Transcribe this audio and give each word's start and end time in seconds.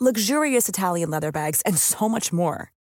luxurious 0.00 0.68
Italian 0.68 1.10
leather 1.10 1.30
bags, 1.30 1.60
and 1.66 1.76
so 1.76 2.08
much 2.08 2.32
more. 2.32 2.72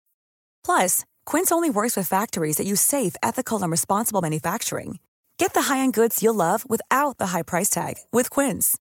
Plus, 0.64 1.04
Quince 1.26 1.52
only 1.52 1.70
works 1.70 1.98
with 1.98 2.08
factories 2.08 2.55
that 2.58 2.66
use 2.68 2.82
safe, 2.82 3.16
ethical, 3.22 3.62
and 3.62 3.72
responsible 3.72 4.22
manufacturing. 4.22 5.00
Get 5.38 5.54
the 5.54 5.63
high-end 5.63 5.94
goods 5.94 6.24
you'll 6.24 6.36
love 6.36 6.70
without 6.70 7.18
the 7.18 7.27
high 7.27 7.44
price 7.44 7.70
tag 7.70 7.96
with 8.13 8.30
Quince. 8.30 8.77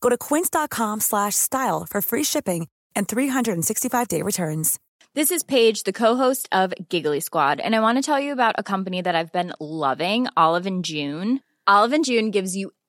Go 0.00 0.08
to 0.08 0.16
quince.com/style 0.16 1.86
for 1.90 2.00
free 2.02 2.24
shipping 2.24 2.68
and 2.96 3.06
365-day 3.06 4.22
returns. 4.22 4.78
This 5.14 5.30
is 5.30 5.44
Paige, 5.44 5.84
the 5.84 5.92
co-host 5.92 6.48
of 6.50 6.74
Giggly 6.88 7.20
Squad, 7.20 7.60
and 7.60 7.76
I 7.76 7.80
want 7.80 7.98
to 7.98 8.02
tell 8.02 8.18
you 8.18 8.32
about 8.32 8.56
a 8.58 8.64
company 8.64 9.00
that 9.00 9.14
I've 9.14 9.32
been 9.32 9.52
loving, 9.60 10.26
Olive 10.36 10.66
and 10.66 10.84
June. 10.84 11.40
Olive 11.66 11.92
and 11.92 12.04
June 12.04 12.30
gives 12.30 12.56
you 12.56 12.72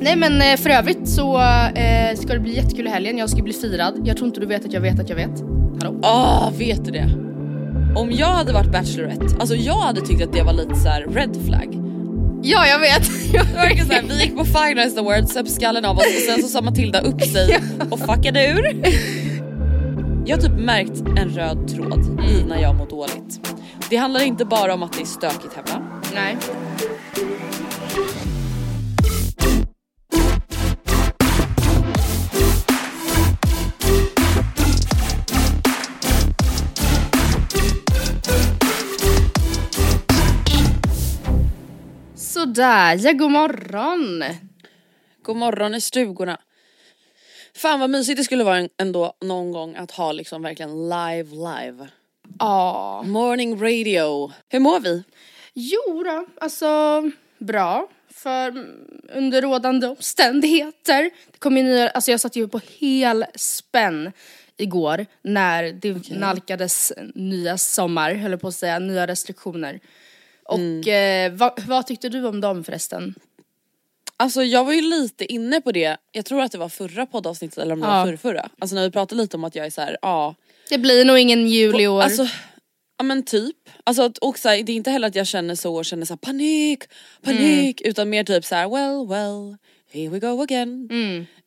Nej 0.00 0.16
men 0.16 0.42
eh, 0.42 0.56
för 0.56 0.70
övrigt 0.70 1.08
så 1.08 1.40
eh, 1.40 2.16
ska 2.16 2.32
det 2.32 2.40
bli 2.40 2.56
jättekul 2.56 2.86
i 2.86 2.90
helgen. 2.90 3.18
Jag 3.18 3.30
ska 3.30 3.42
bli 3.42 3.52
firad. 3.52 4.00
Jag 4.04 4.16
tror 4.16 4.28
inte 4.28 4.40
du 4.40 4.46
vet 4.46 4.64
att 4.64 4.72
jag 4.72 4.80
vet 4.80 5.00
att 5.00 5.08
jag 5.08 5.16
vet. 5.16 5.40
Hallå? 5.82 6.00
Ah, 6.02 6.50
vet 6.58 6.84
du 6.84 6.90
det? 6.90 7.08
Om 7.96 8.10
jag 8.12 8.26
hade 8.26 8.52
varit 8.52 8.72
Bachelorette, 8.72 9.36
alltså 9.40 9.54
jag 9.54 9.74
hade 9.80 10.00
tyckt 10.00 10.22
att 10.22 10.32
det 10.32 10.42
var 10.42 10.52
lite 10.52 10.74
så 10.74 10.88
red 10.88 11.36
flag. 11.46 11.78
Ja 12.42 12.66
jag 12.66 12.78
vet. 12.78 13.10
Det 13.32 13.38
var 13.38 13.84
så 13.86 13.92
här, 13.92 14.02
vi 14.08 14.22
gick 14.22 14.36
på 14.36 14.44
Finance 14.44 15.00
Awards, 15.00 15.32
söp 15.32 15.48
skallen 15.48 15.84
av 15.84 15.96
oss 15.96 16.06
och 16.06 16.34
sen 16.34 16.42
så 16.42 16.48
sa 16.48 16.60
Matilda 16.60 17.00
upp 17.00 17.22
sig 17.22 17.58
och 17.90 17.98
fuckade 17.98 18.46
ur. 18.46 18.82
Jag 20.26 20.36
har 20.36 20.42
typ 20.42 20.58
märkt 20.58 21.00
en 21.18 21.28
röd 21.28 21.68
tråd 21.68 22.20
i 22.30 22.44
när 22.48 22.62
jag 22.62 22.74
mår 22.76 22.86
dåligt. 22.86 23.40
Det 23.90 23.96
handlar 23.96 24.22
inte 24.22 24.44
bara 24.44 24.74
om 24.74 24.82
att 24.82 24.92
det 24.92 25.00
är 25.02 25.06
stökigt 25.06 25.54
hemma. 25.54 25.86
Nej. 26.14 26.36
Sådär, 42.38 42.96
ja 42.96 43.12
god 43.12 43.30
morgon. 43.30 44.24
God 45.22 45.36
morgon 45.36 45.74
i 45.74 45.80
stugorna. 45.80 46.40
Fan 47.54 47.80
vad 47.80 47.90
mysigt 47.90 48.16
det 48.16 48.24
skulle 48.24 48.44
vara 48.44 48.68
ändå 48.76 49.12
någon 49.20 49.52
gång 49.52 49.76
att 49.76 49.90
ha 49.90 50.12
liksom 50.12 50.42
verkligen 50.42 50.88
live 50.88 51.30
live. 51.30 51.88
Ja. 52.38 53.02
Morning 53.06 53.62
radio. 53.62 54.32
Hur 54.48 54.60
mår 54.60 54.80
vi? 54.80 55.02
Jo 55.54 56.02
då, 56.04 56.26
alltså 56.40 57.02
bra. 57.38 57.88
För 58.10 58.48
mm, 58.48 59.00
under 59.14 59.42
rådande 59.42 59.86
omständigheter. 59.86 61.02
Det 61.32 61.38
kom 61.38 61.56
ju 61.56 61.62
nya, 61.62 61.88
alltså 61.88 62.10
jag 62.10 62.20
satt 62.20 62.36
ju 62.36 62.48
på 62.48 62.60
hel 62.78 63.24
spänn 63.34 64.12
igår 64.56 65.06
när 65.22 65.72
det 65.72 66.10
nalkades 66.10 66.92
nya 67.14 67.58
sommar, 67.58 68.14
höll 68.14 68.38
på 68.38 68.48
att 68.48 68.54
säga, 68.54 68.78
nya 68.78 69.06
restriktioner. 69.06 69.80
Och 70.48 70.88
eh, 70.88 71.32
vad, 71.32 71.60
vad 71.66 71.86
tyckte 71.86 72.08
du 72.08 72.26
om 72.26 72.40
dem 72.40 72.64
förresten? 72.64 73.14
Alltså 74.16 74.42
jag 74.44 74.64
var 74.64 74.72
ju 74.72 74.80
lite 74.80 75.32
inne 75.32 75.60
på 75.60 75.72
det, 75.72 75.96
jag 76.12 76.24
tror 76.24 76.42
att 76.42 76.52
det 76.52 76.58
var 76.58 76.68
förra 76.68 77.06
poddavsnittet 77.06 77.58
eller 77.58 77.72
om 77.72 77.80
det 77.80 77.86
Ja. 77.86 77.98
var 77.98 78.06
förra, 78.06 78.16
förra. 78.16 78.48
Alltså 78.58 78.76
när 78.76 78.82
vi 78.82 78.90
pratade 78.90 79.22
lite 79.22 79.36
om 79.36 79.44
att 79.44 79.54
jag 79.54 79.66
är 79.66 79.70
så 79.70 79.80
här, 79.80 79.96
ja. 80.02 80.34
Det 80.70 80.78
blir 80.78 81.04
nog 81.04 81.18
ingen 81.18 81.48
jul 81.48 81.80
i 81.80 81.86
år. 81.88 82.02
Alltså, 82.02 82.26
ja 82.98 83.02
men 83.04 83.22
typ. 83.22 83.56
Alltså 83.84 84.12
och 84.20 84.38
så 84.38 84.48
här, 84.48 84.62
det 84.62 84.72
är 84.72 84.76
inte 84.76 84.90
heller 84.90 85.08
att 85.08 85.14
jag 85.14 85.26
känner 85.26 85.54
så 85.54 85.74
och 85.76 85.84
känner 85.84 86.06
så 86.06 86.12
här, 86.12 86.18
panik, 86.18 86.84
panik. 87.22 87.80
Utan 87.80 88.10
mer 88.10 88.24
typ 88.24 88.44
så 88.44 88.54
här, 88.54 88.68
well 88.68 89.08
well, 89.08 89.56
here 89.92 90.08
we 90.08 90.18
go 90.18 90.42
again. 90.42 90.88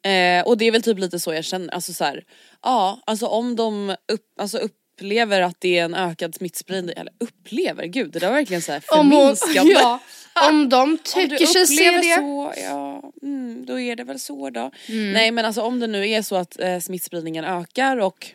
Eh, 0.03 0.47
och 0.47 0.57
det 0.57 0.66
är 0.66 0.72
väl 0.72 0.81
typ 0.81 1.00
lite 1.00 1.19
så 1.19 1.34
jag 1.34 1.45
känner, 1.45 1.73
alltså 1.73 1.94
så 1.94 2.03
här, 2.03 2.23
ja 2.61 3.00
alltså 3.06 3.25
om 3.28 3.56
de 3.56 3.95
upp, 4.11 4.25
alltså 4.40 4.59
upplever 5.01 5.41
att 5.41 5.62
det 5.62 5.79
är 5.79 5.85
en 5.85 5.95
ökad 5.95 6.35
smittspridning, 6.35 6.95
eller 6.97 7.13
upplever, 7.19 7.85
gud 7.85 8.12
det 8.12 8.19
där 8.19 8.28
var 8.28 8.35
verkligen 8.35 8.62
så 8.62 8.72
här 8.72 8.84
om, 8.91 9.12
hon, 9.12 9.35
förminskande. 9.35 9.72
ja, 9.72 10.00
om 10.50 10.69
de 10.69 10.97
tycker 10.97 11.45
sig 11.45 11.67
se 11.67 11.91
det. 11.91 12.16
så, 12.16 12.53
ja, 12.57 13.11
mm, 13.22 13.66
då 13.66 13.79
är 13.79 13.95
det 13.95 14.03
väl 14.03 14.19
så 14.19 14.50
då. 14.50 14.72
Nej 15.13 15.31
men 15.31 15.45
alltså 15.45 15.61
om 15.61 15.79
det 15.79 15.88
nu 15.88 16.09
är 16.09 16.22
så 16.22 16.35
att 16.35 16.59
eh, 16.59 16.79
smittspridningen 16.79 17.45
ökar 17.45 17.97
och 17.97 18.28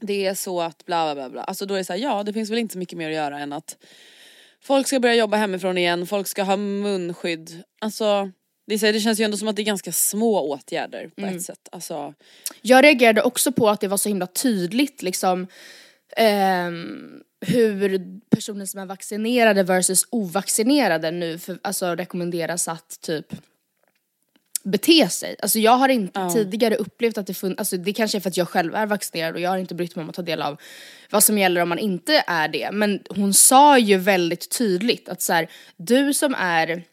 det 0.00 0.26
är 0.26 0.34
så 0.34 0.60
att 0.60 0.86
bla 0.86 1.04
bla 1.04 1.14
bla 1.14 1.30
bla. 1.30 1.42
Alltså 1.42 1.66
då 1.66 1.74
är 1.74 1.78
det 1.78 1.84
så 1.84 1.92
här, 1.92 2.00
ja 2.00 2.22
det 2.22 2.32
finns 2.32 2.50
väl 2.50 2.58
inte 2.58 2.72
så 2.72 2.78
mycket 2.78 2.98
mer 2.98 3.08
att 3.08 3.16
göra 3.16 3.38
än 3.38 3.52
att 3.52 3.76
folk 4.62 4.86
ska 4.86 5.00
börja 5.00 5.14
jobba 5.14 5.36
hemifrån 5.36 5.78
igen, 5.78 6.06
folk 6.06 6.26
ska 6.26 6.42
ha 6.42 6.56
munskydd. 6.56 7.62
Alltså 7.80 8.30
det, 8.68 8.74
är 8.74 8.78
så 8.78 8.86
här, 8.86 8.92
det 8.92 9.00
känns 9.00 9.20
ju 9.20 9.24
ändå 9.24 9.36
som 9.36 9.48
att 9.48 9.56
det 9.56 9.62
är 9.62 9.64
ganska 9.64 9.92
små 9.92 10.40
åtgärder 10.40 11.10
på 11.16 11.26
ett 11.26 11.42
sätt. 11.42 11.68
Alltså, 11.72 12.14
Jag 12.62 12.84
reagerade 12.84 13.22
också 13.22 13.52
på 13.52 13.68
att 13.68 13.80
det 13.80 13.88
var 13.88 13.96
så 13.96 14.08
himla 14.08 14.26
tydligt 14.26 15.02
liksom 15.02 15.46
ehm, 16.16 17.22
hur 17.40 18.20
personer 18.30 18.66
som 18.66 18.80
är 18.80 18.86
vaccinerade 18.86 19.62
versus 19.62 20.06
ovaccinerade 20.10 21.10
nu 21.10 21.38
för, 21.38 21.58
alltså 21.62 21.94
rekommenderas 21.94 22.68
att 22.68 23.00
typ 23.00 23.26
bete 24.62 25.08
sig. 25.08 25.36
Alltså 25.42 25.58
jag 25.58 25.76
har 25.76 25.88
inte 25.88 26.30
tidigare 26.32 26.76
upplevt 26.76 27.18
att 27.18 27.26
det 27.26 27.34
funnits, 27.34 27.58
alltså 27.58 27.76
det 27.76 27.92
kanske 27.92 28.18
är 28.18 28.20
för 28.20 28.28
att 28.30 28.36
jag 28.36 28.48
själv 28.48 28.74
är 28.74 28.86
vaccinerad 28.86 29.34
och 29.34 29.40
jag 29.40 29.50
har 29.50 29.58
inte 29.58 29.74
brytt 29.74 29.96
mig 29.96 30.02
om 30.02 30.08
att 30.08 30.16
ta 30.16 30.22
del 30.22 30.42
av 30.42 30.60
vad 31.10 31.24
som 31.24 31.38
gäller 31.38 31.60
om 31.60 31.68
man 31.68 31.78
inte 31.78 32.24
är 32.26 32.48
det. 32.48 32.70
Men 32.72 33.00
hon 33.08 33.34
sa 33.34 33.78
ju 33.78 33.96
väldigt 33.96 34.58
tydligt 34.58 35.08
att 35.08 35.22
så 35.22 35.32
här, 35.32 35.50
du 35.76 36.14
som 36.14 36.34
är 36.38 36.84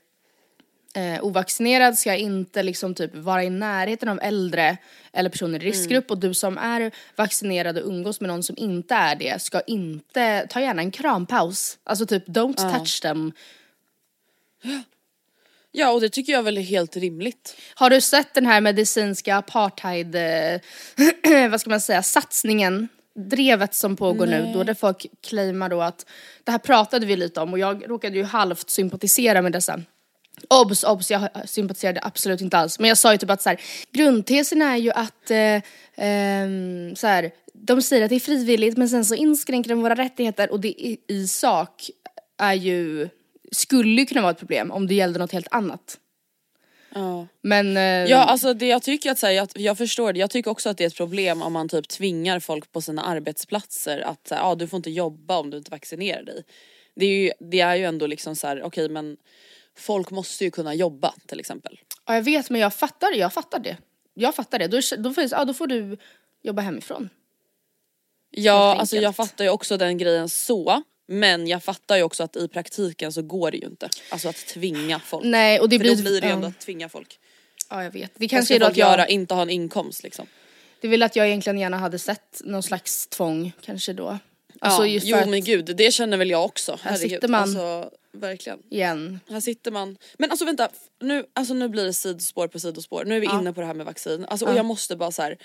eh, 0.96 1.24
ovaccinerad 1.24 1.98
ska 1.98 2.16
inte 2.16 2.64
liksom 2.64 2.96
typ 2.96 3.16
vara 3.16 3.44
i 3.44 3.50
närheten 3.50 4.10
av 4.10 4.20
äldre 4.22 4.78
eller 5.14 5.30
personer 5.30 5.64
i 5.64 5.68
riskgrupp 5.68 6.12
och 6.12 6.18
du 6.18 6.34
som 6.34 6.58
är 6.58 6.92
vaccinerad 7.16 7.78
och 7.78 7.88
umgås 7.88 8.22
med 8.22 8.28
någon 8.28 8.44
som 8.44 8.56
inte 8.58 8.96
är 8.96 9.16
det 9.16 9.42
ska 9.42 9.62
inte, 9.62 10.48
ta 10.50 10.62
gärna 10.62 10.82
en 10.82 10.92
krampaus. 10.92 11.78
Alltså 11.84 12.06
typ 12.06 12.28
don't 12.28 12.78
touch 12.78 13.02
them. 13.02 13.32
ja 15.72 15.92
och 15.92 16.02
det 16.02 16.10
tycker 16.10 16.34
jag 16.34 16.44
väl 16.44 16.58
är 16.58 16.62
helt 16.62 16.98
rimligt. 16.98 17.58
Har 17.76 17.90
du 17.90 18.02
sett 18.02 18.34
den 18.34 18.46
här 18.46 18.62
medicinska 18.62 19.36
apartheid, 19.36 20.16
eh, 20.16 20.60
vad 21.50 21.62
ska 21.62 21.70
man 21.70 21.82
säga, 21.82 22.04
satsningen? 22.04 22.88
Drevet 23.18 23.76
som 23.76 23.96
pågår 23.96 24.26
nu 24.26 24.52
då 24.54 24.64
där 24.64 24.74
folk 24.74 25.06
claimar 25.28 25.70
då 25.70 25.82
att, 25.82 26.06
det 26.44 26.52
här 26.52 26.60
pratade 26.60 27.06
vi 27.06 27.16
lite 27.16 27.42
om 27.42 27.54
och 27.54 27.60
jag 27.60 27.90
råkade 27.90 28.18
ju 28.18 28.24
halvt 28.24 28.70
sympatisera 28.70 29.42
med 29.42 29.52
dessa 29.52 29.82
Obs, 30.50 30.84
obs, 30.84 31.12
jag 31.12 31.30
sympatiserade 31.46 32.00
absolut 32.04 32.42
inte 32.42 32.58
alls. 32.58 32.80
Men 32.80 32.88
jag 32.88 32.98
sa 32.98 33.12
ju 33.12 33.18
typ 33.18 33.30
att 33.30 33.42
så 33.42 33.50
här, 33.50 33.62
grundtesen 33.92 34.62
är 34.62 34.78
ju 34.78 34.92
att 34.92 35.32
eh, 35.32 35.62
ehm, 35.96 36.96
så 36.96 37.08
här, 37.08 37.32
de 37.54 37.82
säger 37.82 38.04
att 38.04 38.10
det 38.10 38.16
är 38.16 38.20
frivilligt 38.20 38.78
men 38.78 38.90
sen 38.90 39.06
så 39.06 39.16
inskränker 39.16 39.70
de 39.70 39.82
våra 39.82 39.96
rättigheter 39.96 40.52
och 40.52 40.60
det 40.60 40.68
i, 40.68 40.98
i 41.08 41.28
sak 41.28 41.90
är 42.38 42.54
ju, 42.54 43.10
skulle 43.52 44.02
ju 44.02 44.06
kunna 44.06 44.22
vara 44.22 44.32
ett 44.32 44.40
problem 44.40 44.72
om 44.72 44.88
det 44.88 44.96
gällde 44.96 45.20
något 45.20 45.32
helt 45.32 45.48
annat. 45.52 45.98
Ja. 46.96 47.28
Men... 47.42 47.78
Eh, 47.78 47.84
Ja 47.84 48.18
alltså 48.18 48.54
det 48.54 48.68
jag 48.68 48.84
tycker 48.84 49.12
att, 49.12 49.20
så 49.20 49.26
här, 49.26 49.34
jag, 49.34 49.50
jag 49.56 49.78
förstår 49.78 50.14
det, 50.14 50.20
jag 50.20 50.30
tycker 50.30 50.52
också 50.52 50.70
att 50.70 50.78
det 50.78 50.84
är 50.84 50.88
ett 50.88 50.98
problem 50.98 51.42
om 51.42 51.54
man 51.54 51.70
typ 51.70 51.88
tvingar 51.88 52.40
folk 52.40 52.72
på 52.72 52.82
sina 52.82 53.02
arbetsplatser 53.02 54.00
att 54.00 54.28
här, 54.32 54.52
ah, 54.52 54.56
du 54.56 54.68
får 54.68 54.78
inte 54.78 54.92
jobba 54.92 55.38
om 55.38 55.50
du 55.50 55.58
inte 55.58 55.72
vaccinerar 55.72 56.24
dig. 56.24 56.44
Det 56.96 57.06
är 57.06 57.10
ju, 57.10 57.32
det 57.40 57.60
är 57.60 57.76
ju 57.76 57.84
ändå 57.86 58.08
liksom 58.08 58.36
så 58.36 58.48
här, 58.48 58.64
okej 58.64 58.90
men 58.90 59.18
folk 59.78 60.12
måste 60.12 60.44
ju 60.44 60.52
kunna 60.52 60.74
jobba 60.74 61.14
till 61.26 61.40
exempel. 61.40 61.80
ja, 62.06 62.16
jag 62.16 62.22
vet 62.22 62.50
men 62.50 62.62
jag 62.62 62.74
fattar, 62.74 63.12
jag 63.12 63.34
fattar 63.34 63.60
det. 63.60 63.78
Jag 64.14 64.36
fattar 64.36 64.60
det. 64.60 64.68
Då, 64.68 64.80
då, 64.98 65.14
finns, 65.14 65.32
ja, 65.32 65.46
då 65.46 65.54
får 65.54 65.68
du 65.68 65.98
jobba 66.44 66.62
hemifrån. 66.62 67.10
Ja 68.32 68.76
alltså 68.76 68.98
jag 68.98 69.16
fattar 69.16 69.44
ju 69.44 69.50
också 69.50 69.78
den 69.78 69.98
grejen 69.98 70.30
så. 70.30 70.84
Men 71.08 71.48
jag 71.48 71.64
fattar 71.64 71.98
ju 71.98 72.04
också 72.04 72.24
att 72.24 72.36
i 72.36 72.48
praktiken 72.48 73.14
så 73.14 73.22
går 73.22 73.52
det 73.52 73.58
ju 73.58 73.66
inte. 73.66 73.90
Alltså 74.10 74.30
att 74.30 74.48
tvinga 74.48 75.00
folk. 75.00 75.26
Nej 75.26 75.60
och 75.60 75.70
det 75.70 75.78
För 75.78 75.84
blir... 75.84 75.96
då 75.96 76.02
blir 76.02 76.22
det 76.22 76.28
ju 76.28 76.34
ändå 76.34 76.48
att 76.48 76.60
tvinga 76.60 76.90
folk. 76.90 77.20
Ja 77.70 77.84
jag 77.84 77.92
vet. 77.92 78.12
Det 78.16 78.28
kanske 78.28 78.56
är 78.56 78.60
då 78.60 78.66
att 78.66 78.78
jag... 78.78 78.92
göra? 78.92 79.08
Inte 79.08 79.34
ha 79.34 79.42
en 79.42 79.50
inkomst 79.50 80.04
liksom. 80.04 80.28
Det 80.82 80.88
är 80.88 80.92
väl 80.92 81.04
att 81.04 81.16
jag 81.16 81.28
egentligen 81.28 81.60
gärna 81.60 81.78
hade 81.78 82.00
sett 82.00 82.42
någon 82.44 82.64
slags 82.64 83.08
tvång 83.08 83.52
kanske 83.62 83.94
då. 83.94 84.20
Alltså 84.60 84.86
ja, 84.86 85.00
för 85.00 85.08
jo 85.08 85.18
att, 85.18 85.30
men 85.30 85.44
gud 85.44 85.76
det 85.76 85.94
känner 85.94 86.18
väl 86.18 86.30
jag 86.30 86.46
också. 86.46 86.80
Här 86.82 86.96
sitter 86.96 87.28
man. 87.28 87.42
Alltså 87.42 87.92
verkligen. 88.20 88.60
igen. 88.70 89.20
Här 89.30 89.40
sitter 89.40 89.72
man. 89.72 89.98
Men 90.18 90.32
alltså 90.32 90.46
vänta, 90.46 90.70
nu, 91.02 91.26
alltså, 91.34 91.54
nu 91.54 91.70
blir 91.70 91.86
det 91.86 91.94
sidospår 91.94 92.48
på 92.48 92.60
sidospår. 92.60 93.06
Nu 93.06 93.16
är 93.16 93.20
vi 93.20 93.26
Ja. 93.26 93.40
inne 93.40 93.54
på 93.54 93.62
det 93.62 93.68
här 93.68 93.74
med 93.74 93.86
vaccin. 93.86 94.26
Alltså, 94.26 94.46
och 94.46 94.52
Ja. 94.52 94.56
jag 94.56 94.66
måste 94.66 94.96
bara 94.96 95.12
så 95.12 95.22
här. 95.22 95.38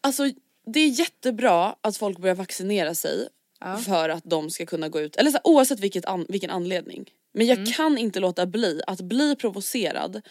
Alltså 0.00 0.30
det 0.66 0.80
är 0.80 0.88
jättebra 0.88 1.76
att 1.80 1.96
folk 1.96 2.18
börjar 2.18 2.34
vaccinera 2.34 2.94
sig 2.94 3.28
Ja. 3.60 3.76
för 3.76 4.08
att 4.08 4.24
de 4.24 4.50
ska 4.50 4.66
kunna 4.66 4.88
gå 4.88 5.00
ut, 5.00 5.16
eller 5.16 5.30
så 5.30 5.36
här, 5.36 5.46
oavsett 5.46 5.80
vilket 5.80 6.04
an, 6.04 6.26
vilken 6.28 6.50
anledning. 6.50 7.10
Men 7.32 7.46
Mm. 7.50 7.64
jag 7.64 7.74
kan 7.74 7.98
inte 7.98 8.20
låta 8.20 8.46
bli 8.46 8.80
att 8.86 9.00
bli 9.00 9.36
provocerad 9.36 10.22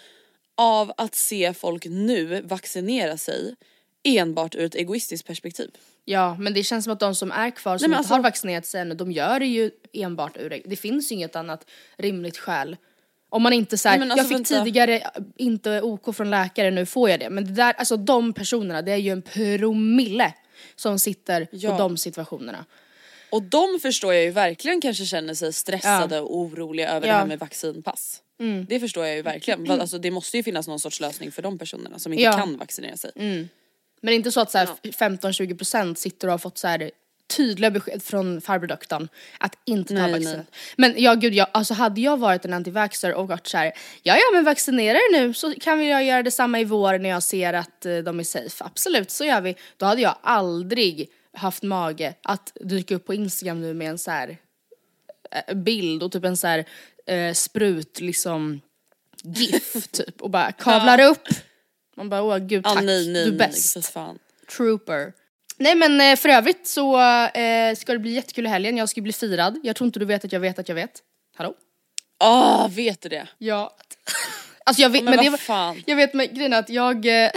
av 0.58 0.94
att 0.98 1.16
se 1.16 1.54
folk 1.54 1.86
nu 1.86 2.42
vaccinera 2.42 3.18
sig 3.18 3.56
enbart 4.04 4.56
ur 4.56 4.64
ett 4.66 4.76
egoistiskt 4.76 5.28
perspektiv. 5.28 5.72
Ja 6.06 6.36
men 6.40 6.54
det 6.54 6.64
känns 6.64 6.84
som 6.84 6.94
att 6.94 7.00
de 7.00 7.16
som 7.16 7.32
är 7.32 7.50
kvar 7.52 7.78
som 7.78 7.84
men 7.84 7.92
inte 7.92 7.98
alltså- 7.98 8.14
har 8.14 8.22
vaccinerat 8.22 8.66
sig 8.66 8.82
ännu, 8.82 8.96
de 8.96 9.12
gör 9.12 9.40
det 9.40 9.46
ju 9.46 9.72
enbart 9.94 10.38
ur 10.38 10.50
det. 10.50 10.62
Det 10.66 10.76
finns 10.76 11.12
ju 11.12 11.16
inget 11.16 11.36
annat 11.36 11.66
rimligt 11.98 12.38
skäl. 12.38 12.78
Om 13.30 13.42
man 13.44 13.54
inte 13.54 13.78
såhär, 13.78 13.98
Nej, 14.00 14.10
alltså, 14.12 14.18
jag 14.18 14.28
fick 14.28 14.52
vänta. 14.52 14.64
tidigare 14.66 15.12
inte 15.38 15.82
OK 15.82 16.16
från 16.16 16.30
läkare, 16.30 16.72
nu 16.72 16.86
får 16.86 17.10
jag 17.10 17.20
det. 17.20 17.30
Men 17.30 17.46
det 17.46 17.52
där, 17.52 17.74
alltså 17.74 17.98
de 17.98 18.34
personerna, 18.34 18.82
det 18.82 18.92
är 18.92 18.98
ju 18.98 19.12
en 19.12 19.22
promille 19.22 20.34
som 20.76 21.00
sitter 21.00 21.48
Ja. 21.52 21.72
på 21.72 21.78
de 21.78 21.98
situationerna. 21.98 22.66
Och 23.30 23.44
de 23.44 23.80
förstår 23.82 24.14
jag 24.14 24.24
ju 24.24 24.32
verkligen 24.32 24.82
kanske 24.82 25.06
känner 25.06 25.34
sig 25.34 25.54
stressade 25.54 26.20
och 26.20 26.38
oroliga 26.38 26.90
över 26.90 27.02
det 27.02 27.08
Ja. 27.08 27.14
här 27.14 27.26
med 27.26 27.40
vaccinpass. 27.40 28.20
Det 28.68 28.80
förstår 28.80 29.06
jag 29.06 29.16
ju 29.16 29.22
verkligen. 29.22 29.72
Alltså, 29.72 29.98
det 29.98 30.12
måste 30.12 30.38
ju 30.38 30.44
finnas 30.44 30.68
någon 30.68 30.80
sorts 30.80 31.00
lösning 31.00 31.32
för 31.32 31.42
de 31.42 31.58
personerna 31.58 32.00
som 32.00 32.14
inte 32.14 32.24
Ja. 32.24 32.34
kan 32.38 32.58
vaccinera 32.58 32.98
sig. 32.98 33.12
Men 34.04 34.12
det 34.12 34.14
är 34.14 34.18
inte 34.18 34.32
så 34.32 34.42
att 34.42 34.52
så 34.52 34.58
här 34.58 34.68
15-20% 34.84 35.96
sitter 35.96 36.28
och 36.28 36.34
har 36.34 36.38
fått 36.38 36.58
så 36.58 36.68
här 36.68 36.92
tydliga 37.28 37.72
besked 37.72 38.04
från 38.04 38.42
farbror 38.42 38.72
att 39.38 39.58
inte 39.66 39.94
ta 39.94 40.02
Nej, 40.02 40.12
vaccinet. 40.12 40.48
Men 40.78 40.94
ja 40.98 41.14
gud, 41.14 41.34
jag, 41.34 41.48
alltså 41.52 41.74
hade 41.74 42.02
jag 42.02 42.18
varit 42.18 42.46
en 42.46 42.54
antivaxxer 42.54 43.14
och 43.14 43.28
varit 43.28 43.48
så 43.48 43.58
här, 43.58 43.74
ja 44.04 44.16
ja 44.16 44.24
men 44.34 44.44
vaccinera 44.44 44.98
er 44.98 45.12
nu 45.12 45.34
så 45.34 45.54
kan 45.62 45.80
vi 45.80 45.86
göra 45.86 46.24
detsamma 46.24 46.60
i 46.60 46.64
vår 46.64 46.98
när 46.98 47.10
jag 47.10 47.24
ser 47.24 47.54
att 47.54 47.86
eh, 47.86 47.98
de 47.98 48.20
är 48.20 48.24
safe. 48.24 48.64
Absolut, 48.64 49.12
så 49.12 49.26
gör 49.26 49.42
vi. 49.42 49.56
Då 49.78 49.86
hade 49.86 50.02
jag 50.02 50.16
aldrig 50.22 51.10
haft 51.34 51.64
mage 51.64 52.14
att 52.24 52.52
dyka 52.62 52.96
upp 52.96 53.06
på 53.06 53.14
Instagram 53.14 53.62
nu 53.62 53.74
med 53.74 53.90
en 53.90 53.98
så 53.98 54.12
här 54.12 54.38
eh, 55.32 55.56
bild 55.56 56.04
och 56.04 56.12
typ 56.12 56.26
en 56.26 56.38
så 56.38 56.48
här 56.48 56.66
eh, 57.08 57.34
sprut 57.34 58.00
liksom 58.00 58.62
GIF 59.24 59.88
typ 59.92 60.22
och 60.22 60.30
bara 60.30 60.52
kavlar 60.52 61.02
upp. 61.02 61.28
Man 61.98 62.10
bara 62.10 62.22
åh 62.24 62.38
gud 62.38 62.64
tack, 62.64 62.84
nej, 62.84 63.08
nej, 63.08 63.26
du 63.26 63.32
är 63.34 63.38
bäst. 63.38 63.94
Trooper. 64.58 65.14
Nej 65.58 65.76
men 65.76 66.02
eh, 66.02 66.16
för 66.16 66.30
övrigt 66.30 66.68
så 66.68 67.00
eh, 67.22 67.76
ska 67.76 67.94
det 67.94 68.00
bli 68.00 68.12
jättekul 68.14 68.46
i 68.46 68.50
helgen, 68.50 68.78
jag 68.78 68.90
ska 68.90 69.02
bli 69.02 69.14
firad. 69.14 69.60
Jag 69.64 69.76
tror 69.76 69.86
inte 69.86 70.00
du 70.00 70.06
vet 70.06 70.26
att 70.26 70.32
jag 70.32 70.40
vet 70.40 70.60
att 70.60 70.68
jag 70.70 70.76
vet. 70.76 70.92
Hallå? 71.36 71.54
Ah, 72.20 72.68
vet 72.68 73.02
du 73.02 73.10
det? 73.10 73.28
Ja. 73.38 73.78
Alltså 74.66 74.82
jag 74.82 74.90
vet, 74.90 75.04
Men 75.04 75.16
men, 75.16 75.26
vad 75.26 75.34
det 75.34 75.38
fan. 75.44 75.84
jag 75.86 75.96
vet 75.96 76.14
men 76.14 76.28
grejen 76.36 76.54
att 76.54 76.70
jag, 76.70 77.06
eh, 77.06 77.32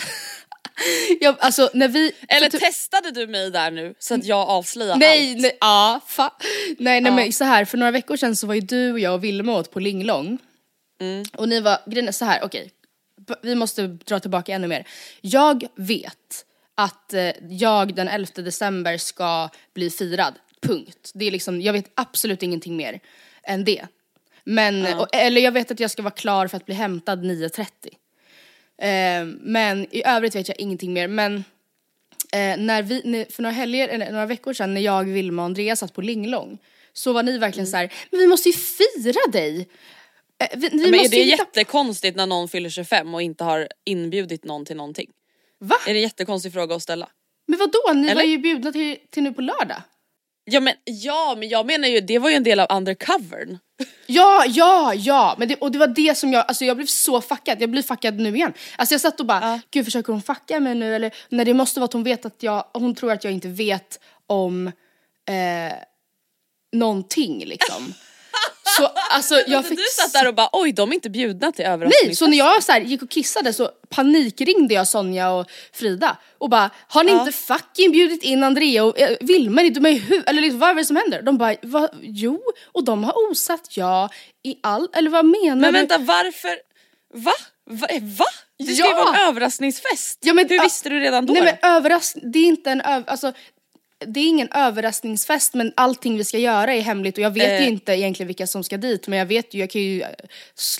jag 1.21 1.37
alltså 1.39 1.71
när 1.75 1.89
vi... 1.89 2.13
Eller 2.29 2.49
typ- 2.51 2.61
testade 2.61 3.11
du 3.11 3.27
mig 3.27 3.51
där 3.51 3.71
nu 3.71 3.95
så 3.99 4.15
att 4.15 4.25
jag 4.25 4.49
avslöjar 4.49 4.97
Nej, 4.97 5.33
allt? 5.33 5.41
nej, 5.43 5.57
ja, 5.61 6.01
fa- 6.09 6.31
nej, 6.79 7.01
nej 7.01 7.13
Ja. 7.13 7.17
men 7.17 7.33
så 7.33 7.45
här 7.45 7.65
för 7.65 7.79
några 7.79 7.91
veckor 7.93 8.17
sedan 8.17 8.37
så 8.37 8.47
var 8.47 8.55
ju 8.55 8.61
du 8.61 8.93
och 8.93 8.99
jag 9.01 9.15
och 9.15 9.25
Vilma 9.25 9.53
åt 9.57 9.71
på 9.71 9.81
Linglong. 9.81 10.39
Mm. 11.01 11.25
Och 11.37 11.49
ni 11.49 11.61
var, 11.61 11.79
grejen 11.87 12.09
är 12.09 12.13
så 12.13 12.25
här, 12.25 12.41
okej. 12.45 12.71
B- 12.73 12.76
Vi 13.43 13.55
måste 13.55 13.87
dra 13.87 14.21
tillbaka 14.21 14.55
ännu 14.55 14.67
mer. 14.69 14.89
Jag 15.21 15.67
vet 15.75 16.45
att 16.75 17.15
eh, 17.15 17.31
jag 17.49 17.95
den 17.95 18.09
11 18.09 18.33
december 18.35 18.99
ska 18.99 19.49
bli 19.75 19.91
firad. 19.91 20.35
Punkt. 20.61 21.11
Det 21.15 21.25
är 21.25 21.31
liksom, 21.31 21.61
jag 21.61 21.73
vet 21.73 21.91
absolut 21.95 22.43
ingenting 22.43 22.77
mer 22.77 23.01
än 23.43 23.65
det. 23.65 23.87
Men, 24.45 24.99
och, 24.99 25.09
eller 25.13 25.41
jag 25.41 25.53
vet 25.53 25.71
att 25.71 25.81
jag 25.81 25.91
ska 25.91 26.03
vara 26.03 26.15
klar 26.15 26.47
för 26.47 26.57
att 26.57 26.67
bli 26.67 26.75
hämtad 26.75 27.25
9.30. 27.25 27.67
Eh, 28.79 29.27
men 29.41 29.87
i 29.91 30.03
övrigt 30.07 30.35
vet 30.35 30.49
jag 30.49 30.61
ingenting 30.61 30.93
mer. 30.93 31.09
Men 31.09 31.37
eh, 32.33 32.57
när 32.59 32.83
vi, 32.83 33.27
för 33.31 33.43
några 33.43 33.55
helger, 33.55 33.89
eller 33.89 34.13
några 34.13 34.27
veckor 34.27 34.53
sedan 34.53 34.75
när 34.75 34.81
jag, 34.81 35.05
Vilma 35.05 35.43
och 35.43 35.47
Andreas 35.47 35.79
satt 35.79 35.95
på 35.95 36.01
Linglong 36.01 36.59
så 36.93 37.13
var 37.13 37.23
ni 37.23 37.39
verkligen 37.39 37.67
så 37.67 37.77
här, 37.77 37.93
men 38.11 38.21
vi 38.21 38.27
måste 38.27 38.49
ju 38.49 38.53
fira 38.53 39.31
dig. 39.33 39.69
Eh, 40.39 40.49
vi, 40.59 40.69
vi 40.69 40.77
Men 40.91 40.95
är 40.95 41.09
det 41.09 41.17
hitta- 41.17 41.37
jättekonstigt 41.39 42.17
när 42.17 42.27
någon 42.27 42.49
fyller 42.49 42.71
25 42.71 43.15
och 43.15 43.23
inte 43.23 43.45
har 43.45 43.69
inbjudit 43.85 44.45
någon 44.45 44.65
till 44.65 44.77
någonting? 44.77 45.11
Va? 45.61 45.77
Är 45.87 45.93
det 45.95 45.99
en 45.99 46.03
jättekonstig 46.03 46.53
fråga 46.53 46.75
att 46.75 46.83
ställa? 46.83 47.09
Men 47.49 47.59
vadå, 47.59 47.93
ni 48.01 48.09
Eller? 48.09 48.15
var 48.15 48.23
ju 48.23 48.39
bjudna 48.39 48.73
till, 48.73 48.97
till 49.11 49.23
nu 49.23 49.33
på 49.33 49.41
lördag. 49.43 49.83
Ja 50.45 50.61
men, 50.61 50.75
ja 50.85 51.35
men 51.39 51.49
jag 51.49 51.67
menar 51.67 51.89
ju, 51.89 52.01
det 52.01 52.19
var 52.19 52.31
ju 52.31 52.37
en 52.37 52.43
del 52.43 52.61
av 52.61 52.77
undercovern. 52.77 53.59
Ja, 54.07 54.45
ja, 54.49 54.95
ja! 54.95 55.35
Men 55.39 55.49
det, 55.49 55.57
och 55.57 55.73
det 55.73 55.79
var 55.79 55.87
det 55.87 56.19
som 56.19 56.33
jag, 56.33 56.45
alltså 56.49 56.65
jag 56.65 56.77
blev 56.77 56.87
så 56.87 57.21
fuckad, 57.21 57.63
jag 57.63 57.71
blir 57.71 57.83
fuckad 57.83 58.19
nu 58.19 58.35
igen. 58.37 58.53
Alltså 58.77 58.95
jag 58.95 59.01
satt 59.01 59.21
och 59.21 59.27
bara, 59.27 59.61
gud 59.71 59.85
försöker 59.85 60.13
hon 60.13 60.23
fucka 60.23 60.61
mig 60.61 60.75
nu 60.75 60.95
eller? 60.97 61.15
Nej 61.29 61.45
det 61.45 61.55
måste 61.55 61.81
vara 61.81 61.85
att 61.85 61.93
hon 61.93 62.05
vet 62.05 62.25
att 62.27 62.43
jag, 62.43 62.65
hon 62.75 62.95
tror 62.95 63.13
att 63.13 63.25
jag 63.25 63.33
inte 63.33 63.49
vet 63.49 64.01
om 64.27 64.67
eh, 65.29 65.75
någonting 66.73 67.45
liksom. 67.47 67.95
så 68.77 68.87
alltså 69.11 69.35
jag 69.47 69.67
fick... 69.67 69.79
Du 69.79 69.85
satt 69.93 70.13
där 70.13 70.29
och 70.29 70.35
bara 70.35 70.49
oj 70.53 70.73
de 70.73 70.91
är 70.91 70.95
inte 70.95 71.11
bjudna 71.11 71.53
till 71.53 71.65
överraskningsfest. 71.65 72.07
Nej, 72.07 72.17
så 72.17 72.27
när 72.27 72.37
jag 72.39 72.63
så 72.63 72.73
här, 72.73 72.81
gick 72.81 73.03
och 73.03 73.11
kissade 73.11 73.53
så 73.53 73.71
panikringde 73.89 74.75
jag 74.75 74.89
Sonja 74.89 75.31
och 75.31 75.47
Frida 75.73 76.17
och 76.39 76.51
bara 76.51 76.71
Har 76.89 77.05
ni 77.05 77.13
inte 77.13 77.33
fucking 77.33 77.93
bjudit 77.93 78.23
in 78.23 78.43
Andrea 78.43 78.85
och 78.85 78.99
eh, 79.01 79.17
Vilma? 79.21 79.63
Är 79.63 79.71
dumma 79.71 79.89
i 79.91 79.99
huvudet? 79.99 80.29
Eller 80.31 80.43
liksom, 80.43 80.59
vad 80.61 80.71
är 80.71 80.75
det 80.75 80.85
som 80.85 80.97
händer? 80.97 81.23
De 81.23 81.39
bara 81.39 81.55
Va? 81.63 81.89
jo, 82.03 82.43
och 82.73 82.85
de 82.85 83.05
har 83.05 83.31
osat 83.31 83.77
ja 83.77 84.09
i 84.43 84.57
all, 84.63 84.89
eller 84.93 85.11
vad 85.11 85.25
menar 85.25 85.57
Men 85.57 85.73
du? 85.73 85.79
vänta 85.79 85.99
varför, 85.99 86.57
va? 87.15 87.33
Va? 87.71 87.87
va? 88.03 88.25
Det 88.59 88.65
ska 88.65 88.73
ju 88.85 88.91
Ja! 88.91 89.05
vara 89.05 89.17
en 89.17 89.29
överraskningsfest. 89.29 90.19
Ja, 90.23 90.35
men- 90.35 90.49
Hur 90.49 90.57
ja, 90.57 90.63
visste 90.63 90.89
du 90.89 91.01
redan 91.01 91.27
då? 91.27 91.33
Nej 91.33 91.43
men 91.43 91.71
överraskning, 91.77 92.31
det 92.33 92.39
är 92.39 92.45
inte 92.47 92.71
en 92.71 92.81
öv, 92.81 93.05
alltså 93.07 93.33
det 93.99 94.21
är 94.21 94.29
ingen 94.29 94.49
överraskningsfest 94.55 95.55
men 95.55 95.73
allting 95.77 96.17
vi 96.17 96.25
ska 96.25 96.39
göra 96.39 96.75
är 96.75 96.81
hemligt 96.81 97.19
och 97.19 97.25
jag 97.25 97.31
vet 97.31 97.61
ju 97.61 97.65
Eh. 97.65 97.69
inte 97.69 97.93
egentligen 97.93 98.27
vilka 98.27 98.47
som 98.47 98.65
ska 98.65 98.77
dit 98.77 99.09
men 99.09 99.19
jag 99.19 99.27
vet 99.27 99.55
ju, 99.55 99.59
jag 99.61 99.71
kan 99.71 99.83
ju 99.83 100.03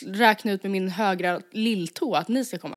räkna 0.07 0.53
ut 0.53 0.63
med 0.63 0.73
min 0.73 0.89
högra 0.89 1.41
lilltå 1.53 2.15
att 2.15 2.29
ni 2.29 2.45
ska 2.45 2.59
komma. 2.59 2.77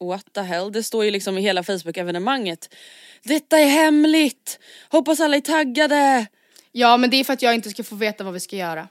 what 0.00 0.32
the 0.32 0.40
hell, 0.40 0.72
det 0.72 0.82
står 0.82 1.04
ju 1.04 1.10
liksom 1.10 1.38
i 1.38 1.40
hela 1.40 1.62
Facebook-evenemanget. 1.62 2.74
Detta 3.22 3.58
är 3.58 3.66
hemligt! 3.66 4.58
Hoppas 4.88 5.20
alla 5.20 5.36
är 5.36 5.40
taggade! 5.40 6.26
Ja 6.72 6.96
men 6.96 7.10
det 7.10 7.16
är 7.16 7.24
för 7.24 7.32
att 7.32 7.42
jag 7.42 7.54
inte 7.54 7.70
ska 7.70 7.84
få 7.84 7.94
veta 7.94 8.24
vad 8.24 8.32
vi 8.32 8.40
ska 8.40 8.56
göra. 8.56 8.88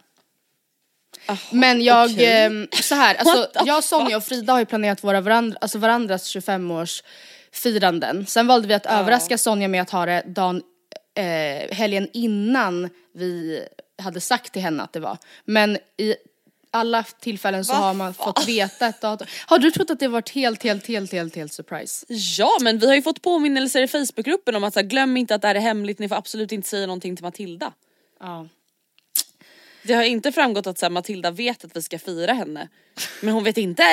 men 1.52 1.84
jag, 1.84 2.12
okej. 2.12 2.44
ehm, 2.46 2.68
så 2.72 2.96
här, 2.96 3.16
alltså, 3.16 3.50
jag, 3.66 3.84
Sonja 3.84 4.18
och 4.18 4.24
Frida 4.24 4.54
har 4.54 4.60
ju 4.60 4.66
planerat 4.66 5.04
våra 5.04 5.22
varandra, 5.22 5.58
alltså 5.62 5.78
varandras 5.78 6.36
25-års 6.36 7.04
firanden. 7.52 8.26
Sen 8.26 8.48
valde 8.48 8.68
vi 8.68 8.74
att 8.74 8.86
överraska 8.86 9.38
Sonja 9.38 9.68
med 9.68 9.82
att 9.82 9.90
ha 9.90 10.06
det 10.06 10.24
dagen, 10.26 10.62
eh, 11.18 11.76
helgen 11.76 12.10
innan 12.14 12.90
vi 13.14 13.64
hade 14.02 14.22
sagt 14.22 14.54
till 14.54 14.62
henne 14.62 14.84
att 14.84 14.94
det 14.94 15.00
var. 15.00 15.18
Men 15.46 15.78
i 15.98 16.16
alla 16.72 17.04
tillfällen 17.04 17.66
så 17.66 17.74
Va 17.74 17.80
har 17.80 17.94
man 17.94 18.14
fått 18.14 18.48
veta 18.48 18.88
ett 18.88 19.02
datum. 19.02 19.28
Har 19.46 19.60
du 19.60 19.72
trott 19.72 19.90
att 19.90 20.00
det 20.00 20.08
varit 20.08 20.30
helt, 20.30 20.64
helt, 20.64 20.88
helt, 20.88 21.12
helt, 21.12 21.36
helt 21.36 21.54
surprise? 21.54 22.06
Ja 22.38 22.58
men 22.62 22.80
vi 22.80 22.88
har 22.88 22.96
ju 22.96 23.02
fått 23.02 23.22
påminnelser 23.22 23.82
i 23.82 23.88
Facebookgruppen 23.88 24.56
om 24.56 24.64
att 24.64 24.74
så 24.74 24.80
här, 24.80 24.88
glöm 24.88 25.18
inte 25.18 25.36
att 25.36 25.42
det 25.42 25.48
här 25.48 25.56
är 25.56 25.60
hemligt, 25.60 26.00
ni 26.00 26.10
får 26.10 26.16
absolut 26.16 26.52
inte 26.52 26.68
säga 26.68 26.88
någonting 26.88 27.16
till 27.16 27.26
Matilda. 27.26 27.74
Ja. 28.20 28.48
Det 29.84 29.94
har 29.94 30.04
inte 30.04 30.32
framgått 30.32 30.68
att 30.68 30.78
så 30.78 30.86
här, 30.86 30.92
Matilda 30.92 31.32
vet 31.32 31.66
att 31.66 31.76
vi 31.76 31.82
ska 31.82 32.00
fira 32.00 32.34
henne. 32.34 32.68
Men 33.22 33.34
hon 33.34 33.44
vet 33.44 33.58
inte 33.58 33.84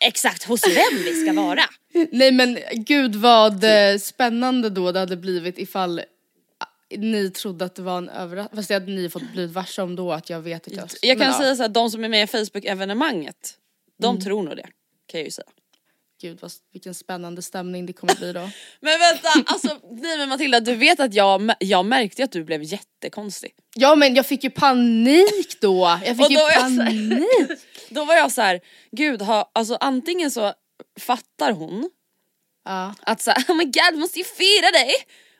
exakt 0.00 0.44
hos 0.44 0.66
vem 0.66 1.04
vi 1.04 1.24
ska 1.24 1.32
vara. 1.32 1.64
Nej 2.10 2.32
men 2.32 2.58
gud 2.72 3.16
vad 3.16 3.64
eh, 3.64 3.98
spännande 3.98 4.70
då 4.70 4.92
det 4.92 4.98
hade 4.98 5.16
blivit 5.16 5.58
ifall 5.58 6.00
ni 6.98 7.30
trodde 7.30 7.64
att 7.64 7.74
det 7.74 7.82
var 7.82 7.98
en 7.98 8.08
överraskning, 8.08 8.56
fast 8.56 8.68
det 8.68 8.74
hade 8.74 8.92
ni 8.92 9.08
fått 9.10 9.32
blivit 9.32 9.50
varse 9.54 9.82
om 9.82 9.96
då 9.96 10.12
att 10.12 10.30
jag 10.30 10.40
vet 10.40 10.66
att 10.66 10.72
jag... 10.72 10.88
Jag 11.02 11.18
kan 11.18 11.26
men, 11.26 11.36
säga 11.38 11.48
ja, 11.48 11.56
så 11.56 11.62
här, 11.62 11.68
de 11.68 11.90
som 11.90 12.04
är 12.04 12.08
med 12.08 12.22
i 12.22 12.26
Facebook-evenemanget, 12.26 13.54
de 14.00 14.10
Mm. 14.10 14.24
tror 14.24 14.42
nog 14.42 14.56
det. 14.56 14.68
Kan 15.06 15.20
jag 15.20 15.24
ju 15.24 15.30
säga. 15.30 15.46
Gud 16.20 16.38
vad, 16.42 16.52
vilken 16.72 16.94
spännande 16.94 17.42
stämning 17.42 17.86
det 17.86 17.92
kommer 17.92 18.14
bli 18.14 18.32
då. 18.32 18.40
Men 18.80 18.98
vänta, 19.00 19.28
alltså 19.52 19.68
nej 19.90 20.18
men 20.18 20.28
Matilda 20.28 20.60
du 20.60 20.74
vet 20.74 21.00
att 21.00 21.14
jag, 21.14 21.52
jag 21.58 21.86
märkte 21.86 22.24
att 22.24 22.32
du 22.32 22.44
blev 22.44 22.62
jättekonstig. 22.62 23.52
Ja 23.74 23.94
men 23.94 24.14
jag 24.14 24.26
fick 24.26 24.44
ju 24.44 24.50
panik 24.50 25.60
då, 25.60 25.98
jag 26.04 26.16
fick 26.16 26.30
ju 26.30 26.36
då 26.36 26.42
jag 26.42 26.52
så 26.52 26.82
här- 26.82 26.86
panik. 26.86 27.58
Då 27.90 28.04
var 28.04 28.14
jag 28.14 28.32
så 28.32 28.40
här, 28.42 28.60
gud 28.92 29.22
ha, 29.22 29.50
alltså 29.54 29.76
antingen 29.80 30.30
så 30.30 30.52
fattar 31.00 31.52
hon 31.52 31.90
Ja. 32.64 32.94
att 33.02 33.20
så 33.20 33.30
här, 33.30 33.44
oh 33.48 33.56
my 33.56 33.64
god 33.64 33.92
vi 33.92 33.98
måste 33.98 34.18
ju 34.18 34.24
fira 34.24 34.70
dig! 34.70 34.92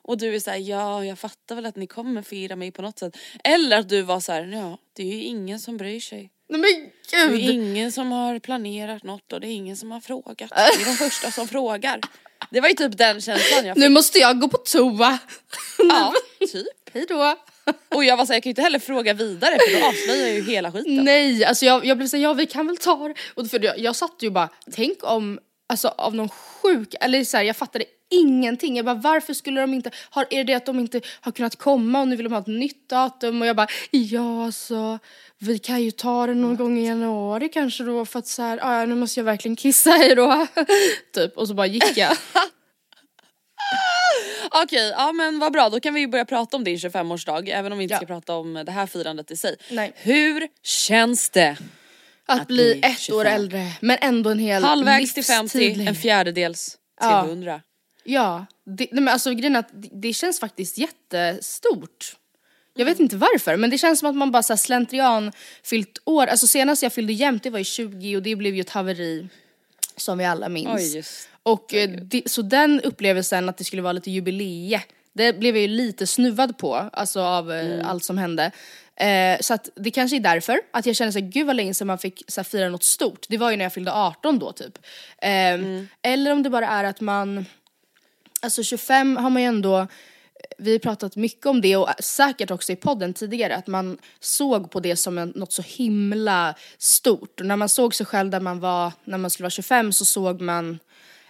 Och 0.04 0.18
du 0.18 0.34
är 0.34 0.40
såhär, 0.40 0.58
ja 0.58 1.04
jag 1.04 1.18
fattar 1.18 1.54
väl 1.54 1.66
att 1.66 1.76
ni 1.76 1.86
kommer 1.86 2.22
fira 2.22 2.56
mig 2.56 2.70
på 2.72 2.82
något 2.82 2.98
sätt. 2.98 3.16
Eller 3.44 3.78
att 3.78 3.88
du 3.88 4.02
var 4.02 4.20
så 4.20 4.32
här, 4.32 4.42
ja 4.46 4.78
det 4.92 5.02
är 5.02 5.06
ju 5.06 5.22
ingen 5.22 5.60
som 5.60 5.76
bryr 5.76 6.00
sig. 6.00 6.30
Nej 6.48 6.60
men 6.60 6.90
Det 7.10 7.16
är 7.16 7.28
gud. 7.28 7.50
ingen 7.50 7.92
som 7.92 8.12
har 8.12 8.38
planerat 8.38 9.02
något 9.02 9.32
och 9.32 9.40
det 9.40 9.46
är 9.46 9.52
ingen 9.54 9.76
som 9.76 9.90
har 9.90 10.00
frågat. 10.00 10.50
Det 10.50 10.54
är 10.54 10.84
de 10.84 10.94
första 10.96 11.30
som 11.30 11.48
frågar. 11.48 12.00
Det 12.50 12.60
var 12.60 12.68
ju 12.68 12.74
typ 12.74 12.98
den 12.98 13.20
känslan 13.20 13.66
jag 13.66 13.74
fick. 13.76 13.82
Nu 13.82 13.88
måste 13.88 14.18
jag 14.18 14.40
gå 14.40 14.48
på 14.48 14.56
toa. 14.56 15.18
Ja, 15.78 16.12
typ. 16.52 16.94
Hejdå. 16.94 17.36
Och 17.88 18.04
jag 18.04 18.16
var 18.16 18.26
såhär, 18.26 18.36
jag 18.36 18.42
kan 18.42 18.48
ju 18.48 18.52
inte 18.52 18.62
heller 18.62 18.78
fråga 18.78 19.14
vidare 19.14 19.58
för 19.70 19.80
då 19.80 19.86
avslöjar 19.86 20.26
jag 20.26 20.34
ju 20.36 20.42
hela 20.42 20.72
skiten. 20.72 21.04
Nej, 21.04 21.44
alltså 21.44 21.64
jag, 21.66 21.86
jag 21.86 21.96
blev 21.96 22.06
såhär, 22.08 22.24
ja 22.24 22.32
vi 22.32 22.46
kan 22.46 22.66
väl 22.66 22.76
ta 22.76 23.08
det. 23.08 23.14
Och 23.34 23.50
för 23.50 23.64
jag, 23.64 23.78
jag 23.78 23.96
satt 23.96 24.16
ju 24.20 24.30
bara, 24.30 24.48
tänk 24.72 24.98
om, 25.04 25.38
alltså 25.68 25.88
av 25.88 26.14
någon 26.14 26.28
sjuk, 26.28 26.94
eller 27.00 27.24
så 27.24 27.36
här, 27.36 27.44
jag 27.44 27.56
fattade 27.56 27.84
ingenting. 28.20 28.76
Jag 28.76 28.84
bara 28.84 28.94
varför 28.94 29.34
skulle 29.34 29.60
de 29.60 29.74
inte, 29.74 29.90
har, 30.10 30.26
är 30.30 30.44
det 30.44 30.54
att 30.54 30.66
de 30.66 30.78
inte 30.80 31.00
har 31.20 31.32
kunnat 31.32 31.56
komma 31.56 32.00
och 32.00 32.08
nu 32.08 32.16
vill 32.16 32.24
de 32.24 32.32
ha 32.32 32.40
ett 32.40 32.46
nytt 32.46 32.88
datum? 32.88 33.40
Och 33.42 33.48
jag 33.48 33.56
bara, 33.56 33.66
ja 33.90 34.44
alltså 34.44 34.98
vi 35.38 35.58
kan 35.58 35.82
ju 35.82 35.90
ta 35.90 36.26
det 36.26 36.34
någon 36.34 36.56
gång 36.56 36.78
i 36.78 36.86
januari 36.86 37.48
kanske 37.48 37.84
då 37.84 38.04
för 38.06 38.18
att 38.18 38.26
så 38.26 38.42
här, 38.42 38.58
"Ah, 38.62 38.80
ja 38.80 38.86
nu 38.86 38.94
måste 38.94 39.20
jag 39.20 39.24
verkligen 39.24 39.56
kissa 39.56 39.90
hej 39.90 40.14
då. 40.14 40.46
typ, 41.14 41.36
och 41.38 41.48
så 41.48 41.54
bara 41.54 41.66
gick 41.66 41.96
jag. 41.96 42.16
Okej, 44.62 44.90
ja 44.96 45.12
men 45.12 45.38
vad 45.38 45.52
bra 45.52 45.68
då 45.68 45.80
kan 45.80 45.94
vi 45.94 46.00
ju 46.00 46.06
börja 46.08 46.24
prata 46.24 46.56
om 46.56 46.64
din 46.64 46.76
25-årsdag 46.76 47.48
även 47.50 47.72
om 47.72 47.78
vi 47.78 47.84
inte 47.84 47.92
Ja. 47.94 47.98
ska 47.98 48.06
prata 48.06 48.34
om 48.34 48.62
det 48.66 48.72
här 48.72 48.86
firandet 48.86 49.30
i 49.30 49.36
sig. 49.36 49.56
Nej. 49.70 49.92
Hur 49.96 50.48
känns 50.62 51.30
det? 51.30 51.56
Att, 52.26 52.40
Att 52.40 52.46
bli 52.48 52.80
ett 52.82 52.98
25. 52.98 53.18
år 53.18 53.24
äldre, 53.24 53.72
men 53.80 53.98
ändå 54.00 54.30
en 54.30 54.38
hel 54.38 54.64
Halvvägs 54.64 55.14
till 55.14 55.24
50, 55.24 55.58
livstid 55.58 55.88
en 55.88 55.94
fjärdedels 55.94 56.66
till 56.70 56.76
Ja. 57.10 57.24
100. 57.24 57.60
Ja, 58.04 58.46
det, 58.64 58.88
nej 58.92 59.02
men 59.02 59.08
alltså 59.08 59.30
grejen 59.30 59.56
är 59.56 59.60
att 59.60 59.70
det, 59.72 59.88
det 59.92 60.12
känns 60.12 60.40
faktiskt 60.40 60.78
jättestort. 60.78 62.16
Jag 62.76 62.84
vet 62.84 63.00
inte 63.00 63.16
varför 63.16 63.56
men 63.56 63.70
det 63.70 63.78
känns 63.78 63.98
som 63.98 64.08
att 64.08 64.16
man 64.16 64.30
bara 64.32 64.42
så 64.42 64.56
slentrian 64.56 65.32
fyllt 65.62 65.98
år, 66.04 66.26
alltså 66.26 66.46
senast 66.46 66.82
jag 66.82 66.92
fyllde 66.92 67.12
jämnt 67.12 67.42
det 67.42 67.50
var 67.50 67.58
ju 67.58 67.64
20 67.64 68.16
och 68.16 68.22
det 68.22 68.36
blev 68.36 68.54
ju 68.54 68.60
ett 68.60 68.70
haveri 68.70 69.28
som 69.96 70.18
vi 70.18 70.24
alla 70.24 70.48
minns. 70.48 70.74
Oj, 70.74 70.96
just 70.96 71.28
och 71.44 71.74
eh, 71.74 71.90
det, 71.90 72.30
så 72.30 72.42
den 72.42 72.80
upplevelsen 72.80 73.48
att 73.48 73.56
det 73.56 73.64
skulle 73.64 73.82
vara 73.82 73.92
lite 73.92 74.10
jubilee, 74.10 74.80
det 75.12 75.38
blev 75.38 75.56
jag 75.56 75.62
ju 75.62 75.68
lite 75.68 76.06
snuvad 76.06 76.58
på, 76.58 76.74
alltså 76.74 77.20
av 77.20 77.52
eh, 77.52 77.88
allt 77.88 78.04
som 78.04 78.18
hände. 78.18 78.50
Eh, 78.96 79.38
så 79.40 79.54
att 79.54 79.68
det 79.76 79.90
kanske 79.90 80.16
är 80.16 80.20
därför, 80.20 80.60
att 80.70 80.86
jag 80.86 80.96
känner 80.96 81.12
såhär, 81.12 81.26
gud 81.26 81.46
vad 81.46 81.56
länge 81.56 81.74
sedan 81.74 81.86
man 81.86 81.98
fick 81.98 82.22
så 82.28 82.40
här, 82.40 82.44
fira 82.44 82.68
något 82.68 82.84
stort. 82.84 83.26
Det 83.28 83.38
var 83.38 83.50
ju 83.50 83.56
när 83.56 83.64
jag 83.64 83.72
fyllde 83.72 83.92
18 83.92 84.38
då 84.38 84.52
typ. 84.52 84.78
Eh, 85.18 85.60
Eller 86.02 86.32
om 86.32 86.42
det 86.42 86.50
bara 86.50 86.68
är 86.68 86.84
att 86.84 87.00
man, 87.00 87.46
alltså 88.44 88.62
25 88.62 89.16
har 89.16 89.30
man 89.30 89.42
ju 89.42 89.48
ändå, 89.48 89.86
vi 90.58 90.72
har 90.72 90.78
pratat 90.78 91.16
mycket 91.16 91.46
om 91.46 91.60
det 91.60 91.76
och 91.76 91.88
säkert 92.00 92.50
också 92.50 92.72
i 92.72 92.76
podden 92.76 93.14
tidigare, 93.14 93.56
att 93.56 93.66
man 93.66 93.98
såg 94.20 94.70
på 94.70 94.80
det 94.80 94.96
som 94.96 95.18
en, 95.18 95.28
något 95.28 95.52
så 95.52 95.62
himla 95.62 96.54
stort. 96.78 97.40
Och 97.40 97.46
när 97.46 97.56
man 97.56 97.68
såg 97.68 97.94
sig 97.94 98.06
själv 98.06 98.30
där 98.30 98.40
man 98.40 98.60
var, 98.60 98.92
när 99.04 99.18
man 99.18 99.30
skulle 99.30 99.44
vara 99.44 99.50
25 99.50 99.92
så 99.92 100.04
såg 100.04 100.40
man 100.40 100.78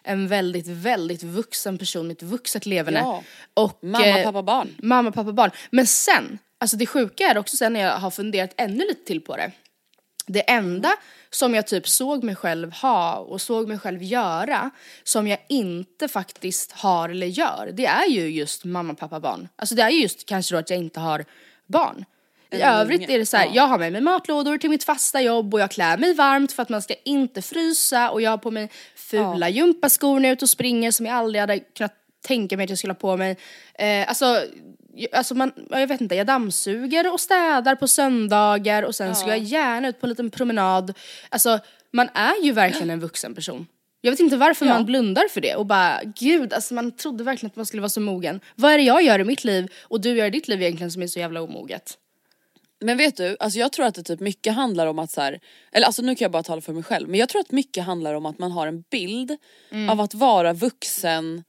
en 0.03 0.29
väldigt, 0.29 0.67
väldigt 0.67 1.23
vuxen 1.23 1.79
person, 1.79 2.11
ett 2.11 2.23
vuxet 2.23 2.67
leverne. 2.67 2.99
Ja. 2.99 3.23
Och, 3.55 3.79
Mamma, 3.85 4.07
eh, 4.07 4.25
pappa, 4.25 4.43
barn. 4.43 4.75
Mamma, 4.83 5.13
pappa, 5.13 5.33
barn. 5.33 5.51
Men 5.71 5.87
sen, 5.87 6.39
alltså 6.59 6.77
det 6.77 6.87
sjuka 6.87 7.25
är 7.25 7.39
också 7.39 7.57
sen 7.57 7.73
när 7.73 7.81
jag 7.81 7.93
har 7.93 8.11
funderat 8.11 8.55
ännu 8.57 8.85
lite 8.87 9.05
till 9.05 9.21
på 9.21 9.37
det. 9.37 9.53
Det 10.27 10.51
enda 10.51 10.93
som 11.31 11.55
jag 11.55 11.67
typ 11.67 11.89
såg 11.89 12.25
mig 12.25 12.37
själv 12.37 12.73
ha 12.73 13.17
och 13.17 13.41
såg 13.41 13.69
mig 13.69 13.79
själv 13.79 14.03
göra 14.03 14.71
som 15.05 15.27
jag 15.27 15.39
inte 15.49 16.09
faktiskt 16.09 16.73
har 16.73 17.09
eller 17.09 17.27
gör, 17.27 17.71
det 17.73 17.87
är 17.87 18.07
ju 18.07 18.29
just 18.29 18.65
mamma, 18.65 18.95
pappa, 18.95 19.21
barn. 19.21 19.49
Alltså 19.57 19.75
det 19.75 19.83
är 19.83 19.91
ju 19.91 20.03
just 20.03 20.27
kanske 20.27 20.55
då 20.55 20.59
att 20.59 20.71
jag 20.71 20.79
inte 20.79 21.01
har 21.01 21.25
barn. 21.67 22.05
I 22.51 22.63
övrigt 22.63 23.11
är 23.11 23.19
det 23.19 23.27
så 23.27 23.37
här, 23.37 23.47
ja. 23.47 23.53
jag 23.55 23.67
har 23.67 23.79
med 23.79 23.93
mig 23.93 24.01
matlådor 24.01 24.59
till 24.59 24.71
mitt 24.71 24.85
fasta 24.85 25.23
jobb 25.23 25.55
och 25.55 25.61
jag 25.61 25.71
klär 25.71 25.99
mig 25.99 26.15
varmt 26.15 26.53
för 26.53 26.63
att 26.63 26.69
man 26.69 26.83
ska 26.83 26.95
inte 27.05 27.43
frysa 27.43 28.11
och 28.11 28.23
jag 28.23 28.31
har 28.31 28.39
på 28.39 28.51
mig 28.51 28.71
fula 28.97 29.49
gympaskor 29.49 30.21
när 30.21 30.29
jag 30.29 30.31
är 30.31 30.37
ute 30.37 30.45
och 30.45 30.49
springer 30.49 30.91
som 30.91 31.07
jag 31.07 31.15
aldrig 31.15 31.41
hade 31.41 31.59
kunnat 31.59 32.04
tänka 32.25 32.57
mig 32.57 32.65
att 32.65 32.71
jag 32.71 32.79
skulle 32.79 32.93
ha 32.93 32.99
på 32.99 33.17
mig. 33.17 33.37
Eh, 33.75 34.09
alltså, 34.09 34.43
alltså 35.13 35.35
man, 35.35 35.53
ja, 35.71 35.81
jag 35.81 35.87
vet 35.87 36.01
inte, 36.01 36.15
jag 36.15 36.27
dammsuger 36.27 37.13
och 37.13 37.21
städar 37.21 37.75
på 37.75 37.89
söndagar 37.89 38.83
och 38.83 38.95
sen 38.95 39.15
ska 39.15 39.29
jag 39.29 39.39
gärna 39.39 39.89
ut 39.89 40.01
på 40.01 40.07
en 40.07 40.11
liten 40.11 40.31
promenad. 40.31 40.95
Alltså 41.29 41.59
man 41.93 42.09
är 42.15 42.45
ju 42.45 42.53
verkligen 42.53 42.91
en 42.91 43.01
vuxen 43.01 43.35
person. 43.35 43.67
Jag 44.01 44.11
vet 44.11 44.21
inte 44.21 44.37
varför 44.37 44.67
man 44.67 44.85
blundar 44.85 45.29
för 45.29 45.41
det 45.41 45.55
och 45.55 45.67
bara 45.67 46.01
gud, 46.17 46.53
alltså 46.53 46.75
man 46.75 46.93
trodde 46.93 47.25
verkligen 47.25 47.51
att 47.51 47.57
man 47.57 47.67
skulle 47.67 47.81
vara 47.81 47.89
så 47.89 48.01
mogen. 48.01 48.41
Vad 48.55 48.73
är 48.73 48.79
det 48.79 48.85
jag 48.85 49.03
gör 49.03 49.19
i 49.19 49.25
mitt 49.25 49.45
liv 49.45 49.69
och 49.83 50.01
du 50.01 50.17
gör 50.17 50.27
i 50.27 50.31
ditt 50.31 50.49
liv 50.49 50.63
egentligen 50.63 50.91
som 50.91 51.03
är 51.03 51.07
så 51.07 51.19
jävla 51.19 51.43
omoget? 51.43 51.99
Men 52.81 52.97
vet 52.97 53.17
du, 53.17 53.37
alltså 53.41 53.59
jag 53.59 53.73
tror 53.73 53.87
att 53.87 53.95
det 53.95 54.03
typ 54.03 54.21
mycket 54.21 54.55
handlar 54.55 54.87
om 54.87 54.99
att 54.99 55.11
så 55.11 55.21
här, 55.21 55.41
eller 55.73 55.87
alltså 55.87 56.03
nu 56.03 56.15
kan 56.15 56.25
jag 56.25 56.33
bara 56.33 56.43
tala 56.43 56.61
för 56.61 56.73
mig 56.73 56.83
själv, 56.83 57.09
men 57.09 57.21
jag 57.21 57.29
tror 57.29 57.41
att 57.41 57.53
mycket 57.53 57.85
handlar 57.85 58.15
om 58.15 58.27
att 58.27 58.39
man 58.39 58.53
har 58.53 58.67
en 58.67 58.85
bild 58.91 59.37
av 59.91 60.01
att 60.01 60.15
vara 60.15 60.53
vuxen 60.53 61.45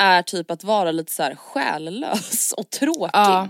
är 0.00 0.22
typ 0.22 0.50
att 0.50 0.64
vara 0.64 0.90
lite 0.92 1.12
så 1.12 1.22
här 1.22 1.34
själlös 1.34 2.52
och 2.52 2.70
tråkig. 2.70 3.10
Ja. 3.12 3.48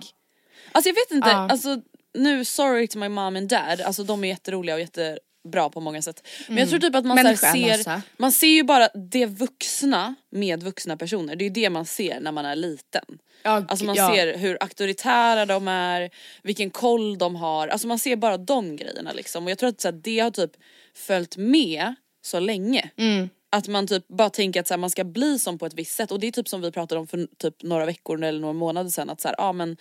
Alltså 0.72 0.88
jag 0.88 0.94
vet 0.94 1.10
inte, 1.10 1.28
Ja. 1.28 1.48
alltså 1.50 1.80
nu 2.14 2.44
sorry 2.44 2.88
to 2.88 2.98
my 2.98 3.08
mom 3.08 3.36
and 3.36 3.48
dad, 3.48 3.80
alltså 3.80 4.04
de 4.04 4.24
är 4.24 4.28
jätteroliga 4.28 4.74
och 4.74 4.80
jätte 4.80 5.18
bra 5.48 5.70
på 5.70 5.80
många 5.80 6.02
sätt. 6.02 6.26
Men 6.48 6.56
jag 6.58 6.68
tror 6.68 6.78
typ 6.80 6.94
att 6.94 7.04
man, 7.06 7.18
så 7.18 7.46
ser, 7.46 8.00
man 8.16 8.32
ser 8.32 8.46
ju 8.46 8.62
bara 8.62 8.88
det 8.88 9.26
vuxna 9.26 10.14
med 10.30 10.62
vuxna 10.62 10.96
personer. 10.96 11.36
Det 11.36 11.42
är 11.44 11.46
ju 11.46 11.52
det 11.52 11.70
man 11.70 11.84
ser 11.86 12.20
när 12.20 12.32
man 12.32 12.44
är 12.44 12.56
liten. 12.56 13.04
Ja, 13.42 13.64
Alltså 13.68 13.84
man 13.84 13.94
ja. 13.94 14.14
ser 14.14 14.36
hur 14.38 14.58
auktoritära 14.60 15.46
de 15.46 15.68
är, 15.68 16.10
vilken 16.42 16.70
koll 16.70 17.18
de 17.18 17.36
har. 17.36 17.68
Alltså 17.68 17.86
man 17.88 17.98
ser 17.98 18.16
bara 18.16 18.36
de 18.36 18.76
grejerna 18.76 19.12
liksom. 19.12 19.44
Och 19.44 19.50
jag 19.50 19.58
tror 19.58 19.68
att 19.68 19.80
så 19.80 19.88
här, 19.88 19.92
det 19.92 20.18
har 20.20 20.30
typ 20.30 20.50
följt 20.94 21.36
med 21.36 21.94
så 22.22 22.40
länge. 22.40 22.90
Mm. 22.96 23.28
Att 23.50 23.68
man 23.68 23.86
typ 23.86 24.08
bara 24.08 24.30
tänker 24.30 24.60
att 24.60 24.66
så 24.66 24.74
här, 24.74 24.78
man 24.78 24.90
ska 24.90 25.04
bli 25.04 25.38
som 25.38 25.58
på 25.58 25.66
ett 25.66 25.74
visst 25.74 25.94
sätt. 25.96 26.12
Och 26.12 26.20
det 26.20 26.26
är 26.26 26.32
typ 26.32 26.48
som 26.48 26.60
vi 26.60 26.72
pratade 26.72 27.00
om 27.00 27.06
för 27.06 27.28
typ 27.38 27.62
några 27.62 27.86
veckor 27.86 28.24
eller 28.24 28.40
några 28.40 28.52
månader 28.54 28.90
sedan. 28.90 29.10
Att 29.10 29.20
så 29.20 29.28
här, 29.28 29.34
ja, 29.38 29.52
men 29.52 29.76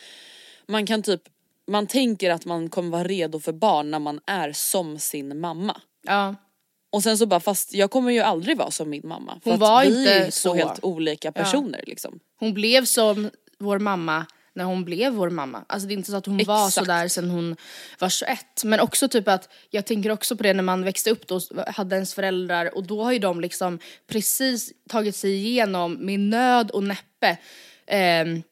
man 0.68 0.86
kan 0.86 1.04
typ, 1.04 1.22
man 1.68 1.88
tänker 1.88 2.30
att 2.30 2.46
man 2.46 2.70
kommer 2.70 2.90
vara 2.90 3.04
redo 3.04 3.40
för 3.40 3.52
barn 3.54 3.92
när 3.92 4.00
man 4.00 4.20
är 4.26 4.52
som 4.52 5.00
sin 5.00 5.40
mamma. 5.40 5.82
Ja. 6.04 6.36
Och 6.92 7.04
sen 7.04 7.18
så 7.18 7.26
bara 7.26 7.40
fast 7.40 7.74
jag 7.74 7.92
kommer 7.92 8.12
ju 8.12 8.20
aldrig 8.20 8.58
vara 8.58 8.72
som 8.72 8.90
min 8.90 9.08
mamma. 9.08 9.40
För 9.44 9.52
Hon 9.52 9.54
att 9.54 9.70
var 9.70 9.82
vi 9.82 10.00
inte 10.00 10.14
är 10.14 10.32
så. 10.32 10.50
två 10.50 10.56
helt 10.56 10.84
olika 10.84 11.32
personer 11.32 11.84
liksom. 11.88 12.20
Hon 12.40 12.54
blev 12.54 12.86
som 12.86 13.30
vår 13.58 13.80
mamma 13.80 14.26
när 14.60 14.66
hon 14.66 14.86
blev 14.86 15.14
vår 15.14 15.30
mamma. 15.30 15.64
Alltså 15.68 15.88
det 15.88 15.94
är 15.94 15.96
inte 15.96 16.12
så 16.12 16.18
att 16.18 16.26
hon 16.26 16.44
var 16.44 16.68
Exakt. 16.68 16.74
sådär 16.74 17.08
sen 17.08 17.30
hon 17.30 17.56
var 18.00 18.10
21. 18.10 18.40
Men 18.64 18.80
också 18.80 19.08
typ 19.08 19.28
att, 19.28 19.50
jag 19.70 19.86
tänker 19.86 20.12
också 20.12 20.36
på 20.36 20.44
det 20.44 20.54
när 20.54 20.64
man 20.64 20.84
växte 20.84 21.12
upp 21.12 21.28
då, 21.28 21.40
hade 21.68 21.96
ens 21.96 22.14
föräldrar 22.14 22.76
och 22.76 22.84
då 22.84 23.04
har 23.04 23.12
ju 23.12 23.20
de 23.20 23.42
liksom 23.42 23.80
precis 24.08 24.72
tagit 24.90 25.16
sig 25.16 25.34
igenom 25.34 25.94
med 25.94 26.20
nöd 26.20 26.72
och 26.72 26.84
näppe 26.84 27.38
ehm, 27.88 28.44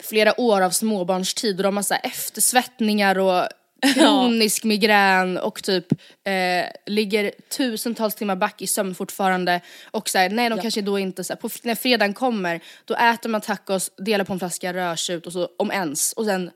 flera 0.00 0.40
år 0.40 0.60
av 0.60 0.70
småbarnstid 0.70 1.56
och 1.56 1.62
de 1.62 1.76
har 1.76 1.82
så 1.82 1.94
eftersvettningar 1.94 3.18
och 3.18 3.48
kronisk 3.94 4.64
migrän 4.64 5.38
och 5.38 5.62
typ 5.62 5.92
eh, 6.24 6.66
ligger 6.86 7.32
tusentals 7.56 8.14
timmar 8.14 8.36
back 8.36 8.62
i 8.62 8.66
sömn 8.66 8.94
fortfarande. 8.94 9.60
Och 9.90 10.08
så 10.08 10.18
här, 10.18 10.30
nej 10.30 10.50
de 10.50 10.60
kanske 10.60 10.82
då 10.82 10.98
inte 10.98 11.24
så 11.24 11.32
här, 11.32 11.40
på, 11.40 11.48
när 11.62 11.74
fredagen 11.74 12.14
kommer 12.14 12.60
då 12.84 12.94
äter 12.94 13.28
man 13.28 13.40
tacos, 13.40 13.90
delar 13.96 14.24
på 14.24 14.32
en 14.32 14.38
flaska 14.38 14.72
rödtjut 14.74 15.26
och 15.26 15.32
så 15.32 15.48
om 15.58 15.70
ens. 15.70 16.12
Och 16.12 16.24
sen 16.24 16.50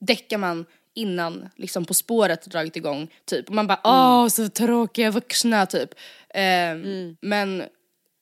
däckar 0.00 0.38
man 0.38 0.66
innan 0.94 1.48
liksom 1.56 1.84
På 1.84 1.94
spåret 1.94 2.44
dragit 2.44 2.76
igång 2.76 3.08
typ. 3.24 3.48
Och 3.48 3.54
man 3.54 3.66
bara 3.66 3.80
åh 3.84 4.28
så 4.28 4.48
tråkiga 4.48 5.10
vuxna 5.10 5.66
typ. 5.66 5.94
Eh, 6.34 6.76
Men 7.20 7.64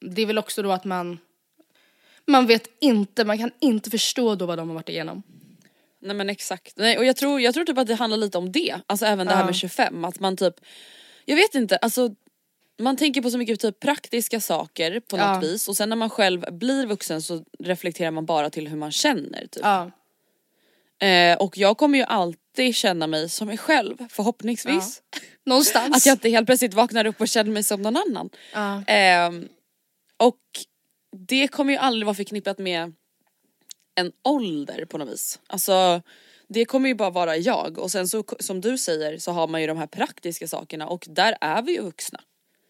det 0.01 0.23
är 0.23 0.27
väl 0.27 0.39
också 0.39 0.63
då 0.63 0.73
att 0.73 0.85
man 0.85 1.19
man 2.27 2.47
vet 2.47 2.69
inte, 2.81 3.25
man 3.25 3.39
kan 3.39 3.51
inte 3.61 3.91
förstå 3.91 4.35
då 4.35 4.47
vad 4.47 4.59
de 4.59 4.69
har 4.69 4.75
varit 4.75 4.89
igenom. 4.89 5.23
Nej 6.01 6.17
men 6.17 6.31
exakt. 6.31 6.73
Nej, 6.77 6.99
och 6.99 7.05
jag 7.05 7.17
tror, 7.17 7.41
jag 7.41 7.55
tror 7.55 7.65
typ 7.65 7.79
att 7.79 7.87
det 7.87 7.95
handlar 7.95 8.17
lite 8.19 8.39
om 8.39 8.53
det. 8.53 8.81
Alltså 8.87 9.07
även 9.07 9.27
det 9.27 9.35
här 9.35 9.45
med 9.45 9.55
25. 9.55 10.05
Att 10.05 10.21
man 10.21 10.37
typ, 10.37 10.55
jag 11.25 11.37
vet 11.37 11.55
inte, 11.55 11.77
alltså 11.77 12.15
man 12.79 12.97
tänker 12.97 13.23
på 13.23 13.31
så 13.31 13.39
mycket 13.39 13.61
typ 13.61 13.81
praktiska 13.81 14.41
saker 14.41 15.01
på 15.01 15.17
något 15.17 15.27
Ja. 15.27 15.39
vis 15.41 15.69
och 15.69 15.77
sen 15.77 15.89
när 15.89 15.97
man 15.97 16.11
själv 16.11 16.45
blir 16.53 16.87
vuxen 16.87 17.23
så 17.23 17.45
reflekterar 17.59 18.11
man 18.11 18.27
bara 18.27 18.51
till 18.51 18.69
hur 18.69 18.77
man 18.77 18.91
känner 18.93 19.41
typ. 19.47 19.63
Ja. 19.63 19.91
Eh, 21.07 21.39
och 21.39 21.59
jag 21.59 21.77
kommer 21.79 21.99
ju 21.99 22.05
alltid 22.05 22.75
känna 22.75 23.07
mig 23.07 23.29
som 23.29 23.47
mig 23.49 23.59
själv 23.59 23.97
förhoppningsvis. 24.11 25.03
Någonstans. 25.47 25.97
Att 25.97 26.07
jag 26.07 26.15
inte 26.15 26.29
helt 26.29 26.47
plötsligt 26.47 26.75
vaknar 26.75 27.05
upp 27.07 27.21
och 27.21 27.29
känner 27.29 27.51
mig 27.51 27.63
som 27.63 27.83
någon 27.83 27.97
annan. 27.97 28.31
Ja. 28.53 28.83
Ehm, 28.87 29.49
och 30.17 30.37
det 31.17 31.49
kommer 31.49 31.73
ju 31.73 31.79
aldrig 31.79 32.07
vara 32.07 32.15
förknippat 32.15 32.59
med 32.59 32.93
en 33.95 34.13
ålder 34.23 34.85
på 34.85 34.99
något 34.99 35.09
vis. 35.09 35.41
Alltså 35.47 36.03
det 36.49 36.65
kommer 36.65 36.89
ju 36.89 36.95
bara 36.95 37.11
vara 37.11 37.37
jag 37.37 37.79
och 37.79 37.91
sen 37.91 38.09
så 38.09 38.25
som 38.41 38.61
du 38.61 38.79
säger 38.79 39.19
så 39.19 39.33
har 39.33 39.49
man 39.49 39.61
ju 39.61 39.67
de 39.67 39.77
här 39.77 39.87
praktiska 39.87 40.49
sakerna 40.49 40.87
och 40.87 41.07
där 41.09 41.37
är 41.41 41.63
vi 41.63 41.73
ju 41.73 41.83
vuxna. 41.83 42.21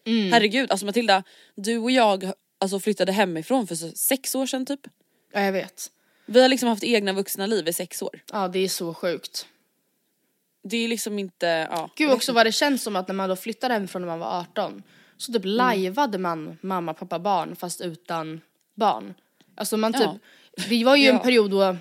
Herregud, 0.05 0.71
alltså 0.71 0.85
Matilda, 0.85 1.23
du 1.55 1.77
och 1.77 1.91
jag 1.91 2.31
alltså, 2.59 2.79
flyttade 2.79 3.11
hemifrån 3.11 3.67
för 3.67 3.75
sex 3.95 4.35
år 4.35 4.45
sedan 4.45 4.65
typ. 4.65 4.79
ja, 5.33 5.41
jag 5.41 5.51
vet. 5.51 5.91
Vi 6.25 6.41
har 6.41 6.49
liksom 6.49 6.69
haft 6.69 6.83
egna 6.83 7.13
vuxna 7.13 7.45
liv 7.45 7.67
i 7.67 7.73
sex 7.73 8.01
år. 8.01 8.19
Ja, 8.31 8.47
det 8.47 8.59
är 8.59 8.67
så 8.69 8.93
sjukt. 8.93 9.45
Det 10.63 10.77
är 10.77 10.87
liksom 10.87 11.19
inte, 11.19 11.67
ja. 11.71 11.89
Gud 11.95 12.11
också 12.11 12.33
vad 12.33 12.45
det 12.45 12.51
känns 12.51 12.83
som 12.83 12.95
att 12.95 13.07
när 13.07 13.15
man 13.15 13.29
då 13.29 13.35
flyttade 13.35 13.73
hemifrån 13.73 14.01
när 14.01 14.07
man 14.07 14.19
var 14.19 14.39
18 14.39 14.83
så 15.17 15.33
typ 15.33 15.41
lajvade 15.45 16.17
man 16.17 16.57
mamma, 16.61 16.93
pappa, 16.93 17.19
barn 17.19 17.55
fast 17.55 17.81
utan 17.81 18.41
barn. 18.75 19.13
Alltså 19.55 19.77
man 19.77 19.93
typ, 19.93 20.01
Ja. 20.01 20.17
Det 20.69 20.83
var 20.83 20.95
ju 20.95 21.07
en 21.07 21.15
Ja. 21.15 21.21
period 21.21 21.51
då 21.51 21.77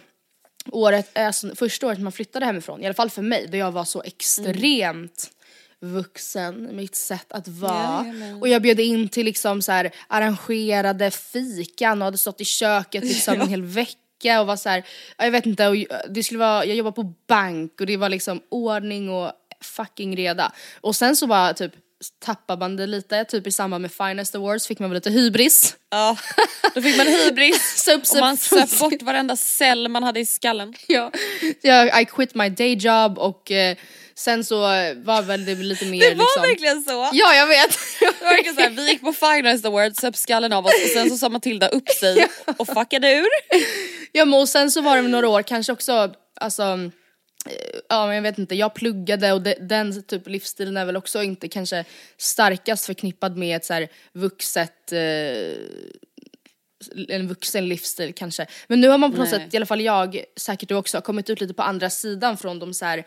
året, 0.73 1.19
alltså 1.19 1.55
första 1.55 1.87
året 1.87 2.01
man 2.01 2.13
flyttade 2.13 2.47
hemifrån, 2.47 2.83
i 2.83 2.87
alla 2.87 2.95
fall 2.95 3.11
för 3.11 3.23
mig, 3.23 3.49
då 3.51 3.57
jag 3.57 3.73
var 3.73 3.85
så 3.85 4.03
extremt 4.03 5.31
vuxen, 5.81 6.77
mitt 6.77 6.95
sätt 6.95 7.33
att 7.33 7.49
vara. 7.49 8.05
Jajamän. 8.07 8.41
Och 8.41 8.49
jag 8.49 8.63
bjöd 8.63 8.81
in 8.81 9.09
till 9.09 9.25
liksom 9.25 9.63
så 9.63 9.73
här 9.73 9.91
arrangerade 10.09 11.11
fikan 11.11 12.03
och 12.03 12.05
hade 12.05 12.19
stått 12.19 12.41
i 12.41 12.45
köket 12.45 13.05
liksom 13.05 13.35
en 13.41 13.49
hel 13.49 13.63
vecka 13.63 14.41
och 14.41 14.47
var 14.47 14.57
så 14.57 14.69
här, 14.69 14.85
ja, 15.19 15.25
jag 15.25 15.31
vet 15.33 15.47
inte, 15.47 15.69
och 15.69 15.77
det 16.09 16.23
skulle 16.23 16.39
vara, 16.41 16.65
jag 16.65 16.77
jobbade 16.77 16.95
på 16.97 17.15
bank 17.29 17.81
och 17.81 17.87
det 17.87 17.97
var 17.97 18.09
liksom 18.09 18.41
ordning 18.49 19.11
och 19.11 19.33
fucking 19.61 20.17
reda. 20.17 20.53
Och 20.81 20.97
sen 20.97 21.17
så 21.17 21.27
bara 21.27 21.55
typ 21.55 21.73
tappade 22.25 22.61
man 22.61 22.77
det 22.77 22.87
lite, 22.87 23.25
typ 23.25 23.47
i 23.47 23.51
samband 23.51 23.83
med 23.83 23.93
Finest 23.93 24.35
Awards 24.35 24.67
fick 24.67 24.79
man 24.79 24.91
väl 24.91 24.95
lite 24.95 25.11
hybris. 25.11 25.77
Ja, 25.91 26.17
då 26.75 26.83
fick 26.83 26.97
man 26.97 27.07
hybris 27.07 27.89
och 27.89 28.21
man 28.21 28.37
söp. 28.37 28.79
bort 28.79 29.03
varenda 29.03 29.37
cell 29.37 29.89
man 29.89 30.03
hade 30.03 30.21
i 30.21 30.27
skallen. 30.27 30.75
Ja, 30.87 31.13
jag, 31.63 32.03
I 32.03 32.05
quit 32.05 32.35
my 32.35 32.49
day 32.49 32.75
job 32.75 33.19
och 33.19 33.51
eh, 33.51 33.77
sen 34.15 34.45
så 34.45 34.61
var 34.97 35.23
väl 35.23 35.45
det 35.45 35.55
lite 35.55 35.85
mer 35.85 36.01
Det 36.01 36.15
var 36.15 36.25
liksom... 36.25 36.43
verkligen 36.43 36.83
så! 36.83 37.11
Ja 37.13 37.35
jag 37.35 37.47
vet! 37.47 37.79
Det 38.01 38.25
var 38.25 38.31
verkligen 38.31 38.55
så 38.55 38.61
här, 38.61 38.71
vi 38.71 38.91
gick 38.91 39.01
på 39.01 39.13
Finest 39.13 39.67
Awards, 39.67 40.01
söp 40.01 40.17
skallen 40.17 40.53
av 40.53 40.67
oss 40.67 40.85
och 40.85 40.91
sen 40.91 41.11
så 41.11 41.17
sa 41.17 41.29
Matilda 41.29 41.69
upp 41.69 41.89
sig 41.89 42.27
och 42.59 42.67
fuckade 42.67 43.13
ur. 43.13 43.29
Ja 44.13 44.25
men 44.25 44.41
och 44.41 44.49
sen 44.49 44.71
så 44.71 44.81
var 44.81 44.97
det 44.97 45.03
några 45.03 45.29
år 45.29 45.43
kanske 45.43 45.73
också, 45.73 46.15
alltså 46.41 46.91
Ja 47.89 48.07
men 48.07 48.15
jag 48.15 48.23
vet 48.23 48.39
inte, 48.39 48.55
jag 48.55 48.75
pluggade 48.75 49.33
och 49.33 49.43
de, 49.43 49.55
den 49.61 50.03
typ 50.03 50.29
livsstilen 50.29 50.77
är 50.77 50.85
väl 50.85 50.97
också 50.97 51.23
inte 51.23 51.49
kanske 51.49 51.85
starkast 52.17 52.87
förknippad 52.87 53.37
med 53.37 53.57
ett 53.57 53.65
så 53.65 53.75
här 53.75 53.89
vuxet 54.13 54.93
eh, 54.93 54.99
en 57.09 57.29
vuxen 57.29 57.69
livsstil 57.69 58.15
kanske. 58.15 58.47
Men 58.69 58.81
nu 58.81 58.89
har 58.89 58.99
man 58.99 59.13
på 59.13 59.19
något 59.19 59.31
Nej. 59.31 59.41
sätt, 59.41 59.55
i 59.55 59.57
alla 59.57 59.67
fall 59.67 59.81
jag, 59.81 60.25
säkert 60.37 60.69
du 60.69 60.75
också, 60.75 61.01
kommit 61.01 61.31
ut 61.31 61.41
lite 61.41 61.55
på 61.55 61.63
andra 61.63 61.91
sidan 61.91 62.37
från 62.37 62.59
de 62.59 62.75
så 62.75 62.85
här 62.85 63.05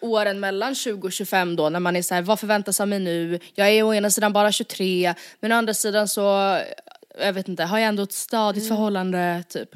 åren 0.00 0.40
mellan 0.40 0.74
20 0.74 1.06
och 1.06 1.12
25 1.12 1.56
då 1.56 1.68
när 1.68 1.80
man 1.80 1.96
är 1.96 2.02
så 2.02 2.14
här, 2.14 2.22
vad 2.22 2.40
förväntas 2.40 2.80
av 2.80 2.88
mig 2.88 2.98
nu? 2.98 3.38
Jag 3.54 3.70
är 3.70 3.82
å 3.82 3.94
ena 3.94 4.10
sidan 4.10 4.32
bara 4.32 4.52
23 4.52 5.14
men 5.40 5.52
å 5.52 5.54
andra 5.54 5.74
sidan 5.74 6.08
så, 6.08 6.58
jag 7.20 7.32
vet 7.32 7.48
inte, 7.48 7.64
har 7.64 7.78
jag 7.78 7.88
ändå 7.88 8.02
ett 8.02 8.12
stadigt 8.12 8.68
förhållande 8.68 9.44
typ. 9.48 9.68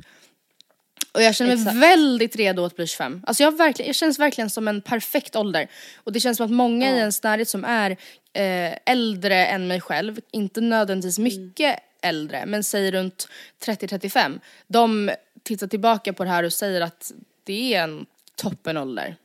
Och 1.17 1.23
jag 1.23 1.35
känner 1.35 1.57
mig 1.57 1.63
Exakt. 1.63 1.77
väldigt 1.77 2.37
redo 2.37 2.65
att 2.65 2.77
bli 2.77 2.87
25. 2.87 3.23
Alltså 3.27 3.43
jag, 3.43 3.57
verkligen, 3.57 3.87
jag 3.87 3.97
känns 3.97 4.19
verkligen 4.19 4.51
som 4.51 4.69
en 4.69 4.81
perfekt 4.81 5.37
ålder. 5.37 5.69
Och 5.97 6.13
det 6.13 6.21
känns 6.21 6.37
som 6.37 6.47
att 6.47 6.53
många 6.53 6.91
i 6.91 6.99
ens 6.99 7.23
närhet 7.23 7.49
som 7.49 7.65
är 7.65 7.91
eh, 8.33 8.79
äldre 8.87 9.47
än 9.47 9.67
mig 9.67 9.81
själv, 9.81 10.21
inte 10.31 10.61
nödvändigtvis 10.61 11.19
mycket 11.19 11.79
äldre, 12.03 12.47
men 12.47 12.65
säger 12.65 12.93
runt 12.93 13.29
30-35, 13.65 14.41
de 14.67 15.11
tittar 15.43 15.67
tillbaka 15.67 16.13
på 16.13 16.25
det 16.25 16.31
här 16.31 16.43
och 16.43 16.53
säger 16.53 16.81
att 16.81 17.13
det 17.45 17.75
är 17.75 17.83
en 17.83 18.07
toppenålder. 18.37 19.17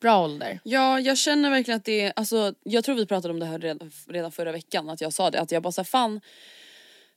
Bra 0.00 0.24
ålder. 0.24 0.60
Ja 0.64 1.00
jag 1.00 1.18
känner 1.18 1.50
verkligen 1.50 1.78
att 1.78 1.84
det 1.84 2.00
är, 2.00 2.12
alltså 2.16 2.54
jag 2.62 2.84
tror 2.84 2.94
vi 2.94 3.06
pratade 3.06 3.34
om 3.34 3.40
det 3.40 3.46
här 3.46 3.58
redan, 3.58 3.90
redan 4.08 4.32
förra 4.32 4.52
veckan 4.52 4.90
att 4.90 5.00
jag 5.00 5.12
sa 5.12 5.30
det 5.30 5.40
att 5.40 5.52
jag 5.52 5.62
bara 5.62 5.72
sa 5.72 5.84
fan 5.84 6.20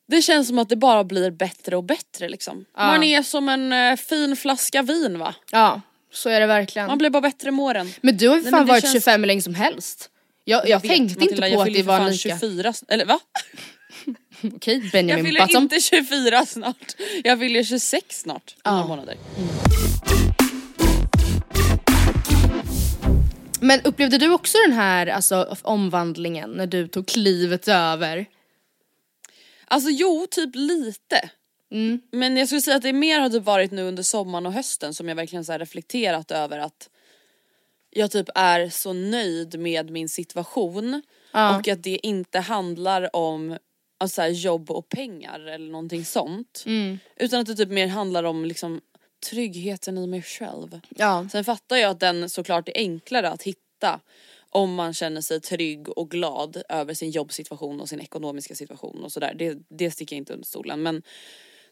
det 0.07 0.21
känns 0.21 0.47
som 0.47 0.59
att 0.59 0.69
det 0.69 0.75
bara 0.75 1.03
blir 1.03 1.31
bättre 1.31 1.75
och 1.75 1.83
bättre 1.83 2.29
liksom. 2.29 2.65
Man 2.77 3.03
är 3.03 3.21
som 3.23 3.49
en 3.49 3.73
eh, 3.73 3.95
fin 3.95 4.35
flaska 4.35 4.81
vin 4.81 5.19
va? 5.19 5.35
Ja, 5.51 5.81
så 6.13 6.29
är 6.29 6.39
det 6.39 6.47
verkligen. 6.47 6.87
Man 6.87 6.97
blir 6.97 7.09
bara 7.09 7.21
bättre 7.21 7.51
med 7.51 7.65
åren. 7.65 7.93
Men 8.01 8.17
du 8.17 8.27
har 8.27 8.35
ju 8.35 8.41
Nej, 8.41 8.51
fan 8.51 8.59
men 8.59 8.67
det 8.67 8.71
varit 8.73 8.81
känns- 8.83 8.93
25 8.93 9.21
hur 9.21 9.27
länge 9.27 9.41
som 9.41 9.55
helst. 9.55 10.09
Jag, 10.43 10.69
jag, 10.69 10.79
vet, 10.81 10.91
tänkte 10.91 11.19
Matilda, 11.19 11.47
inte 11.47 11.47
jag 11.47 11.55
på 11.55 11.61
att 11.61 11.65
fyller 11.67 11.77
det 11.79 11.83
för 11.83 11.91
var 11.91 11.97
fan 11.97 12.11
lika. 12.11 12.29
24, 12.39 12.69
s- 12.69 12.83
eller 12.87 13.05
va? 13.05 13.19
Okej, 14.55 14.81
Jag 14.83 14.91
Benjamin 14.91 15.25
fyller 15.25 15.47
Button. 15.47 15.63
inte 15.63 15.79
24 15.79 16.45
snart. 16.45 16.95
Jag 17.23 17.39
fyller 17.39 17.63
26 17.63 18.19
snart. 18.21 18.55
om 18.63 18.73
Några 18.73 18.87
månader. 18.87 19.15
Men 23.61 23.81
upplevde 23.81 24.17
du 24.17 24.29
också 24.33 24.57
den 24.67 24.75
här 24.77 25.07
alltså, 25.07 25.55
omvandlingen 25.61 26.49
när 26.51 26.67
du 26.67 26.87
tog 26.87 27.07
klivet 27.07 27.67
över? 27.67 28.25
Alltså 29.67 29.89
jo, 29.89 30.27
typ 30.31 30.49
lite. 30.53 31.29
Mm. 31.71 32.01
Men 32.11 32.37
jag 32.37 32.47
skulle 32.47 32.61
säga 32.61 32.77
att 32.77 32.83
det 32.83 32.93
mer 32.93 33.19
har 33.19 33.29
typ 33.29 33.43
varit 33.43 33.71
nu 33.71 33.81
under 33.83 34.03
sommaren 34.03 34.45
och 34.45 34.53
hösten 34.53 34.93
som 34.93 35.07
jag 35.07 35.15
verkligen 35.15 35.45
så 35.45 35.53
reflekterat 35.57 36.31
över 36.31 36.59
att 36.59 36.89
jag 37.89 38.11
typ 38.11 38.29
är 38.35 38.69
så 38.69 38.93
nöjd 38.93 39.59
med 39.59 39.89
min 39.89 40.09
situation 40.09 41.01
Ja. 41.31 41.57
och 41.57 41.67
att 41.67 41.83
det 41.83 41.99
inte 42.07 42.39
handlar 42.39 43.15
om 43.15 43.57
alltså 43.97 44.15
så 44.15 44.21
här, 44.21 44.29
jobb 44.29 44.71
och 44.71 44.89
pengar 44.89 45.39
eller 45.39 45.71
någonting 45.71 46.05
sånt. 46.05 46.63
Mm. 46.65 46.99
Utan 47.15 47.39
att 47.39 47.47
det 47.47 47.55
typ 47.55 47.69
mer 47.69 47.87
handlar 47.87 48.23
om 48.23 48.45
liksom 48.45 48.81
tryggheten 49.29 49.97
i 49.97 50.07
mig 50.07 50.21
själv. 50.21 50.79
Ja. 50.89 51.27
Sen 51.31 51.43
fattar 51.43 51.75
jag 51.75 51.91
att 51.91 51.99
den 51.99 52.29
såklart 52.29 52.69
är 52.69 52.73
enklare 52.75 53.29
att 53.29 53.43
hitta 53.43 53.99
om 54.49 54.75
man 54.75 54.93
känner 54.93 55.21
sig 55.21 55.41
trygg 55.41 55.89
och 55.89 56.11
glad 56.11 56.61
över 56.69 56.93
sin 56.93 57.11
jobbsituation 57.11 57.81
och 57.81 57.89
sin 57.89 58.01
ekonomiska 58.01 58.55
situation 58.55 59.03
och 59.03 59.11
sådär. 59.11 59.33
Det, 59.39 59.57
det 59.69 59.91
sticker 59.91 60.15
jag 60.15 60.21
inte 60.21 60.33
under 60.33 60.47
stolen 60.47 60.81
men 60.83 61.03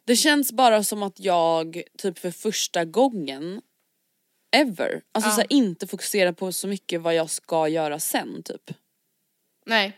det 0.06 0.16
känns 0.16 0.52
bara 0.52 0.84
som 0.84 1.04
att 1.04 1.20
jag 1.20 1.82
typ 1.98 2.20
för 2.20 2.32
första 2.32 2.86
gången 2.86 3.62
ever, 4.56 5.02
alltså 5.12 5.30
Ja. 5.30 5.36
så 5.36 5.42
här, 5.42 5.48
inte 5.54 5.88
fokusera 5.88 6.34
på 6.34 6.52
så 6.52 6.68
mycket 6.68 7.02
vad 7.02 7.16
jag 7.16 7.30
ska 7.30 7.68
göra 7.68 8.00
sen 8.00 8.44
typ. 8.44 8.72
Nej. 9.66 9.98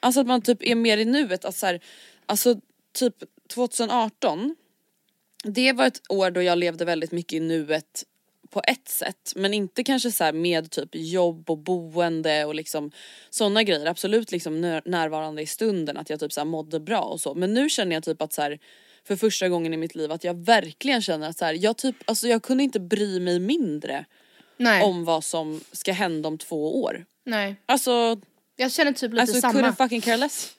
Alltså 0.00 0.20
att 0.20 0.26
man 0.26 0.42
typ 0.42 0.62
är 0.62 0.74
mer 0.74 0.98
i 0.98 1.04
nuet. 1.04 1.44
Att 1.44 1.56
så 1.56 1.66
här, 1.66 1.80
alltså 2.26 2.60
typ 2.92 3.14
2018. 3.48 4.56
Det 5.44 5.72
var 5.72 5.86
ett 5.86 6.00
år 6.08 6.30
då 6.30 6.42
jag 6.42 6.58
levde 6.58 6.84
väldigt 6.84 7.12
mycket 7.12 7.32
i 7.32 7.40
nuet 7.40 8.04
på 8.50 8.62
ett 8.68 8.88
sätt. 8.88 9.32
Men 9.36 9.54
inte 9.54 9.84
kanske 9.84 10.10
så 10.12 10.32
med 10.32 10.70
typ 10.70 10.88
jobb 10.92 11.50
och 11.50 11.58
boende 11.58 12.44
och 12.44 12.54
liksom 12.54 12.90
sådana 13.30 13.62
grejer. 13.62 13.86
Absolut 13.86 14.32
liksom 14.32 14.60
när- 14.60 14.82
närvarande 14.84 15.42
i 15.42 15.46
stunden 15.46 15.96
att 15.96 16.10
jag 16.10 16.20
typ 16.20 16.32
så 16.32 16.40
här 16.40 16.44
mådde 16.44 16.80
bra 16.80 17.00
och 17.00 17.20
så. 17.20 17.34
Men 17.34 17.54
nu 17.54 17.68
känner 17.68 17.96
jag 17.96 18.04
typ 18.04 18.22
att 18.22 18.32
så 18.32 18.42
här 18.42 18.58
för 19.06 19.16
första 19.16 19.48
gången 19.48 19.74
i 19.74 19.76
mitt 19.76 19.94
liv 19.94 20.12
att 20.12 20.24
jag 20.24 20.34
verkligen 20.44 21.02
känner 21.02 21.28
att 21.28 21.38
så 21.38 21.44
här, 21.44 21.54
jag 21.54 21.76
typ, 21.76 21.96
alltså 22.04 22.28
jag 22.28 22.42
kunde 22.42 22.64
inte 22.64 22.80
bry 22.80 23.20
mig 23.20 23.38
mindre 23.40 24.04
Nej. 24.56 24.82
om 24.82 25.04
vad 25.04 25.24
som 25.24 25.60
ska 25.72 25.92
hända 25.92 26.28
om 26.28 26.38
två 26.38 26.82
år. 26.82 27.04
Nej. 27.24 27.56
Alltså, 27.66 28.20
Jag 28.56 28.72
känner 28.72 28.92
typ 28.92 29.10
lite 29.12 29.20
alltså 29.22 29.40
samma. 29.40 29.60
couldn't 29.60 29.76
fucking 29.76 30.00
care 30.00 30.16
less. 30.16 30.54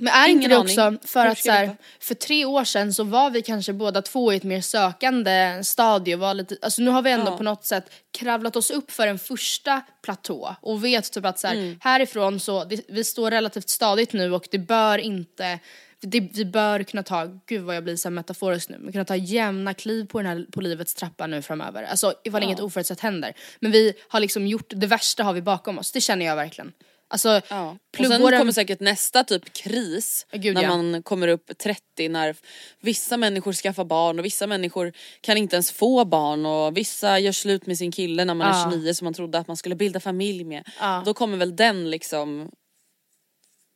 Men 0.00 0.12
är 0.14 0.28
inte 0.28 0.30
Ingen 0.46 0.50
det 0.50 0.56
aning. 0.56 0.96
också 0.98 1.08
för 1.08 1.22
Hur 1.22 1.30
att 1.30 1.38
så 1.38 1.50
här, 1.50 1.76
för 2.00 2.14
tre 2.14 2.44
år 2.44 2.64
sedan 2.64 2.94
så 2.94 3.04
var 3.04 3.30
vi 3.30 3.42
kanske 3.42 3.72
båda 3.72 4.02
två 4.02 4.32
i 4.32 4.36
ett 4.36 4.42
mer 4.42 4.60
sökande 4.60 5.60
stadie 5.64 6.16
var 6.16 6.34
lite, 6.34 6.56
alltså 6.62 6.82
nu 6.82 6.90
har 6.90 7.02
vi 7.02 7.10
ändå 7.10 7.30
Ja. 7.32 7.36
på 7.36 7.42
något 7.42 7.64
sätt 7.64 7.84
kravlat 8.18 8.56
oss 8.56 8.70
upp 8.70 8.90
för 8.90 9.06
en 9.06 9.18
första 9.18 9.80
platå 10.02 10.56
och 10.62 10.84
vet 10.84 11.12
typ 11.12 11.24
att 11.24 11.38
så 11.38 11.46
här, 11.46 11.54
Mm. 11.54 11.78
härifrån 11.80 12.40
så, 12.40 12.64
det, 12.64 12.80
vi 12.88 13.04
står 13.04 13.30
relativt 13.30 13.68
stadigt 13.68 14.12
nu 14.12 14.32
och 14.32 14.48
det 14.50 14.58
bör 14.58 14.98
inte 14.98 15.58
det, 16.00 16.20
vi 16.20 16.44
bör 16.44 16.82
kunna 16.82 17.02
ta, 17.02 17.24
gud 17.46 17.62
vad 17.62 17.76
jag 17.76 17.84
blir 17.84 17.96
så 17.96 18.10
metaforisk 18.10 18.68
nu, 18.68 18.78
men 18.78 18.92
kunna 18.92 19.04
ta 19.04 19.16
jämna 19.16 19.74
kliv 19.74 20.04
på 20.06 20.18
den 20.18 20.26
här 20.26 20.46
på 20.52 20.60
livets 20.60 20.94
trappa 20.94 21.26
nu 21.26 21.42
framöver. 21.42 21.82
Alltså 21.82 22.14
ifall 22.24 22.42
inget 22.42 22.60
oförutsett 22.60 23.00
händer. 23.00 23.32
Men 23.60 23.70
vi 23.72 23.92
har 24.08 24.20
liksom 24.20 24.46
gjort, 24.46 24.72
det 24.76 24.86
värsta 24.86 25.22
har 25.24 25.32
vi 25.32 25.42
bakom 25.42 25.78
oss, 25.78 25.92
det 25.92 26.00
känner 26.00 26.26
jag 26.26 26.36
verkligen. 26.36 26.72
Alltså 27.10 27.40
Ja. 27.48 27.76
Och 27.98 28.06
sen 28.06 28.20
kommer 28.20 28.52
säkert 28.52 28.80
nästa 28.80 29.24
typ 29.24 29.52
kris 29.52 30.26
gud, 30.32 30.54
när 30.54 30.62
ja. 30.62 30.68
man 30.76 31.02
kommer 31.02 31.28
upp 31.28 31.58
30 31.58 32.08
när 32.08 32.36
vissa 32.80 33.16
människor 33.16 33.52
skaffar 33.52 33.84
barn 33.84 34.18
och 34.18 34.24
vissa 34.24 34.46
människor 34.46 34.92
kan 35.20 35.36
inte 35.36 35.56
ens 35.56 35.72
få 35.72 36.04
barn 36.04 36.46
och 36.46 36.76
vissa 36.76 37.18
gör 37.18 37.32
slut 37.32 37.66
med 37.66 37.78
sin 37.78 37.92
kille 37.92 38.24
när 38.24 38.34
man 38.34 38.48
Ja. 38.48 38.66
är 38.66 38.70
29 38.70 38.94
som 38.94 39.04
man 39.04 39.14
trodde 39.14 39.38
att 39.38 39.48
man 39.48 39.56
skulle 39.56 39.74
bilda 39.74 40.00
familj 40.00 40.44
med. 40.44 40.68
Ja. 40.80 41.02
Då 41.06 41.14
kommer 41.14 41.36
väl 41.36 41.56
den 41.56 41.90
liksom 41.90 42.50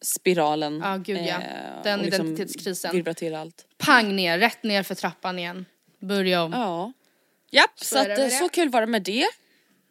spiralen. 0.05 0.81
Ja, 0.85 0.97
gud, 0.97 1.18
ja. 1.21 1.25
eh, 1.40 1.83
Den 1.85 2.01
liksom 2.01 2.27
identitetskrisen. 2.27 2.92
Virvla 2.97 3.14
till 3.14 3.35
allt. 3.35 3.64
pang 3.79 4.16
ner, 4.16 4.38
rätt 4.38 4.62
ner 4.62 4.83
för 4.83 4.95
trappan 4.95 5.38
igen. 5.38 5.66
Börja 6.01 6.42
om. 6.42 6.53
Ja. 6.53 6.92
Japp, 7.51 7.71
så, 7.77 7.85
Så 7.85 7.99
att, 7.99 8.18
eh, 8.18 8.29
så 8.29 8.49
kul 8.49 8.68
var 8.68 8.81
det 8.81 8.87
med 8.87 9.03
det. 9.03 9.27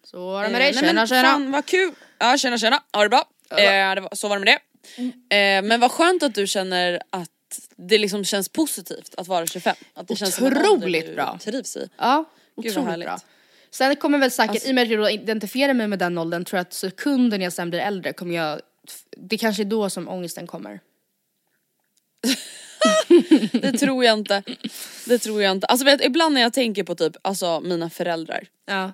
Så 0.04 0.25
var 0.32 0.43
det 0.43 0.49
med 0.49 0.62
dig, 0.62 0.69
Eh, 0.69 0.80
tjena 0.80 1.08
tjena. 1.08 1.23
Fan 1.27 1.51
vad 1.51 1.65
kul! 1.65 1.91
Ja 2.21 2.38
tjena 2.38 2.57
tjena, 2.57 2.84
ha 2.93 3.03
det 3.03 3.10
bra. 3.10 3.23
Eh, 3.51 3.95
det 3.95 4.01
var, 4.01 4.15
så 4.15 4.27
var 4.27 4.39
det 4.39 4.45
med 4.45 4.57
det. 5.29 5.36
Eh, 5.36 5.62
men 5.63 5.79
vad 5.79 5.91
skönt 5.91 6.23
att 6.23 6.36
du 6.36 6.47
känner 6.47 7.01
att 7.10 7.29
det 7.75 7.97
liksom 7.97 8.25
känns 8.25 8.49
positivt 8.49 9.15
att 9.17 9.27
vara 9.27 9.45
25. 9.47 9.75
Att 9.93 10.07
det 10.07 10.15
känns 10.15 10.36
som 10.36 10.47
Otroligt 10.47 11.05
du 11.05 11.15
bra. 11.15 11.39
trivs 11.41 11.77
i. 11.77 11.89
Ja, 11.97 12.25
Gud, 12.57 12.77
otroligt 12.77 13.05
bra. 13.05 13.17
Sen 13.71 13.95
kommer 13.95 14.17
väl 14.17 14.31
säkert, 14.31 14.49
Alltså- 14.51 14.67
i 14.67 14.71
och 14.71 14.75
med 14.75 14.84
att 14.84 14.89
jag 14.89 15.12
identifierar 15.13 15.73
mig 15.73 15.88
med 15.88 15.99
den 15.99 16.17
åldern, 16.17 16.45
tror 16.45 16.57
jag 16.57 16.62
att 16.62 16.73
sekunden 16.73 17.41
jag 17.41 17.53
sen 17.53 17.69
blir 17.69 17.79
äldre 17.79 18.13
kommer 18.13 18.36
jag, 18.36 18.62
det 19.17 19.38
kanske 19.38 19.63
är 19.63 19.65
då 19.65 19.89
som 19.89 20.07
ångesten 20.10 20.47
kommer. 20.47 20.79
Det 23.51 23.71
tror 23.77 24.05
jag 24.05 24.19
inte. 24.19 24.43
Det 25.07 25.17
tror 25.19 25.41
jag 25.41 25.51
inte. 25.51 25.67
Alltså 25.67 25.86
vet, 25.86 26.01
ibland 26.05 26.34
när 26.34 26.41
jag 26.41 26.53
tänker 26.53 26.84
på 26.84 26.95
typ 26.95 27.13
alltså 27.21 27.60
mina 27.60 27.89
föräldrar. 27.89 28.43
Ja, 28.65 28.93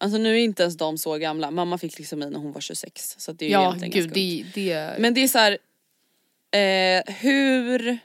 Alltså 0.00 0.18
nu 0.18 0.30
är 0.34 0.38
inte 0.44 0.62
ens 0.62 0.76
de 0.76 0.98
så 0.98 1.16
gamla. 1.18 1.50
Mamma 1.50 1.78
fick 1.78 1.98
liksom 1.98 2.18
mig 2.18 2.30
när 2.30 2.38
hon 2.38 2.52
var 2.52 2.60
26. 2.60 3.14
Så 3.18 3.32
det 3.32 3.44
är 3.44 3.48
ju 3.48 3.52
ja 3.52 3.62
egentligen 3.62 3.92
gud 3.92 4.02
ganska 4.02 4.14
det, 4.14 4.44
det, 4.54 5.00
Men 5.00 5.14
det 5.14 5.20
är 5.20 5.28
så 5.28 5.38
här, 5.38 5.58
eh, 6.50 7.14
hur, 7.14 7.98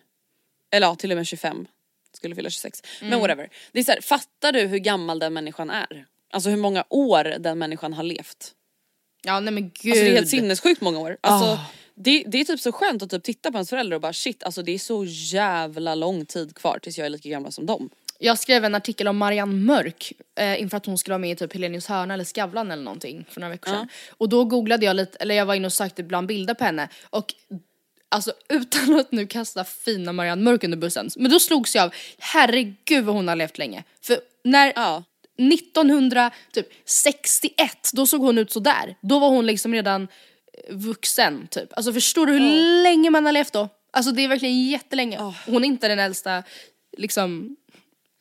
eller 0.72 0.88
ja 0.88 0.96
till 0.96 1.12
och 1.12 1.18
med 1.18 1.28
25, 1.28 1.68
skulle 2.14 2.36
fylla 2.36 2.50
26. 2.50 2.82
Mm. 3.02 3.10
Men 3.10 3.20
whatever. 3.20 3.50
Det 3.72 3.80
är 3.80 3.84
så 3.84 3.92
här, 3.92 4.02
fattar 4.02 4.52
du 4.52 4.62
hur 4.62 4.78
gammal 4.78 5.20
den 5.20 5.34
människan 5.34 5.70
är? 5.70 6.06
Alltså 6.32 6.50
hur 6.50 6.58
många 6.58 6.86
år 6.90 7.24
den 7.40 7.58
människan 7.60 7.94
har 7.94 8.04
levt. 8.04 8.52
ja 9.24 9.40
nej 9.40 9.54
men 9.54 9.64
gud. 9.64 9.92
Alltså 9.92 10.04
det 10.06 10.10
är 10.12 10.16
helt 10.16 10.30
sinnessjukt 10.30 10.82
många 10.82 11.00
år. 11.00 11.18
Alltså, 11.22 11.50
Ah. 11.50 11.66
det, 11.96 12.24
det 12.28 12.40
är 12.42 12.46
typ 12.46 12.60
så 12.60 12.72
skönt 12.72 13.04
att 13.04 13.10
typ 13.10 13.24
titta 13.24 13.52
på 13.52 13.58
ens 13.58 13.70
föräldrar 13.70 13.96
och 13.96 14.02
bara 14.02 14.14
shit 14.14 14.44
alltså 14.44 14.62
det 14.64 14.72
är 14.72 14.80
så 14.80 15.06
jävla 15.08 15.96
lång 15.96 16.26
tid 16.26 16.56
kvar 16.56 16.80
tills 16.80 16.98
jag 16.98 17.06
är 17.06 17.10
lika 17.10 17.30
gammal 17.30 17.52
som 17.52 17.66
dem. 17.66 17.90
Jag 18.20 18.40
skrev 18.40 18.66
en 18.66 18.76
artikel 18.76 19.08
om 19.08 19.18
Marianne 19.18 19.54
Mörk 19.54 20.14
eh, 20.40 20.62
inför 20.62 20.78
att 20.78 20.86
hon 20.86 20.98
skulle 20.98 21.14
vara 21.14 21.20
med 21.20 21.32
i 21.32 21.36
typ 21.36 21.54
Helenius 21.54 21.88
hörna 21.88 22.14
eller 22.14 22.24
Skavlan 22.24 22.72
eller 22.72 22.84
någonting 22.84 23.26
för 23.30 23.42
några 23.42 23.52
veckor 23.52 23.72
sedan. 23.72 23.88
Och 24.10 24.30
då 24.30 24.46
googlade 24.46 24.86
jag 24.86 24.96
lite, 24.96 25.18
eller 25.18 25.36
jag 25.36 25.46
var 25.46 25.56
inne 25.56 25.66
och 25.66 25.74
sökte 25.74 26.04
bland 26.04 26.28
bilder 26.28 26.54
på 26.54 26.64
henne 26.64 26.90
och 27.10 27.34
alltså 28.10 28.34
utan 28.50 29.00
att 29.00 29.12
nu 29.12 29.28
kasta 29.28 29.64
fina 29.64 30.14
Marianne 30.14 30.42
Mörk 30.44 30.64
under 30.64 30.78
bussen, 30.78 31.10
men 31.16 31.32
då 31.32 31.40
slogs 31.40 31.76
jag 31.76 31.84
av 31.84 31.94
herregud 32.20 33.06
vad 33.06 33.16
hon 33.16 33.28
har 33.28 33.36
levt 33.36 33.58
länge. 33.58 33.84
För 34.02 34.20
när 34.44 34.74
Ja. 34.76 35.04
1961, 35.38 37.90
då 37.94 38.08
såg 38.08 38.22
hon 38.22 38.38
ut 38.38 38.52
så 38.52 38.60
där. 38.60 38.96
Då 39.02 39.20
var 39.20 39.30
hon 39.30 39.46
liksom 39.46 39.74
redan 39.74 40.02
eh, 40.04 40.08
vuxen 40.76 41.48
typ. 41.48 41.70
Alltså 41.76 41.94
förstår 41.94 42.26
du 42.26 42.34
hur 42.34 42.40
länge 42.84 43.10
man 43.10 43.26
har 43.26 43.32
levt 43.32 43.54
då? 43.54 43.70
Alltså 43.92 44.12
det 44.12 44.24
är 44.24 44.28
verkligen 44.28 44.68
jättelänge. 44.68 45.34
Hon 45.46 45.64
är 45.64 45.68
inte 45.68 45.88
den 45.88 46.00
äldsta 46.00 46.44
liksom 46.98 47.56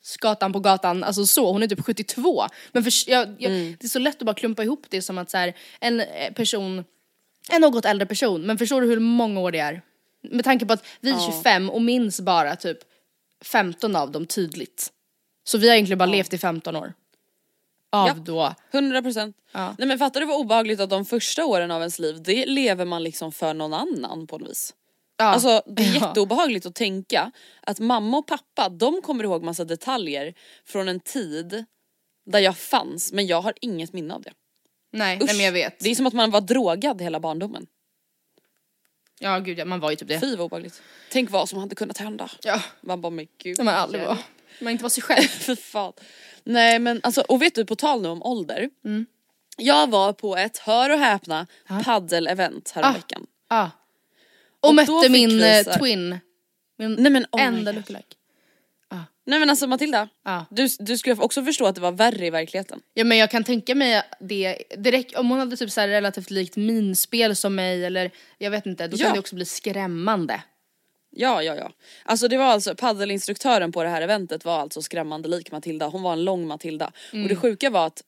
skatan 0.06 0.52
på 0.52 0.60
gatan, 0.60 1.04
alltså 1.04 1.26
så, 1.26 1.52
hon 1.52 1.62
är 1.62 1.66
typ 1.66 1.84
72. 1.84 2.46
Men 2.72 2.84
för, 2.84 3.10
jag, 3.10 3.36
jag, 3.38 3.52
det 3.52 3.84
är 3.84 3.88
så 3.88 3.98
lätt 3.98 4.16
att 4.16 4.26
bara 4.26 4.34
klumpa 4.34 4.62
ihop 4.62 4.86
det 4.88 5.02
som 5.02 5.18
att 5.18 5.30
så 5.30 5.38
här, 5.38 5.56
en 5.80 6.00
eh, 6.00 6.32
person, 6.34 6.84
en 7.50 7.60
något 7.60 7.84
äldre 7.84 8.06
person, 8.06 8.42
men 8.42 8.58
förstår 8.58 8.80
du 8.80 8.86
hur 8.86 9.00
många 9.00 9.40
år 9.40 9.52
det 9.52 9.58
är? 9.58 9.82
Med 10.22 10.44
tanke 10.44 10.66
på 10.66 10.72
att 10.72 10.84
vi 11.00 11.10
är 11.10 11.32
25 11.32 11.70
och 11.70 11.82
minns 11.82 12.20
bara 12.20 12.56
typ 12.56 12.78
15 13.44 13.96
av 13.96 14.10
dem 14.10 14.26
tydligt. 14.26 14.92
Så 15.44 15.58
vi 15.58 15.68
har 15.68 15.74
egentligen 15.74 15.98
bara 15.98 16.06
levt 16.06 16.32
i 16.32 16.38
15 16.38 16.76
år. 16.76 16.92
Av 17.92 18.08
Ja. 18.08 18.14
då, 18.14 18.54
100 18.72 19.02
procent. 19.02 19.36
Ja. 19.52 19.74
Nej 19.78 19.88
men 19.88 19.98
fattar 19.98 20.20
du 20.20 20.26
vad 20.26 20.36
obehagligt 20.40 20.80
att 20.80 20.90
de 20.90 21.04
första 21.04 21.44
åren 21.44 21.70
av 21.70 21.80
ens 21.80 21.98
liv 21.98 22.22
det 22.22 22.46
lever 22.46 22.84
man 22.84 23.02
liksom 23.02 23.32
för 23.32 23.54
någon 23.54 23.74
annan 23.74 24.26
på 24.26 24.38
något 24.38 24.50
vis. 24.50 24.74
Ja. 25.16 25.24
Alltså 25.24 25.62
det 25.66 25.82
är 25.82 25.86
Ja. 25.94 26.06
jätteobehagligt 26.08 26.66
att 26.66 26.74
tänka 26.74 27.30
att 27.60 27.78
mamma 27.78 28.18
och 28.18 28.26
pappa 28.26 28.68
de 28.68 29.02
kommer 29.02 29.24
ihåg 29.24 29.42
massa 29.42 29.64
detaljer 29.64 30.34
från 30.64 30.88
en 30.88 31.00
tid 31.00 31.64
där 32.26 32.38
jag 32.38 32.56
fanns 32.56 33.12
men 33.12 33.26
jag 33.26 33.40
har 33.40 33.54
inget 33.60 33.92
minne 33.92 34.14
av 34.14 34.22
det. 34.22 34.32
nej, 34.92 35.16
Usch, 35.16 35.26
nej 35.26 35.36
men 35.36 35.44
jag 35.46 35.52
vet. 35.52 35.80
Det 35.80 35.90
är 35.90 35.94
som 35.94 36.06
att 36.06 36.12
man 36.14 36.30
var 36.30 36.40
drogad 36.40 37.02
hela 37.02 37.20
barndomen. 37.20 37.66
Ja 39.18 39.38
gud 39.38 39.58
ja, 39.58 39.64
man 39.64 39.80
var 39.80 39.90
ju 39.90 39.96
typ 39.96 40.08
det. 40.08 40.20
Fy 40.20 40.36
vad 40.36 40.44
obehagligt. 40.46 40.82
Tänk 41.10 41.30
vad 41.30 41.48
som 41.48 41.58
hade 41.58 41.74
kunnat 41.74 41.98
hända. 41.98 42.30
Ja, 42.42 42.62
Man 42.80 43.00
bara 43.00 43.10
men 43.10 43.26
gud. 43.42 43.58
man 43.64 43.74
aldrig 43.74 44.04
var. 44.06 44.18
Man 44.60 44.70
inte 44.70 44.82
var 44.82 44.88
sig 44.90 45.02
själv. 45.02 45.22
Fy 45.28 45.56
fan. 45.56 45.92
Nej 46.44 46.78
men 46.78 47.00
alltså 47.02 47.20
och 47.20 47.42
vet 47.42 47.54
du 47.54 47.64
på 47.66 47.76
tal 47.76 48.02
nu 48.02 48.08
om 48.08 48.22
ålder. 48.22 48.70
Mm. 48.84 49.06
Jag 49.56 49.90
var 49.90 50.12
på 50.12 50.36
ett, 50.36 50.58
hör 50.58 50.90
och 50.90 50.98
häpna, 50.98 51.46
paddel-event 51.84 52.72
häromveckan. 52.74 53.26
Ja. 53.48 53.70
Och, 54.64 54.68
Och 54.68 54.74
mötte 54.74 55.08
min 55.08 55.40
eh, 55.40 55.46
här- 55.46 55.78
twin. 55.78 56.18
Min 56.78 56.94
Nej 56.94 57.12
men 57.12 57.26
oh 57.32 57.42
enda 57.42 57.72
lookalike. 57.72 58.16
Nej 59.26 59.38
men 59.40 59.50
alltså 59.50 59.66
Matilda, 59.66 60.08
Ja. 60.24 60.46
du, 60.50 60.68
du 60.78 60.98
skulle 60.98 61.14
också 61.16 61.44
förstå 61.44 61.66
att 61.66 61.74
det 61.74 61.80
var 61.80 61.92
värre 61.92 62.26
i 62.26 62.30
verkligheten. 62.30 62.80
Ja 62.94 63.04
men 63.04 63.18
jag 63.18 63.30
kan 63.30 63.44
tänka 63.44 63.74
mig 63.74 64.02
det, 64.20 64.58
direkt, 64.76 65.16
om 65.16 65.30
hon 65.30 65.38
hade 65.38 65.56
typ 65.56 65.70
så 65.70 65.80
relativt 65.80 66.30
likt 66.30 66.56
minspel 66.56 67.36
som 67.36 67.54
mig 67.54 67.84
eller 67.84 68.10
jag 68.38 68.50
vet 68.50 68.66
inte, 68.66 68.88
då 68.88 68.96
Ja. 69.00 69.04
kan 69.04 69.12
det 69.12 69.18
också 69.20 69.34
bli 69.34 69.44
skrämmande. 69.44 70.42
Ja 71.10 71.42
ja 71.42 71.54
ja. 71.56 71.70
Alltså 72.04 72.28
det 72.28 72.36
var 72.38 72.44
alltså 72.44 72.74
paddelinstruktören 72.74 73.72
på 73.72 73.82
det 73.82 73.88
här 73.88 74.02
eventet 74.02 74.44
var 74.44 74.60
alltså 74.60 74.82
skrämmande 74.82 75.28
lik 75.28 75.52
Matilda, 75.52 75.86
hon 75.86 76.02
var 76.02 76.12
en 76.12 76.24
lång 76.24 76.46
Matilda. 76.46 76.86
Och 77.08 77.14
Mm. 77.14 77.28
det 77.28 77.36
sjuka 77.36 77.70
var 77.70 77.86
att 77.86 78.02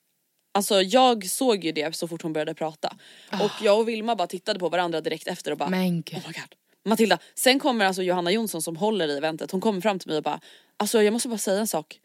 Alltså 0.56 0.82
jag 0.82 1.26
såg 1.30 1.64
ju 1.64 1.72
det 1.72 1.96
så 1.96 2.08
fort 2.08 2.22
hon 2.22 2.32
började 2.32 2.54
prata. 2.54 2.96
Och 3.42 3.50
jag 3.62 3.78
och 3.78 3.88
Vilma 3.88 4.16
bara 4.16 4.26
tittade 4.26 4.58
på 4.58 4.68
varandra 4.68 5.00
direkt 5.00 5.26
efter 5.26 5.50
och 5.50 5.58
bara 5.58 5.68
Men 5.68 6.02
gud. 6.02 6.18
Oh 6.18 6.26
my 6.26 6.32
god. 6.32 6.54
Matilda, 6.84 7.18
sen 7.34 7.58
kommer 7.58 7.84
alltså 7.84 8.02
Johanna 8.02 8.30
Jonsson 8.30 8.62
som 8.62 8.76
håller 8.76 9.08
i 9.08 9.16
eventet, 9.16 9.50
hon 9.50 9.60
kommer 9.60 9.80
fram 9.80 9.98
till 9.98 10.08
mig 10.08 10.16
och 10.16 10.22
bara 10.22 10.40
Alltså 10.76 11.02
jag 11.02 11.12
måste 11.12 11.28
bara 11.28 11.38
säga 11.38 11.60
en 11.60 11.66
sak. 11.66 12.00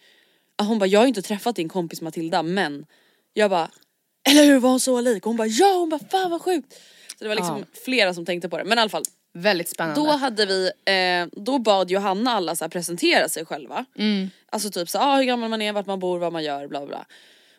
Ah, 0.56 0.64
Hon 0.64 0.80
bara 0.80 0.86
jag 0.86 1.00
har 1.00 1.06
ju 1.06 1.08
inte 1.08 1.22
träffat 1.22 1.56
din 1.56 1.70
kompis 1.70 2.02
Matilda 2.02 2.44
men 2.44 2.86
Jag 3.34 3.50
bara 3.50 3.70
Eller 4.30 4.44
hur 4.46 4.60
var 4.60 4.70
hon 4.70 4.80
så 4.80 5.02
lik? 5.02 5.26
Och 5.26 5.30
hon 5.30 5.38
bara 5.38 5.48
ja, 5.48 5.74
hon 5.78 5.90
bara 5.90 6.00
fan 6.12 6.32
vad 6.32 6.42
sjukt. 6.42 6.74
Så 7.18 7.24
det 7.24 7.28
var 7.28 7.36
liksom 7.36 7.66
flera 7.86 8.14
som 8.14 8.26
tänkte 8.26 8.50
på 8.50 8.58
det 8.58 8.64
men 8.64 8.78
i 8.78 8.82
alla 8.82 8.90
fall 8.90 9.04
Väldigt 9.34 9.70
spännande. 9.70 10.02
då 10.02 10.08
hade 10.12 10.46
vi, 10.46 10.72
eh, 10.86 11.42
då 11.44 11.60
bad 11.60 11.92
Johanna 11.92 12.32
alla 12.32 12.56
så 12.56 12.70
presentera 12.70 13.30
sig 13.30 13.46
själva. 13.46 13.86
Alltså 14.50 14.70
typ 14.72 14.90
så 14.90 15.00
ah, 15.00 15.18
hur 15.18 15.24
gammal 15.24 15.50
man 15.50 15.62
är, 15.62 15.74
vart 15.74 15.86
man 15.86 16.00
bor, 16.00 16.20
vad 16.20 16.34
man 16.34 16.44
gör, 16.44 16.68
bla 16.68 16.86
bla. 16.86 17.06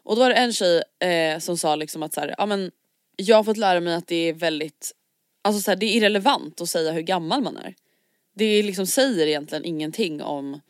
Och 0.05 0.17
då 0.17 0.23
var 0.23 0.29
det 0.29 0.35
en 0.35 0.53
tjej 0.53 0.83
eh, 1.01 1.39
som 1.39 1.57
sa 1.57 1.77
liksom 1.77 2.03
att 2.03 2.15
så 2.15 2.21
här, 2.21 2.35
ja 2.39 2.47
men 2.47 2.71
jag 3.17 3.37
har 3.37 3.45
fått 3.45 3.57
lära 3.57 3.81
mig 3.81 3.95
att 3.95 4.07
det 4.07 4.29
är 4.29 4.33
väldigt, 4.33 4.93
alltså 5.43 5.63
så 5.63 5.71
här, 5.71 5.77
det 5.77 5.87
är 5.87 5.97
irrelevant 5.97 6.61
att 6.61 6.69
säga 6.69 6.93
hur 6.93 7.03
gammal 7.03 7.43
man 7.43 7.57
är. 7.57 7.75
Det 8.35 8.63
liksom 8.63 8.87
säger 8.87 9.27
egentligen 9.27 9.65
ingenting 9.65 10.23
om 10.23 10.61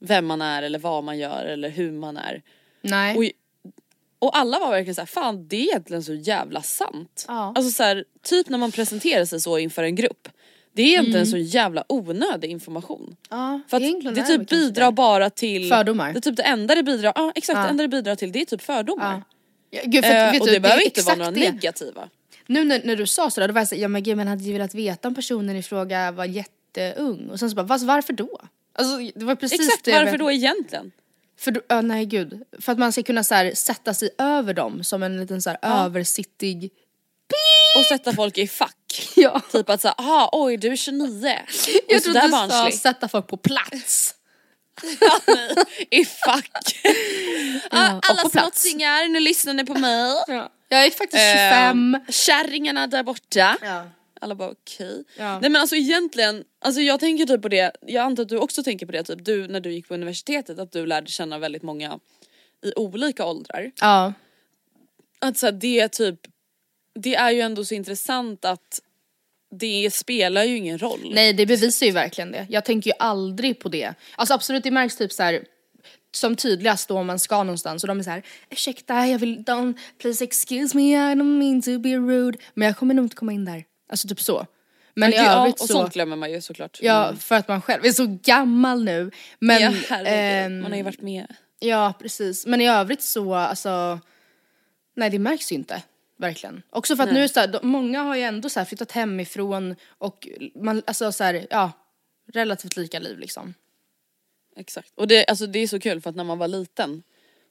vem 0.00 0.26
man 0.26 0.42
är 0.42 0.62
eller 0.62 0.78
vad 0.78 1.04
man 1.04 1.18
gör 1.18 1.44
eller 1.44 1.68
hur 1.68 1.92
man 1.92 2.16
är. 2.16 2.42
Nej. 2.82 3.16
Och, 3.16 3.24
och 4.18 4.36
alla 4.36 4.58
var 4.58 4.70
verkligen 4.70 4.94
såhär, 4.94 5.06
fan 5.06 5.48
det 5.48 5.56
är 5.56 5.62
egentligen 5.62 6.02
så 6.02 6.14
jävla 6.14 6.62
sant. 6.62 7.24
Ja. 7.28 7.52
Alltså 7.56 7.70
så 7.70 7.82
här, 7.82 8.04
typ 8.22 8.48
när 8.48 8.58
man 8.58 8.72
presenterar 8.72 9.24
sig 9.24 9.40
så 9.40 9.58
inför 9.58 9.82
en 9.82 9.94
grupp. 9.94 10.28
Det 10.76 10.82
är 10.82 10.86
egentligen 10.86 11.16
Mm. 11.26 11.26
så 11.26 11.36
jävla 11.36 11.84
onödig 11.88 12.50
information. 12.50 13.16
ja, 13.30 13.60
För 13.68 13.76
att 13.76 14.14
det 14.14 14.22
typ 14.24 14.48
bidrar 14.50 14.86
det. 14.86 14.92
bara 14.92 15.30
till 15.30 15.68
Fördomar. 15.68 16.12
Det 16.12 16.18
är 16.18 16.20
typ 16.20 16.36
det 16.36 16.42
enda 16.42 16.74
det 16.74 16.82
bidrar, 16.82 17.12
ja 17.16 17.32
exakt 17.34 17.56
Ja. 17.56 17.62
det 17.62 17.68
enda 17.68 17.82
det 17.84 17.88
bidrar 17.88 18.14
till 18.14 18.32
det 18.32 18.40
är 18.40 18.44
typ 18.44 18.62
fördomar. 18.62 19.22
Ja. 19.70 19.80
Gud, 19.84 20.04
för, 20.04 20.12
Eh, 20.14 20.40
och 20.40 20.46
du, 20.46 20.52
det 20.52 20.60
behöver 20.60 20.84
inte 20.84 21.02
vara 21.02 21.16
några 21.16 21.30
det. 21.30 21.40
negativa. 21.52 22.08
Nu 22.46 22.64
när, 22.64 22.80
när 22.84 22.96
du 22.96 23.06
sa 23.06 23.30
sådär, 23.30 23.48
då 23.48 23.54
var 23.54 23.60
jag 23.60 23.68
såhär, 23.68 23.82
ja 23.82 23.88
men 23.88 24.02
gud 24.02 24.16
man 24.16 24.26
hade 24.26 24.42
ju 24.44 24.52
velat 24.52 24.74
veta 24.74 25.08
om 25.08 25.14
personen 25.14 25.56
i 25.56 25.62
fråga 25.62 26.12
var 26.12 26.24
jätteung. 26.24 27.28
Och 27.30 27.38
sen 27.38 27.50
så 27.50 27.56
bara, 27.56 27.66
"Fast 27.68 27.84
varför 27.84 28.12
då? 28.12 28.40
Alltså 28.74 28.96
det 29.18 29.24
var 29.24 29.34
precis 29.34 29.60
Exakt 29.60 29.84
det 29.84 29.92
varför 29.92 30.10
vet- 30.10 30.18
då 30.20 30.32
egentligen? 30.32 30.92
För 31.38 31.50
då, 31.50 31.60
ja, 31.68 31.80
nej 31.80 32.06
gud. 32.06 32.42
För 32.60 32.72
att 32.72 32.78
man 32.78 32.92
ska 32.92 33.02
kunna 33.02 33.24
så 33.24 33.50
sätta 33.54 33.94
sig 33.94 34.10
över 34.18 34.54
dem 34.54 34.84
som 34.84 35.02
en 35.02 35.20
liten 35.20 35.42
så 35.42 35.50
här, 35.50 35.58
översittig... 35.62 36.70
Och 37.78 37.84
sätta 37.88 38.12
folk 38.12 38.38
i 38.38 38.48
fack. 38.48 38.76
Ja. 39.16 39.40
Typ 39.52 39.70
att 39.70 39.80
säga, 39.80 39.94
aha 39.98 40.28
oj 40.32 40.56
du 40.56 40.68
är 40.72 40.76
29. 40.76 41.38
Jag 41.88 42.02
trodde 42.02 42.20
du 42.20 42.30
sa 42.30 42.70
sätta 42.70 43.08
folk 43.08 43.26
på 43.26 43.36
plats. 43.36 44.14
I 45.90 46.04
fack. 46.04 46.80
Ja, 47.70 47.96
och 47.96 48.10
Alla 48.10 48.28
småttingar, 48.30 49.08
nu 49.08 49.20
lyssnar 49.20 49.54
ni 49.54 49.64
på 49.64 49.74
mig. 49.74 50.14
Jag 50.68 50.86
är 50.86 50.90
faktiskt 50.90 51.22
Eh, 51.22 51.50
25. 51.50 51.98
Kärringarna 52.08 52.86
där 52.86 53.02
borta. 53.02 53.56
Ja. 53.62 53.86
Alla 54.20 54.34
bara 54.34 54.50
okej. 54.50 55.04
Ja. 55.18 55.38
Nej 55.40 55.50
men 55.50 55.60
alltså 55.60 55.76
egentligen, 55.76 56.44
alltså 56.60 56.80
jag 56.80 57.00
tänker 57.00 57.26
typ 57.26 57.42
på 57.42 57.48
det, 57.48 57.76
jag 57.80 58.04
antar 58.04 58.22
att 58.22 58.28
du 58.28 58.38
också 58.38 58.62
tänker 58.62 58.86
på 58.86 58.92
det 58.92 59.04
typ 59.04 59.24
du 59.24 59.48
när 59.48 59.60
du 59.60 59.72
gick 59.72 59.88
på 59.88 59.94
universitetet 59.94 60.58
att 60.58 60.72
du 60.72 60.86
lärde 60.86 61.10
känna 61.10 61.38
väldigt 61.38 61.62
många 61.62 61.98
i 62.62 62.72
olika 62.76 63.24
åldrar. 63.26 63.70
Ja. 63.80 64.12
Att 65.18 65.38
så 65.38 65.46
här, 65.46 65.52
det 65.52 65.80
är 65.80 65.88
typ, 65.88 66.20
det 66.94 67.14
är 67.14 67.30
ju 67.30 67.40
ändå 67.40 67.64
så 67.64 67.74
intressant 67.74 68.44
att 68.44 68.80
det 69.50 69.94
spelar 69.94 70.44
ju 70.44 70.56
ingen 70.56 70.78
roll. 70.78 71.10
Nej 71.14 71.32
det 71.32 71.46
bevisar 71.46 71.86
ju 71.86 71.92
verkligen 71.92 72.32
det. 72.32 72.46
Jag 72.50 72.64
tänker 72.64 72.90
ju 72.90 72.94
aldrig 72.98 73.60
på 73.60 73.68
det. 73.68 73.94
Alltså 74.16 74.34
absolut 74.34 74.62
det 74.62 74.70
märks 74.70 74.96
typ 74.96 75.12
så 75.12 75.22
här 75.22 75.44
som 76.12 76.36
tydligast 76.36 76.88
då 76.88 76.98
om 76.98 77.06
man 77.06 77.18
ska 77.18 77.42
någonstans 77.42 77.84
och 77.84 77.88
de 77.88 77.98
är 77.98 78.02
så 78.02 78.10
här 78.10 78.22
ursäkta 78.50 79.06
jag 79.06 79.18
vill, 79.18 79.38
don't, 79.38 79.78
please 79.98 80.24
excuse 80.24 80.76
me 80.76 80.82
I 80.82 81.14
don't 81.14 81.38
mean 81.38 81.62
to 81.62 81.78
be 81.78 81.96
rude. 81.96 82.38
Men 82.54 82.66
jag 82.66 82.76
kommer 82.76 82.94
nog 82.94 83.04
inte 83.04 83.16
komma 83.16 83.32
in 83.32 83.44
där. 83.44 83.64
Alltså 83.88 84.08
typ 84.08 84.20
så. 84.20 84.46
Men 84.94 85.12
i 85.12 85.16
ja, 85.16 85.40
övrigt 85.40 85.60
och 85.60 85.66
så. 85.66 85.72
sånt 85.72 85.94
glömmer 85.94 86.16
man 86.16 86.32
ju 86.32 86.40
såklart. 86.40 86.78
Ja 86.82 87.04
Mm. 87.04 87.16
för 87.16 87.34
att 87.34 87.48
man 87.48 87.62
själv 87.62 87.84
är 87.84 87.92
så 87.92 88.18
gammal 88.22 88.84
nu. 88.84 89.10
Men, 89.38 89.62
ja 89.62 89.72
herregud, 89.88 90.12
ehm, 90.52 90.60
man 90.60 90.70
har 90.70 90.76
ju 90.76 90.82
varit 90.84 91.02
med. 91.02 91.26
Ja 91.58 91.92
precis, 92.00 92.46
men 92.46 92.60
i 92.60 92.68
övrigt 92.68 93.02
så 93.02 93.34
alltså 93.34 94.00
Nej 94.96 95.10
det 95.10 95.18
märks 95.18 95.52
ju 95.52 95.56
inte, 95.56 95.82
verkligen. 96.18 96.62
Också 96.70 96.96
för 96.96 97.02
att 97.02 97.12
Nej. 97.12 97.20
nu 97.22 97.28
så 97.28 97.40
här, 97.40 97.58
många 97.62 98.02
har 98.02 98.16
ju 98.16 98.22
ändå 98.22 98.48
så 98.48 98.60
här 98.60 98.64
flyttat 98.64 98.92
hemifrån 98.92 99.76
och 99.88 100.28
man, 100.54 100.82
alltså 100.86 101.12
så 101.12 101.24
här, 101.24 101.46
ja 101.50 101.72
relativt 102.32 102.76
lika 102.76 102.98
liv 102.98 103.18
liksom. 103.18 103.54
Exakt. 104.56 104.92
Och 104.96 105.08
det, 105.08 105.24
alltså, 105.24 105.46
det 105.46 105.58
är 105.58 105.66
så 105.66 105.80
kul 105.80 106.00
för 106.00 106.10
att 106.10 106.16
när 106.16 106.24
man 106.24 106.38
var 106.38 106.48
liten 106.48 107.02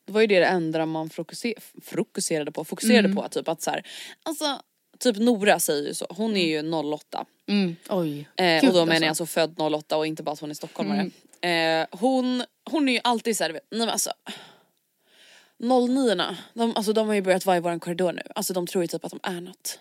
då 0.05 0.13
var 0.13 0.21
ju 0.21 0.27
det 0.27 0.39
det 0.39 0.45
enda 0.45 0.85
man 0.85 1.09
fokuser, 1.09 1.53
fokuserade 1.81 2.51
på, 2.51 2.63
fokuserade 2.65 2.99
Mm. 3.07 3.15
på 3.15 3.29
typ 3.29 3.47
att 3.47 3.61
så 3.61 3.71
här, 3.71 3.87
alltså 4.23 4.61
typ 4.99 5.17
Nora 5.17 5.59
säger 5.59 5.87
ju 5.87 5.93
så, 5.93 6.05
hon 6.09 6.37
är 6.37 6.45
ju 6.45 6.71
08 6.73 7.25
Mm. 7.47 7.75
Oj. 7.89 8.29
eh, 8.37 8.61
Gud, 8.61 8.69
och 8.69 8.75
då 8.75 8.85
menar 8.85 9.01
jag 9.01 9.09
alltså. 9.09 9.23
alltså 9.23 9.25
född 9.39 9.73
08 9.73 9.97
och 9.97 10.07
inte 10.07 10.23
bara 10.23 10.31
att 10.31 10.39
hon 10.39 10.49
är 10.49 10.53
stockholmare. 10.53 11.09
Mm. 11.41 11.81
Eh, 11.81 11.87
hon, 11.99 12.43
hon 12.71 12.89
är 12.89 12.93
ju 12.93 12.99
alltid 13.03 13.37
såhär, 13.37 13.51
nej 13.51 13.61
men 13.71 13.89
alltså 13.89 14.11
09 15.63 16.15
de, 16.53 16.75
alltså 16.75 16.93
de 16.93 17.07
har 17.07 17.15
ju 17.15 17.21
börjat 17.21 17.45
vara 17.45 17.57
i 17.57 17.59
våran 17.59 17.79
korridor 17.79 18.11
nu, 18.11 18.21
alltså 18.35 18.53
de 18.53 18.67
tror 18.67 18.83
ju 18.83 18.87
typ 18.87 19.05
att 19.05 19.11
de 19.11 19.19
är 19.23 19.41
något. 19.41 19.79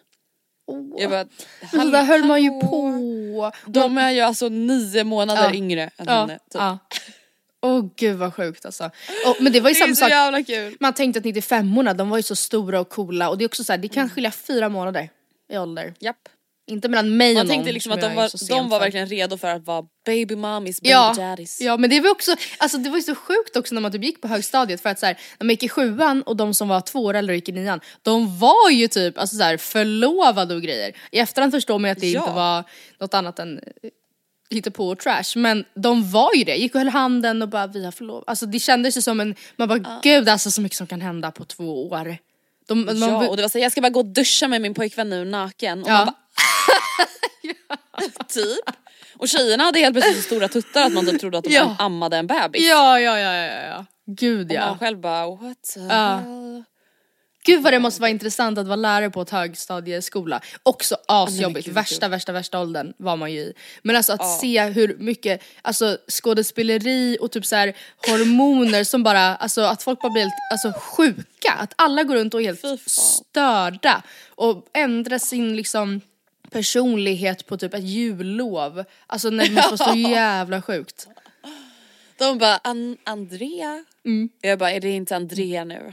Jag 0.96 1.10
bara, 1.10 1.26
Men 1.72 1.80
så 1.86 1.90
där 1.90 2.04
höll 2.04 2.24
man 2.24 2.42
ju 2.42 2.50
på. 2.60 3.52
De 3.66 3.98
är 3.98 4.10
ju 4.10 4.20
alltså 4.20 4.48
nio 4.48 5.04
månader 5.04 5.42
Ja. 5.42 5.54
yngre 5.54 5.82
än 5.82 5.90
Ja, 6.06 6.12
henne. 6.20 6.34
Typ. 6.38 6.40
ja. 6.54 6.78
Åh 7.62 7.84
gud 7.96 8.16
vad 8.18 8.34
sjukt 8.34 8.64
alltså. 8.66 8.84
Och, 9.26 9.36
men 9.40 9.52
det 9.52 9.60
var 9.60 9.70
ju 9.70 9.74
Det 9.74 9.78
är 9.80 9.84
samma 9.84 9.94
så 9.94 10.00
sak. 10.00 10.10
jävla 10.10 10.42
kul. 10.42 10.76
Man 10.80 10.92
tänkte 10.94 11.18
att 11.18 11.24
95orna 11.24 11.94
de 11.94 12.10
var 12.10 12.16
ju 12.16 12.22
så 12.22 12.36
stora 12.36 12.80
och 12.80 12.88
coola 12.88 13.28
och 13.30 13.38
det 13.38 13.44
är 13.44 13.46
också 13.46 13.64
så 13.64 13.72
här, 13.72 13.78
det 13.78 13.88
kan 13.88 14.10
skilja 14.10 14.30
fyra 14.30 14.68
månader 14.68 15.08
i 15.52 15.58
ålder. 15.58 15.94
Japp. 15.98 16.28
Inte 16.72 16.88
mellan 16.88 17.16
mig 17.16 17.30
och 17.30 17.34
Man 17.36 17.46
någon 17.46 17.54
tänkte 17.56 17.72
liksom 17.72 17.90
som 17.90 17.98
att 17.98 18.00
de 18.00 18.14
var, 18.14 18.48
de 18.48 18.68
var 18.68 18.80
verkligen 18.80 19.06
redo 19.06 19.36
för 19.38 19.48
att 19.48 19.66
vara 19.66 19.84
baby 20.06 20.36
mommies, 20.36 20.80
baby 20.80 20.90
Ja, 20.90 21.14
daddies. 21.18 21.60
ja 21.60 21.76
men 21.76 21.90
det 21.90 22.00
var 22.00 22.10
också, 22.10 22.34
alltså 22.58 22.78
det 22.78 22.90
var 22.90 22.96
ju 22.96 23.02
så 23.02 23.14
sjukt 23.14 23.56
också 23.56 23.74
när 23.74 23.82
man 23.82 23.92
typ 23.92 24.04
gick 24.04 24.20
på 24.22 24.28
högstadiet 24.28 24.80
för 24.80 24.90
att 24.90 24.98
så 24.98 25.06
här, 25.06 25.18
när 25.38 25.44
man 25.44 25.50
gick 25.50 25.62
i 25.62 25.68
sjuan 25.68 26.22
och 26.22 26.36
de 26.36 26.54
som 26.54 26.68
var 26.68 26.80
två 26.80 27.04
år 27.04 27.14
äldre 27.14 27.34
gick 27.34 27.48
i 27.48 27.52
nian, 27.52 27.80
de 28.02 28.38
var 28.38 28.70
ju 28.70 28.88
typ 28.88 29.18
alltså 29.18 29.36
så 29.36 29.42
här, 29.42 29.56
förlovade 29.56 30.54
och 30.54 30.62
grejer. 30.62 30.96
I 31.10 31.18
efterhand 31.18 31.52
förstår 31.52 31.78
man 31.78 31.90
att 31.90 32.00
det 32.00 32.10
Ja. 32.10 32.20
inte 32.20 32.32
var 32.32 32.64
något 33.00 33.14
annat 33.14 33.38
än 33.38 33.60
eh, 33.82 34.72
på 34.72 34.88
och 34.88 34.98
trash 34.98 35.36
men 35.36 35.64
de 35.74 36.10
var 36.10 36.34
ju 36.34 36.44
det, 36.44 36.56
gick 36.56 36.74
och 36.74 36.80
höll 36.80 36.88
handen 36.88 37.42
och 37.42 37.48
bara 37.48 37.66
vi 37.66 37.84
har 37.84 37.92
förlovat. 37.92 38.24
Alltså 38.26 38.46
det 38.46 38.58
kändes 38.58 38.96
ju 38.96 39.00
som 39.02 39.20
en, 39.20 39.34
man 39.56 39.68
bara 39.68 40.00
gud 40.02 40.28
alltså 40.28 40.50
så 40.50 40.60
mycket 40.60 40.78
som 40.78 40.86
kan 40.86 41.00
hända 41.00 41.30
på 41.30 41.44
två 41.44 41.88
år. 41.88 42.16
De, 42.68 42.84
man, 42.84 42.98
Ja, 42.98 43.28
och 43.28 43.36
det 43.36 43.42
var 43.42 43.48
så 43.48 43.58
jag 43.58 43.72
ska 43.72 43.80
bara 43.80 43.90
gå 43.90 44.00
och 44.00 44.06
duscha 44.06 44.48
med 44.48 44.60
min 44.62 44.74
pojkvän 44.74 45.10
nu 45.10 45.24
naken. 45.24 45.82
Och 45.82 45.88
Ja. 45.90 45.92
man 45.96 46.06
bara, 46.06 46.14
typ. 48.28 48.76
Och 49.16 49.28
tjejerna 49.28 49.64
hade 49.64 49.78
helt 49.78 49.94
plötsligt 49.94 50.16
så 50.16 50.22
stora 50.22 50.48
tuttar 50.48 50.82
att 50.86 50.92
man 50.92 51.06
typ 51.06 51.20
trodde 51.20 51.38
att 51.38 51.44
de 51.44 51.50
Ja. 51.54 51.76
ammade 51.78 52.16
en 52.16 52.26
bebis. 52.26 52.68
ja, 52.68 53.00
ja, 53.00 53.18
ja, 53.18 53.34
ja, 53.34 53.62
ja. 53.62 53.86
Gud 54.06 54.46
Och 54.50 54.54
ja. 54.56 54.66
man 54.66 54.78
själv 54.78 55.00
bara 55.00 55.26
what 55.26 55.62
the 55.74 55.80
Ja. 55.80 56.16
hell? 56.16 56.64
Gud 57.44 57.62
vad 57.62 57.72
det 57.72 57.78
måste 57.78 58.00
vara 58.00 58.10
intressant 58.10 58.58
att 58.58 58.66
vara 58.66 58.76
lärare 58.76 59.10
på 59.10 59.22
ett 59.22 59.30
högstadieskola. 59.30 60.40
Också 60.62 60.96
asjobbigt, 61.08 61.68
värsta 61.68 62.08
värsta 62.08 62.32
värsta 62.32 62.60
åldern 62.60 62.92
var 62.98 63.16
man 63.16 63.32
ju 63.32 63.38
i. 63.38 63.52
Men 63.82 63.96
alltså 63.96 64.12
att 64.12 64.20
Ja. 64.20 64.38
se 64.40 64.62
hur 64.64 64.96
mycket 64.98 65.42
alltså, 65.62 65.98
skådespeleri 66.10 67.18
och 67.20 67.32
typ 67.32 67.46
så 67.46 67.56
här 67.56 67.76
hormoner 68.08 68.84
som 68.84 69.02
bara, 69.02 69.36
alltså 69.36 69.60
att 69.62 69.82
folk 69.82 70.00
bara 70.00 70.12
blir 70.12 70.22
helt 70.22 70.34
alltså, 70.52 70.72
sjuka. 70.80 71.52
Att 71.58 71.72
alla 71.76 72.02
går 72.02 72.14
runt 72.14 72.34
och 72.34 72.40
är 72.42 72.44
helt 72.44 72.90
störda 72.90 74.02
och 74.34 74.66
ändrar 74.74 75.18
sin 75.18 75.56
liksom 75.56 76.00
personlighet 76.52 77.46
på 77.46 77.56
typ 77.56 77.74
ett 77.74 77.84
jullov. 77.84 78.84
Alltså 79.06 79.30
när 79.30 79.44
det 79.44 79.50
måste 79.54 79.84
vara 79.84 79.92
så 79.92 79.98
jävla 79.98 80.62
sjukt. 80.62 81.08
De 82.18 82.38
bara 82.38 82.56
An- 82.56 82.96
Andrea? 83.04 83.84
Mm. 84.04 84.28
Jag 84.40 84.58
bara 84.58 84.70
är 84.70 84.80
det 84.80 84.90
inte 84.90 85.16
Andrea 85.16 85.64
nu? 85.64 85.92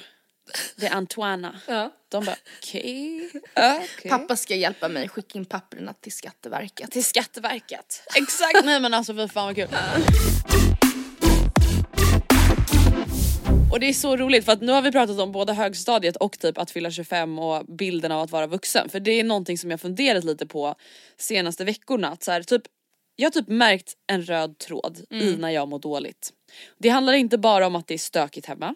Det 0.75 0.85
är 0.85 0.93
Antoana. 0.93 1.59
Ja. 1.67 1.91
De 2.09 2.25
bara 2.25 2.35
okej. 2.57 3.29
Okay. 3.33 4.09
Pappa 4.09 4.35
ska 4.35 4.55
hjälpa 4.55 4.89
mig 4.89 5.09
skicka 5.09 5.37
in 5.37 5.45
papperna 5.45 5.93
till 5.93 6.11
Skatteverket. 6.11 6.91
Till 6.91 7.05
Skatteverket. 7.05 8.03
Exakt, 8.15 8.65
nej 8.65 8.79
men 8.79 8.93
alltså 8.93 9.13
fy 9.13 9.27
fan 9.27 9.45
vad 9.45 9.55
kul. 9.55 9.67
Och 13.71 13.79
det 13.79 13.89
är 13.89 13.93
så 13.93 14.17
roligt 14.17 14.45
för 14.45 14.51
att 14.51 14.61
nu 14.61 14.71
har 14.71 14.81
vi 14.81 14.91
pratat 14.91 15.19
om 15.19 15.31
både 15.31 15.53
högstadiet 15.53 16.15
och 16.15 16.39
typ 16.39 16.57
att 16.57 16.71
fylla 16.71 16.91
25 16.91 17.39
och 17.39 17.65
bilden 17.65 18.11
av 18.11 18.21
att 18.21 18.31
vara 18.31 18.47
vuxen. 18.47 18.89
För 18.89 18.99
det 18.99 19.11
är 19.11 19.23
någonting 19.23 19.57
som 19.57 19.71
jag 19.71 19.81
funderat 19.81 20.23
lite 20.23 20.47
på 20.47 20.75
senaste 21.17 21.65
veckorna. 21.65 22.09
Att 22.09 22.23
så 22.23 22.31
här, 22.31 22.43
typ, 22.43 22.61
jag 23.15 23.25
har 23.25 23.31
typ 23.31 23.47
märkt 23.47 23.93
en 24.07 24.23
röd 24.23 24.57
tråd 24.57 24.99
i 25.09 25.35
när 25.35 25.49
jag 25.49 25.67
mår 25.67 25.79
dåligt. 25.79 26.33
Det 26.77 26.89
handlar 26.89 27.13
inte 27.13 27.37
bara 27.37 27.67
om 27.67 27.75
att 27.75 27.87
det 27.87 27.93
är 27.93 27.97
stökigt 27.97 28.47
hemma. 28.47 28.75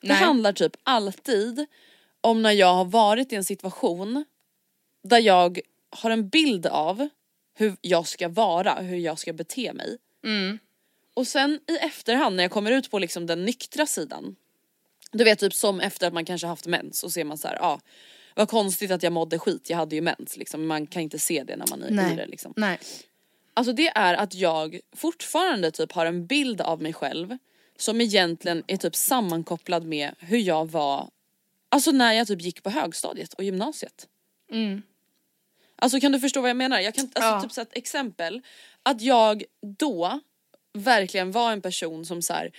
Det 0.00 0.08
Nej. 0.08 0.16
handlar 0.16 0.52
typ 0.52 0.72
alltid 0.82 1.66
om 2.20 2.42
när 2.42 2.52
jag 2.52 2.74
har 2.74 2.84
varit 2.84 3.32
i 3.32 3.36
en 3.36 3.44
situation 3.44 4.24
där 5.04 5.18
jag 5.18 5.60
har 5.90 6.10
en 6.10 6.28
bild 6.28 6.66
av 6.66 7.08
hur 7.54 7.76
jag 7.80 8.06
ska 8.06 8.28
vara, 8.28 8.74
hur 8.74 8.96
jag 8.96 9.18
ska 9.18 9.32
bete 9.32 9.72
mig. 9.72 9.98
Och 11.14 11.26
sen 11.26 11.60
i 11.68 11.76
efterhand 11.76 12.36
när 12.36 12.44
jag 12.44 12.50
kommer 12.50 12.70
ut 12.70 12.90
på 12.90 12.98
liksom 12.98 13.26
den 13.26 13.44
nyktra 13.44 13.86
sidan. 13.86 14.36
Du 15.12 15.24
vet 15.24 15.38
typ 15.38 15.54
som 15.54 15.80
efter 15.80 16.06
att 16.06 16.12
man 16.12 16.24
kanske 16.24 16.46
haft 16.46 16.66
mens 16.66 17.02
och 17.02 17.12
ser 17.12 17.24
man 17.24 17.38
så 17.38 17.48
här, 17.48 17.56
ja 17.56 17.66
ah, 17.66 17.80
vad 18.34 18.48
konstigt 18.48 18.90
att 18.90 19.02
jag 19.02 19.12
mådde 19.12 19.38
skit, 19.38 19.70
jag 19.70 19.76
hade 19.76 19.94
ju 19.94 20.00
mens 20.00 20.36
liksom. 20.36 20.66
Man 20.66 20.86
kan 20.86 21.02
inte 21.02 21.18
se 21.18 21.44
det 21.44 21.56
när 21.56 21.66
man 21.70 21.82
är 21.82 21.88
i 21.88 21.94
Nej. 21.94 22.16
det 22.16 22.26
liksom. 22.26 22.52
Nej. 22.56 22.78
Alltså 23.54 23.72
det 23.72 23.88
är 23.88 24.14
att 24.14 24.34
jag 24.34 24.80
fortfarande 24.96 25.70
typ 25.70 25.92
har 25.92 26.06
en 26.06 26.26
bild 26.26 26.60
av 26.60 26.82
mig 26.82 26.92
själv 26.92 27.38
som 27.76 28.00
egentligen 28.00 28.64
är 28.66 28.76
typ 28.76 28.96
sammankopplad 28.96 29.84
med 29.84 30.14
hur 30.18 30.38
jag 30.38 30.70
var 30.70 31.10
Alltså 31.68 31.90
när 31.90 32.12
jag 32.12 32.26
typ 32.26 32.42
gick 32.42 32.62
på 32.62 32.70
högstadiet 32.70 33.34
och 33.34 33.44
gymnasiet. 33.44 34.08
Alltså 35.76 36.00
kan 36.00 36.12
du 36.12 36.20
förstå 36.20 36.40
vad 36.40 36.50
jag 36.50 36.56
menar? 36.56 36.80
Jag 36.80 36.94
kan 36.94 37.04
alltså, 37.04 37.30
Ja. 37.30 37.42
typ 37.42 37.52
sätta 37.52 37.70
ett 37.70 37.78
exempel. 37.78 38.42
Att 38.82 39.00
jag 39.00 39.44
då 39.78 40.20
verkligen 40.74 41.32
var 41.32 41.52
en 41.52 41.60
person 41.60 42.04
som 42.04 42.22
så 42.22 42.32
här, 42.32 42.52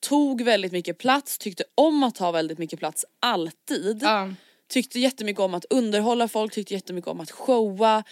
tog 0.00 0.42
väldigt 0.42 0.72
mycket 0.72 0.98
plats, 0.98 1.38
tyckte 1.38 1.64
om 1.74 2.02
att 2.02 2.14
ta 2.14 2.30
väldigt 2.30 2.58
mycket 2.58 2.78
plats 2.78 3.04
alltid. 3.20 3.98
Ja. 4.02 4.34
tyckte 4.68 5.00
jättemycket 5.00 5.40
om 5.40 5.54
att 5.54 5.64
underhålla 5.64 6.28
folk, 6.28 6.52
tyckte 6.52 6.74
jättemycket 6.74 7.08
om 7.08 7.20
att 7.20 7.30
showa. 7.30 8.04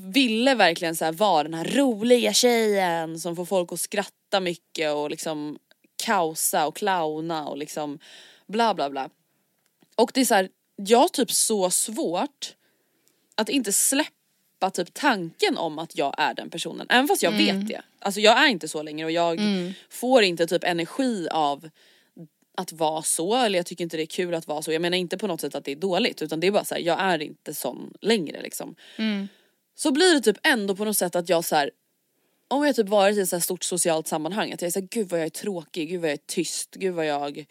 Ville 0.00 0.54
verkligen 0.54 0.96
så 0.96 1.04
här 1.04 1.12
vara 1.12 1.42
den 1.42 1.54
här 1.54 1.64
roliga 1.64 2.32
tjejen 2.32 3.20
som 3.20 3.36
får 3.36 3.44
folk 3.44 3.72
att 3.72 3.80
skratta 3.80 4.40
mycket 4.40 4.92
och 4.92 5.10
liksom 5.10 5.58
kaosa 6.04 6.66
och 6.66 6.76
clowna 6.76 7.48
och 7.48 7.58
liksom 7.58 7.98
bla 8.46 8.74
bla 8.74 8.90
bla. 8.90 9.10
Och 9.96 10.10
det 10.14 10.20
är 10.20 10.24
så 10.24 10.34
här, 10.34 10.48
jag 10.76 10.98
har 10.98 11.08
typ 11.08 11.32
så 11.32 11.70
svårt 11.70 12.54
att 13.34 13.48
inte 13.48 13.72
släppa 13.72 14.17
typ 14.70 14.94
tanken 14.94 15.58
om 15.58 15.78
att 15.78 15.96
jag 15.96 16.14
är 16.18 16.34
den 16.34 16.50
personen. 16.50 16.86
Även 16.90 17.08
fast 17.08 17.22
jag 17.22 17.32
vet 17.32 17.68
det. 17.68 17.82
Alltså 17.98 18.20
jag 18.20 18.44
är 18.44 18.48
inte 18.48 18.68
så 18.68 18.82
längre 18.82 19.04
och 19.04 19.12
jag 19.12 19.40
får 19.90 20.22
inte 20.22 20.46
typ 20.46 20.64
energi 20.64 21.28
av 21.30 21.68
att 22.56 22.72
vara 22.72 23.02
så 23.02 23.36
eller 23.36 23.58
jag 23.58 23.66
tycker 23.66 23.84
inte 23.84 23.96
det 23.96 24.02
är 24.02 24.06
kul 24.06 24.34
att 24.34 24.46
vara 24.46 24.62
så. 24.62 24.72
Jag 24.72 24.82
menar 24.82 24.98
inte 24.98 25.18
på 25.18 25.26
något 25.26 25.40
sätt 25.40 25.54
att 25.54 25.64
det 25.64 25.72
är 25.72 25.76
dåligt 25.76 26.22
utan 26.22 26.40
det 26.40 26.46
är 26.46 26.50
bara 26.50 26.64
så 26.64 26.74
här, 26.74 26.82
jag 26.82 27.00
är 27.00 27.22
inte 27.22 27.54
sån 27.54 27.94
längre 28.00 28.42
liksom. 28.42 28.74
Så 29.74 29.92
blir 29.92 30.14
det 30.14 30.20
typ 30.20 30.38
ändå 30.42 30.76
på 30.76 30.84
något 30.84 30.96
sätt 30.96 31.16
att 31.16 31.28
jag 31.28 31.44
så 31.44 31.56
här, 31.56 31.70
om 32.48 32.66
jag 32.66 32.76
typ 32.76 32.88
varit 32.88 33.16
i 33.16 33.20
ett 33.20 33.28
så 33.28 33.36
här 33.36 33.40
stort 33.40 33.64
socialt 33.64 34.08
sammanhang 34.08 34.52
att 34.52 34.62
jag 34.62 34.66
är 34.66 34.72
såhär 34.72 34.88
gud 34.90 35.08
vad 35.08 35.20
jag 35.20 35.26
är 35.26 35.30
tråkig, 35.30 35.88
gud 35.88 36.00
vad 36.00 36.10
jag 36.10 36.14
är 36.14 36.26
tyst, 36.26 36.74
gud 36.74 36.94
vad 36.94 37.06
jag 37.06 37.46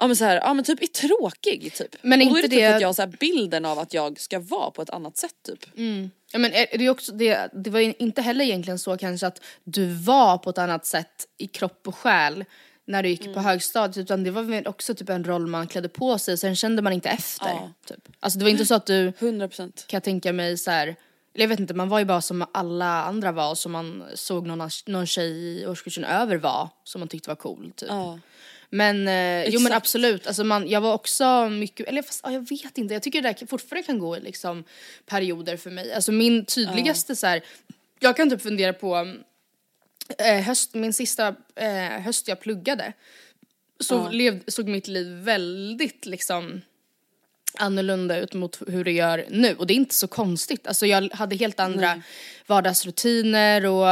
Ja 0.00 0.06
men 0.06 0.16
så 0.16 0.24
här, 0.24 0.36
ja 0.36 0.54
men 0.54 0.64
typ 0.64 0.82
är 0.82 0.86
tråkig 0.86 1.72
typ. 1.74 1.96
Men 2.02 2.20
och 2.22 2.28
då 2.30 2.36
inte 2.38 2.38
är 2.38 2.42
det 2.42 2.48
typ 2.56 2.60
det- 2.60 2.74
att 2.74 2.80
jag 2.80 2.88
har 2.88 2.92
så 2.92 3.02
här 3.02 3.08
bilden 3.20 3.64
av 3.64 3.78
att 3.78 3.94
jag 3.94 4.20
ska 4.20 4.38
vara 4.38 4.70
på 4.70 4.82
ett 4.82 4.90
annat 4.90 5.16
sätt 5.16 5.34
typ. 5.46 5.64
Ja, 6.32 6.38
men 6.38 6.52
är- 6.52 6.78
det, 6.78 6.88
också, 6.90 7.12
det, 7.12 7.48
det 7.54 7.70
var 7.70 8.02
inte 8.02 8.22
heller 8.22 8.44
egentligen 8.44 8.78
så 8.78 8.96
kanske 8.96 9.26
att 9.26 9.40
du 9.64 9.86
var 9.86 10.38
på 10.38 10.50
ett 10.50 10.58
annat 10.58 10.86
sätt 10.86 11.26
i 11.38 11.46
kropp 11.46 11.88
och 11.88 11.96
själ 11.96 12.44
när 12.84 13.02
du 13.02 13.08
gick 13.08 13.20
Mm. 13.22 13.34
på 13.34 13.40
högstadiet 13.40 13.96
utan 13.96 14.24
det 14.24 14.30
var 14.30 14.42
väl 14.42 14.66
också 14.66 14.94
typ 14.94 15.08
en 15.08 15.24
roll 15.24 15.46
man 15.46 15.66
klädde 15.66 15.88
på 15.88 16.18
sig 16.18 16.38
sen 16.38 16.56
kände 16.56 16.82
man 16.82 16.92
inte 16.92 17.08
efter. 17.08 17.48
Ja. 17.48 17.72
Typ. 17.86 18.08
Alltså 18.20 18.38
det 18.38 18.44
var 18.44 18.50
inte 18.50 18.66
så 18.66 18.74
att 18.74 18.86
du 18.86 19.10
100%. 19.10 19.86
kan 19.86 19.96
jag 19.96 20.02
tänka 20.02 20.32
mig 20.32 20.58
så 20.58 20.70
här. 20.70 20.86
Eller 21.34 21.44
jag 21.44 21.48
vet 21.48 21.60
inte, 21.60 21.74
man 21.74 21.88
var 21.88 21.98
ju 21.98 22.04
bara 22.04 22.20
som 22.20 22.44
alla 22.52 23.04
andra 23.04 23.32
var 23.32 23.54
som 23.54 23.72
man 23.72 24.04
såg 24.14 24.46
någon, 24.46 24.70
någon 24.86 25.06
tjej 25.06 25.30
i 25.62 25.66
årskursen 25.66 26.04
över 26.04 26.36
var 26.36 26.68
som 26.84 26.98
man 27.00 27.08
tyckte 27.08 27.28
var 27.30 27.36
cool 27.36 27.72
typ. 27.76 27.88
Ja. 27.88 28.18
Men, 28.70 29.08
eh, 29.08 29.48
jo 29.48 29.60
men 29.60 29.72
absolut, 29.72 30.26
alltså 30.26 30.44
man, 30.44 30.68
jag 30.68 30.80
var 30.80 30.94
också 30.94 31.48
mycket, 31.48 31.88
eller 31.88 32.02
fast, 32.02 32.20
ja, 32.24 32.32
jag 32.32 32.48
vet 32.48 32.78
inte, 32.78 32.94
jag 32.94 33.02
tycker 33.02 33.22
det 33.22 33.34
där 33.40 33.46
fortfarande 33.46 33.86
kan 33.86 33.98
gå 33.98 34.16
i 34.16 34.20
liksom 34.20 34.64
perioder 35.06 35.56
för 35.56 35.70
mig. 35.70 35.92
Alltså 35.92 36.12
min 36.12 36.44
tydligaste 36.44 37.16
så 37.16 37.26
här, 37.26 37.42
jag 38.00 38.16
kan 38.16 38.30
typ 38.30 38.42
fundera 38.42 38.72
på 38.72 39.14
eh, 40.18 40.40
höst, 40.40 40.74
min 40.74 40.92
sista 40.92 41.34
eh, 41.54 42.00
höst 42.00 42.28
jag 42.28 42.40
pluggade 42.40 42.92
så 43.80 44.08
lev, 44.08 44.42
såg 44.46 44.68
mitt 44.68 44.88
liv 44.88 45.06
väldigt 45.06 46.06
liksom 46.06 46.60
annorlunda 47.58 48.18
ut 48.18 48.34
mot 48.34 48.62
hur 48.68 48.84
det 48.84 48.92
gör 48.92 49.24
nu. 49.30 49.54
Och 49.54 49.66
det 49.66 49.74
är 49.74 49.76
inte 49.76 49.94
så 49.94 50.08
konstigt. 50.08 50.66
Alltså 50.66 50.86
jag 50.86 51.08
hade 51.12 51.36
helt 51.36 51.60
andra 51.60 52.02
vardagsrutiner 52.46 53.66
och 53.66 53.86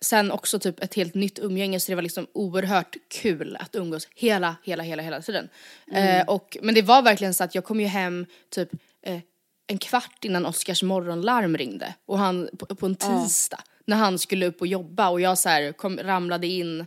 sen 0.00 0.30
också 0.30 0.58
typ 0.58 0.80
ett 0.82 0.94
helt 0.94 1.14
nytt 1.14 1.38
umgänge 1.38 1.80
så 1.80 1.92
det 1.92 1.96
var 1.96 2.02
liksom 2.02 2.26
oerhört 2.32 2.96
kul 3.08 3.56
att 3.60 3.74
umgås 3.74 4.08
hela, 4.14 4.56
hela, 4.64 4.82
hela, 4.82 5.02
hela 5.02 5.22
tiden. 5.22 5.48
Eh, 5.92 6.22
och, 6.26 6.56
men 6.62 6.74
det 6.74 6.82
var 6.82 7.02
verkligen 7.02 7.34
så 7.34 7.44
att 7.44 7.54
jag 7.54 7.64
kom 7.64 7.80
ju 7.80 7.86
hem 7.86 8.26
typ 8.50 8.68
eh, 9.02 9.20
en 9.66 9.78
kvart 9.78 10.24
innan 10.24 10.46
Oscars 10.46 10.82
morgonlarm 10.82 11.56
ringde. 11.56 11.94
Och 12.06 12.18
han 12.18 12.48
på, 12.58 12.74
på 12.74 12.86
en 12.86 12.94
tisdag 12.94 13.60
när 13.84 13.96
han 13.96 14.18
skulle 14.18 14.46
upp 14.46 14.60
och 14.60 14.66
jobba 14.66 15.08
och 15.08 15.20
jag 15.20 15.38
så 15.38 15.48
här 15.48 15.72
kom, 15.72 15.98
ramlade 15.98 16.46
in 16.46 16.86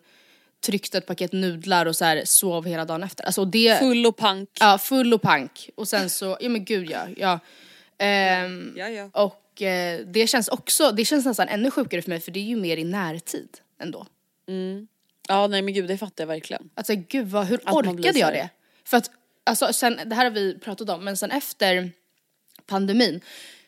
tryckte 0.64 0.98
ett 0.98 1.06
paket 1.06 1.34
nudlar 1.34 1.86
och 1.86 1.96
så 1.96 2.06
här 2.06 2.22
sov 2.26 2.66
hela 2.66 2.86
dagen 2.86 3.04
efter. 3.04 3.24
Alltså 3.24 3.46
det, 3.46 3.80
Full 3.80 4.06
och 4.06 4.18
pank. 4.18 4.50
Ja, 4.60 4.78
full 4.78 5.14
och 5.14 5.22
pank. 5.22 5.70
Och 5.76 5.88
sen 5.88 6.10
så, 6.10 6.38
ja 6.40 6.50
men 6.50 6.66
gud 6.66 6.90
ja. 6.90 7.08
ja. 7.18 7.40
Ehm, 7.98 8.74
Ja, 8.78 8.90
ja. 8.90 9.10
Och 9.14 9.62
eh, 9.62 10.00
det 10.06 10.28
känns 10.28 10.48
också, 10.48 10.92
det 10.92 11.06
känns 11.06 11.26
nästan 11.26 11.48
ännu 11.48 11.72
sjukare 11.72 12.02
för 12.02 12.10
mig 12.10 12.20
för 12.20 12.32
det 12.32 12.40
är 12.40 12.44
ju 12.44 12.56
mer 12.56 12.78
i 12.78 12.84
närtid 12.84 13.50
ändå. 13.80 14.06
Ja 15.28 15.48
nej 15.48 15.62
men 15.62 15.74
gud 15.74 15.88
det 15.88 15.98
fattar 15.98 16.24
jag 16.24 16.28
verkligen. 16.28 16.70
Alltså 16.76 16.94
gud 16.96 17.28
vad, 17.28 17.46
hur 17.46 17.60
Att 17.64 17.76
orkade 17.76 18.20
jag 18.20 18.34
det? 18.34 18.50
För 18.86 18.98
att, 18.98 19.12
alltså 19.44 19.74
sen, 19.74 20.00
det 20.06 20.16
här 20.16 20.24
har 20.24 20.32
vi 20.32 20.60
pratat 20.60 20.90
om, 20.90 21.04
men 21.04 21.18
sen 21.18 21.32
efter 21.32 21.92
pandemin 22.66 23.22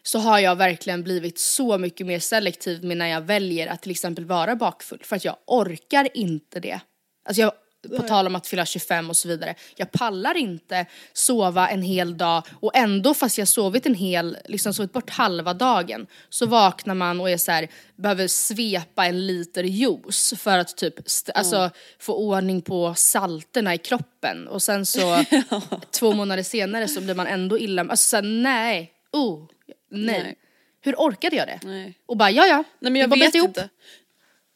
så 0.07 0.19
har 0.19 0.39
jag 0.39 0.55
verkligen 0.55 1.03
blivit 1.03 1.39
så 1.39 1.77
mycket 1.77 2.07
mer 2.07 2.19
selektiv 2.19 2.83
med 2.83 2.97
när 2.97 3.07
jag 3.07 3.21
väljer 3.21 3.67
att 3.67 3.81
till 3.81 3.91
exempel 3.91 4.25
vara 4.25 4.55
bakfull 4.55 4.99
för 5.03 5.15
att 5.15 5.25
jag 5.25 5.35
orkar 5.47 6.07
inte 6.13 6.59
det. 6.59 6.79
Alltså 7.25 7.41
jag, 7.41 7.51
på 7.97 8.07
tal 8.07 8.27
om 8.27 8.35
att 8.35 8.47
fylla 8.47 8.65
25 8.65 9.09
och 9.09 9.17
så 9.17 9.27
vidare. 9.27 9.55
Jag 9.75 9.91
pallar 9.91 10.37
inte 10.37 10.85
sova 11.13 11.69
en 11.69 11.81
hel 11.81 12.17
dag 12.17 12.43
och 12.59 12.75
ändå 12.75 13.13
fast 13.13 13.37
jag 13.37 13.47
sovit 13.47 13.85
en 13.85 13.95
hel, 13.95 14.37
liksom 14.45 14.73
sovit 14.73 14.93
bort 14.93 15.09
halva 15.09 15.53
dagen 15.53 16.07
så 16.29 16.45
vaknar 16.45 16.95
man 16.95 17.19
och 17.21 17.29
är 17.29 17.37
så 17.37 17.51
här, 17.51 17.67
behöver 17.95 18.27
svepa 18.27 19.05
en 19.05 19.27
liter 19.27 19.63
juice 19.63 20.33
för 20.37 20.57
att 20.57 20.77
typ 20.77 21.07
st- 21.07 21.31
alltså, 21.31 21.69
få 21.99 22.13
ordning 22.13 22.61
på 22.61 22.93
salterna 22.93 23.73
i 23.73 23.77
kroppen 23.77 24.47
och 24.47 24.63
sen 24.63 24.85
så 24.85 25.23
två 25.91 26.13
månader 26.13 26.43
senare 26.43 26.87
så 26.87 27.01
blir 27.01 27.15
man 27.15 27.27
ändå 27.27 27.59
illa, 27.59 27.81
alltså 27.81 28.09
så 28.09 28.15
här, 28.15 28.23
nej, 28.23 28.91
oh, 29.11 29.47
nej. 29.89 30.23
Nej. 30.23 30.35
Hur 30.81 30.95
orkade 30.95 31.35
jag 31.35 31.47
det? 31.47 31.59
Nej. 31.63 31.99
Och 32.05 32.17
bara 32.17 32.31
ja 32.31 32.45
ja, 32.47 32.63
Nej 32.79 32.91
men 32.91 33.01
jag 33.01 33.09
bara 33.09 33.19
vet 33.19 33.35
ihop. 33.35 33.47
inte. 33.47 33.69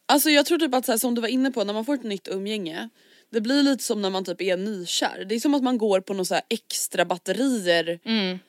Alltså 0.05 0.29
jag 0.29 0.45
tror 0.45 0.57
typ 0.57 0.73
att 0.73 0.85
så 0.85 0.91
här, 0.91 0.99
som 0.99 1.15
du 1.15 1.21
var 1.21 1.27
inne 1.29 1.51
på 1.51 1.63
när 1.63 1.73
man 1.73 1.85
får 1.85 1.93
ett 1.93 2.03
nytt 2.03 2.27
umgänge 2.27 2.89
det 3.31 3.41
blir 3.41 3.63
lite 3.63 3.83
som 3.83 4.01
när 4.01 4.09
man 4.09 4.25
typ 4.25 4.41
är 4.41 4.57
nykär. 4.57 5.25
Det 5.29 5.35
är 5.35 5.39
som 5.39 5.53
att 5.53 5.63
man 5.63 5.77
går 5.77 6.01
på 6.01 6.13
några 6.13 6.25
så 6.25 6.39
extra 6.49 7.05
batterier. 7.05 7.99
Mm. 8.05 8.39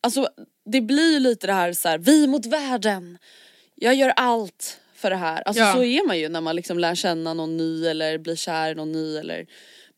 Alltså 0.00 0.28
det 0.64 0.80
blir 0.80 1.12
ju 1.12 1.18
lite 1.18 1.46
det 1.46 1.52
här 1.52 1.72
så 1.72 1.88
här, 1.88 1.98
vi 1.98 2.26
mot 2.26 2.46
världen. 2.46 3.18
Jag 3.74 3.94
gör 3.94 4.08
allt 4.08 4.80
för 4.94 5.10
det 5.10 5.16
här. 5.16 5.42
Alltså 5.42 5.62
Ja. 5.62 5.72
så 5.74 5.82
är 5.84 6.06
man 6.06 6.18
ju 6.18 6.28
när 6.28 6.40
man 6.40 6.56
liksom 6.56 6.78
lär 6.78 6.94
känna 6.94 7.34
någon 7.34 7.56
ny 7.56 7.86
eller 7.86 8.18
blir 8.18 8.36
kär 8.36 8.70
i 8.70 8.74
någon 8.74 8.92
ny 8.92 9.16
eller 9.16 9.46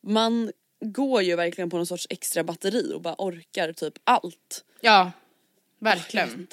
man 0.03 0.53
går 0.81 1.23
ju 1.23 1.37
verkligen 1.37 1.71
på 1.71 1.77
någon 1.77 1.87
sorts 1.87 2.07
extra 2.11 2.45
batteri 2.45 2.93
och 2.95 3.01
bara 3.03 3.15
orkar 3.19 3.73
typ 3.73 3.95
allt. 4.05 4.65
Ja, 4.81 4.91
Jag 5.01 5.11
verkligen. 5.79 6.47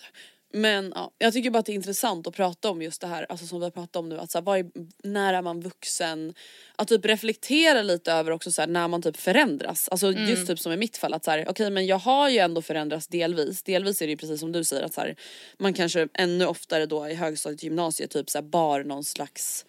Men 0.55 0.91
ja, 0.95 1.11
jag 1.17 1.33
tycker 1.33 1.49
bara 1.49 1.59
att 1.59 1.65
det 1.65 1.71
är 1.71 1.75
intressant 1.75 2.27
att 2.27 2.35
prata 2.35 2.69
om 2.69 2.81
just 2.81 3.01
det 3.01 3.07
här, 3.07 3.25
alltså 3.29 3.47
som 3.47 3.59
vi 3.59 3.63
har 3.63 3.71
pratat 3.71 3.95
om 3.95 4.09
nu, 4.09 4.19
att 4.19 4.31
så 4.31 4.41
här, 4.41 4.57
är, 4.57 4.65
när 5.03 5.33
är 5.33 5.41
man 5.41 5.61
vuxen? 5.61 6.33
Att 6.75 6.87
typ 6.87 7.05
reflektera 7.05 7.81
lite 7.81 8.13
över 8.13 8.31
också 8.31 8.51
så 8.51 8.61
här, 8.61 8.67
när 8.67 8.87
man 8.87 9.01
typ 9.01 9.17
förändras. 9.17 9.89
Alltså 9.89 10.11
just 10.11 10.47
typ 10.47 10.59
som 10.59 10.71
i 10.71 10.77
mitt 10.77 10.97
fall 10.97 11.13
att 11.13 11.25
så 11.25 11.31
här, 11.31 11.45
okej 11.49 11.69
men 11.69 11.85
jag 11.85 11.99
har 11.99 12.29
ju 12.29 12.37
ändå 12.37 12.61
förändrats 12.61 13.07
delvis. 13.07 13.63
Delvis 13.63 14.01
är 14.01 14.05
det 14.05 14.11
ju 14.11 14.17
precis 14.17 14.39
som 14.39 14.51
du 14.51 14.63
säger 14.63 14.83
att 14.83 14.93
så 14.93 15.01
här, 15.01 15.15
man 15.57 15.73
kanske 15.73 16.07
ännu 16.13 16.45
oftare 16.45 16.85
då 16.85 17.09
i 17.09 17.13
högstadiet 17.13 17.63
gymnasiet 17.63 18.11
typ 18.11 18.29
så 18.29 18.37
här, 18.37 18.43
bar 18.43 18.83
någon 18.83 19.03
slags 19.03 19.65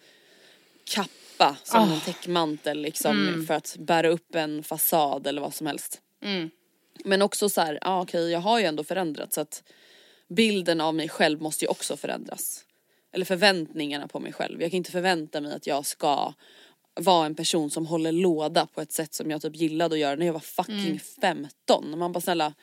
kappa 0.83 1.55
som 1.63 1.79
en 1.91 2.01
täckmantel 2.01 2.81
liksom 2.81 3.15
för 3.47 3.53
att 3.53 3.75
bära 3.79 4.07
upp 4.09 4.35
en 4.35 4.63
fasad 4.63 5.27
eller 5.27 5.41
vad 5.41 5.53
som 5.53 5.67
helst. 5.67 6.01
Men 7.03 7.21
också 7.21 7.49
så 7.49 7.61
här, 7.61 7.79
ja 7.81 8.01
okej 8.01 8.31
jag 8.31 8.39
har 8.39 8.59
ju 8.59 8.65
ändå 8.65 8.83
förändrats 8.83 9.35
så 9.35 9.41
att 9.41 9.63
bilden 10.29 10.81
av 10.81 10.95
mig 10.95 11.09
själv 11.09 11.41
måste 11.41 11.65
ju 11.65 11.69
också 11.69 11.97
förändras. 11.97 12.61
Eller 13.13 13.25
förväntningarna 13.25 14.07
på 14.07 14.19
mig 14.19 14.33
själv. 14.33 14.61
Jag 14.61 14.71
kan 14.71 14.77
inte 14.77 14.91
förvänta 14.91 15.41
mig 15.41 15.53
att 15.53 15.67
jag 15.67 15.85
ska 15.85 16.33
vara 16.99 17.25
en 17.25 17.35
person 17.35 17.69
som 17.69 17.85
håller 17.85 18.11
låda 18.11 18.65
på 18.65 18.81
ett 18.81 18.91
sätt 18.91 19.13
som 19.13 19.31
jag 19.31 19.41
typ 19.41 19.55
gillade 19.55 19.95
att 19.95 19.99
göra 19.99 20.15
när 20.15 20.25
jag 20.25 20.33
var 20.33 20.39
fucking 20.39 20.99
15. 21.21 21.99
Man 21.99 22.11
bara 22.11 22.21
snälla, 22.21 22.53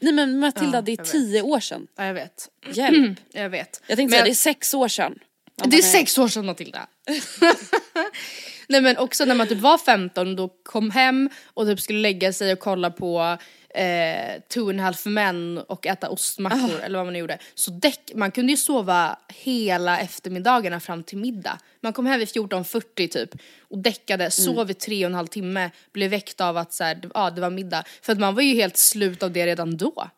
nej 0.00 0.12
men 0.12 0.38
Matilda 0.38 0.78
Ja, 0.78 0.82
det 0.82 0.92
är 0.92 0.96
jag 0.96 1.04
vet. 1.04 1.12
10 1.12 1.42
år 1.42 1.60
sedan. 1.60 1.86
Ja, 1.96 2.06
jag 2.06 2.14
vet. 2.14 2.48
Hjälp. 2.72 3.18
Jag 3.32 3.50
vet. 3.50 3.82
Jag 3.86 3.96
tänkte 3.96 4.02
Men 4.02 4.18
säga 4.18 4.24
det 4.24 4.30
är 4.30 4.34
6 4.34 4.74
år 4.74 4.88
sedan. 4.88 5.18
Man 5.60 5.70
Det 5.70 5.76
är 5.76 5.82
nej. 5.82 5.90
sex 5.90 6.18
år 6.18 6.28
sedan 6.28 6.46
Matilda. 6.46 6.88
Nej 8.68 8.80
men 8.80 8.96
också 8.98 9.24
när 9.24 9.34
man 9.34 9.48
typ 9.48 9.58
var 9.58 9.78
15 9.78 10.36
då 10.36 10.48
kom 10.62 10.90
hem 10.90 11.30
och 11.44 11.66
typ 11.66 11.80
skulle 11.80 11.98
lägga 11.98 12.32
sig 12.32 12.52
och 12.52 12.58
kolla 12.58 12.90
på 12.90 13.38
eh, 13.74 14.40
Two 14.48 14.68
and 14.70 14.80
a 14.80 14.82
half 14.82 15.06
men 15.06 15.58
och 15.58 15.86
äta 15.86 16.08
ostmackor 16.08 16.80
eller 16.82 16.98
vad 16.98 17.06
man 17.06 17.12
nu 17.12 17.18
gjorde. 17.18 17.38
Så 17.54 17.70
däck, 17.70 18.12
man 18.14 18.30
kunde 18.30 18.52
ju 18.52 18.56
sova 18.56 19.18
hela 19.28 19.98
eftermiddagarna 20.00 20.80
fram 20.80 21.02
till 21.02 21.18
middag. 21.18 21.58
Man 21.80 21.92
kom 21.92 22.06
hem 22.06 22.18
vid 22.18 22.28
14.40 22.28 23.08
typ 23.08 23.30
och 23.70 23.78
däckade, 23.78 24.30
sov 24.30 24.70
i 24.70 24.74
tre 24.74 25.04
och 25.04 25.10
en 25.10 25.14
halv 25.14 25.26
timme, 25.26 25.70
blev 25.92 26.10
väckt 26.10 26.40
av 26.40 26.56
att 26.56 26.72
så 26.72 26.84
här, 26.84 26.94
det- 26.94 27.10
ja, 27.14 27.30
det 27.30 27.40
var 27.40 27.50
middag. 27.50 27.84
För 28.02 28.12
att 28.12 28.18
man 28.18 28.34
var 28.34 28.42
ju 28.42 28.54
helt 28.54 28.76
slut 28.76 29.22
av 29.22 29.30
det 29.32 29.46
redan 29.46 29.76
då. 29.76 30.08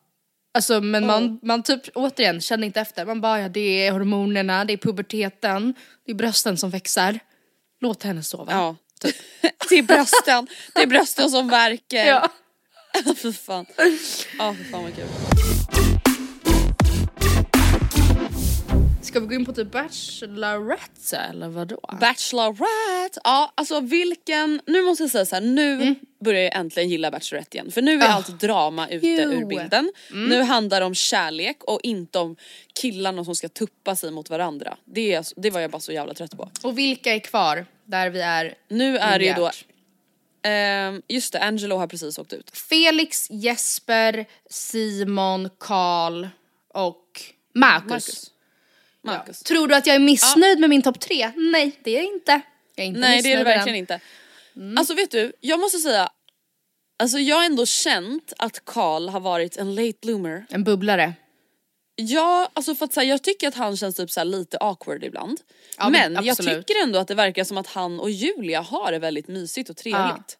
Alltså 0.53 0.81
men 0.81 1.05
man, 1.07 1.39
man 1.41 1.63
typ 1.63 1.81
återigen 1.95 2.41
kände 2.41 2.65
inte 2.65 2.81
efter. 2.81 3.05
Man 3.05 3.21
bara 3.21 3.41
ja, 3.41 3.49
det 3.49 3.87
är 3.87 3.91
hormonerna, 3.91 4.65
det 4.65 4.73
är 4.73 4.77
puberteten, 4.77 5.73
det 6.05 6.11
är 6.11 6.15
brösten 6.15 6.57
som 6.57 6.69
växer. 6.69 7.19
Låt 7.81 8.03
henne 8.03 8.23
sova. 8.23 8.51
Ja. 8.51 8.75
det 9.69 9.75
är 9.75 9.83
brösten, 9.83 10.47
det 10.75 10.81
är 10.81 10.87
brösten 10.87 11.29
som 11.29 11.47
verkar. 11.49 12.05
Ja. 12.05 12.29
Fy 13.21 13.33
fan. 13.33 13.65
Ja 14.37 14.55
fy 14.57 14.63
fan 14.71 14.83
vad 14.83 14.95
kul. 14.95 15.05
Ska 19.01 19.19
vi 19.19 19.27
gå 19.27 19.33
in 19.33 19.45
på 19.45 19.53
typ 19.53 19.71
Bachelorette 19.71 21.17
eller 21.17 21.47
vadå? 21.47 21.79
Bachelorette, 21.99 23.19
ja 23.23 23.51
alltså 23.55 23.79
vilken, 23.79 24.61
nu 24.65 24.81
måste 24.81 25.03
jag 25.03 25.11
säga 25.11 25.25
så 25.25 25.35
här, 25.35 25.41
nu 25.41 25.95
börjar 26.25 26.41
jag 26.41 26.55
äntligen 26.55 26.89
gilla 26.89 27.11
Bachelorette 27.11 27.57
igen 27.57 27.71
för 27.71 27.81
nu 27.81 27.99
är 27.99 28.03
Ah. 28.09 28.13
allt 28.13 28.39
drama 28.39 28.87
ute 28.89 29.07
Jo. 29.07 29.31
ur 29.31 29.45
bilden. 29.45 29.91
Nu 30.13 30.41
handlar 30.41 30.79
det 30.79 30.85
om 30.85 30.95
kärlek 30.95 31.63
och 31.63 31.79
inte 31.83 32.19
om 32.19 32.35
killarna 32.73 33.25
som 33.25 33.35
ska 33.35 33.49
tuppa 33.49 33.95
sig 33.95 34.11
mot 34.11 34.29
varandra. 34.29 34.77
Det, 34.85 35.13
är, 35.13 35.25
det 35.35 35.49
var 35.49 35.59
jag 35.61 35.71
bara 35.71 35.79
så 35.79 35.91
jävla 35.91 36.13
trött 36.13 36.37
på. 36.37 36.49
Och 36.63 36.77
vilka 36.77 37.13
är 37.15 37.19
kvar 37.19 37.65
där 37.85 38.09
vi 38.09 38.21
är? 38.21 38.53
Nu 38.67 38.97
är 38.97 39.19
det 39.19 39.25
ju 39.25 39.33
då, 39.33 39.51
ehm, 40.45 41.01
just 41.07 41.33
det 41.33 41.39
Angelo 41.39 41.77
har 41.77 41.87
precis 41.87 42.19
åkt 42.19 42.33
ut. 42.33 42.57
Felix, 42.57 43.27
Jesper, 43.29 44.25
Simon, 44.49 45.49
Karl 45.59 46.27
och 46.67 47.21
Marcus. 47.53 47.89
Marcus. 47.89 48.31
Marcus. 49.01 49.43
Tror 49.43 49.67
du 49.67 49.75
att 49.75 49.87
jag 49.87 49.95
är 49.95 49.99
missnöjd 49.99 50.59
med 50.59 50.69
min 50.69 50.81
topp 50.81 50.99
tre? 50.99 51.31
Nej, 51.35 51.79
det 51.83 51.91
är 51.91 51.95
jag 51.95 52.05
inte. 52.13 52.41
Jag 52.75 52.83
är 52.83 52.87
inte 52.87 52.99
Nej 52.99 53.21
det 53.21 53.31
är 53.31 53.37
med 53.37 53.45
verkligen 53.45 53.77
inte. 53.77 53.99
Alltså 54.77 54.93
vet 54.93 55.11
du, 55.11 55.33
jag 55.39 55.59
måste 55.59 55.77
säga, 55.77 56.09
alltså 56.99 57.19
jag 57.19 57.35
har 57.35 57.45
ändå 57.45 57.65
känt 57.65 58.33
att 58.37 58.65
Karl 58.65 59.09
har 59.09 59.19
varit 59.19 59.57
en 59.57 59.75
late 59.75 59.97
bloomer. 60.01 60.45
En 60.49 60.63
bubblare. 60.63 61.13
Ja, 61.95 62.49
alltså 62.53 62.75
för 62.75 62.85
att 62.85 62.93
säga, 62.93 63.05
jag 63.09 63.21
tycker 63.23 63.47
att 63.47 63.55
han 63.55 63.77
känns 63.77 63.95
typ 63.95 64.11
så 64.11 64.23
lite 64.23 64.57
awkward 64.57 65.03
ibland. 65.03 65.39
Ja, 65.77 65.89
men 65.89 66.13
men 66.13 66.25
jag 66.25 66.37
tycker 66.37 66.83
ändå 66.83 66.99
att 66.99 67.07
det 67.07 67.15
verkar 67.15 67.43
som 67.43 67.57
att 67.57 67.67
han 67.67 67.99
och 67.99 68.09
Julia 68.09 68.61
har 68.61 68.91
det 68.91 68.99
väldigt 68.99 69.27
mysigt 69.27 69.69
och 69.69 69.77
trevligt. 69.77 70.37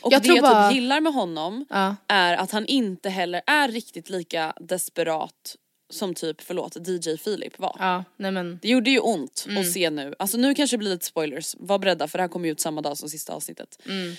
Och 0.00 0.12
Jag 0.12 0.22
det 0.22 0.28
jag 0.28 0.42
bara- 0.42 0.68
typ 0.68 0.74
gillar 0.74 1.00
med 1.00 1.12
honom 1.12 1.66
Ja. 1.70 1.96
är 2.08 2.34
att 2.36 2.50
han 2.50 2.66
inte 2.66 3.10
heller 3.10 3.42
är 3.46 3.68
riktigt 3.68 4.10
lika 4.10 4.52
desperat 4.60 5.56
som 5.90 6.14
typ, 6.14 6.40
förlåt, 6.42 6.76
DJ 6.88 7.16
Filip 7.16 7.58
var. 7.58 7.76
Ja, 7.78 8.04
nej 8.16 8.30
men. 8.30 8.58
Det 8.62 8.68
gjorde 8.68 8.90
ju 8.90 8.98
ont 8.98 9.44
Mm. 9.48 9.60
att 9.62 9.72
se 9.72 9.90
nu. 9.90 10.14
Alltså 10.18 10.36
nu 10.38 10.54
kanske 10.54 10.74
det 10.76 10.78
blir 10.78 10.90
lite 10.90 11.06
spoilers, 11.06 11.54
var 11.58 11.78
beredda 11.78 12.08
för 12.08 12.18
det 12.18 12.22
här 12.22 12.28
kommer 12.28 12.46
ju 12.46 12.52
ut 12.52 12.60
samma 12.60 12.80
dag 12.80 12.98
som 12.98 13.08
sista 13.08 13.32
avsnittet. 13.32 13.78
Mm. 13.86 14.14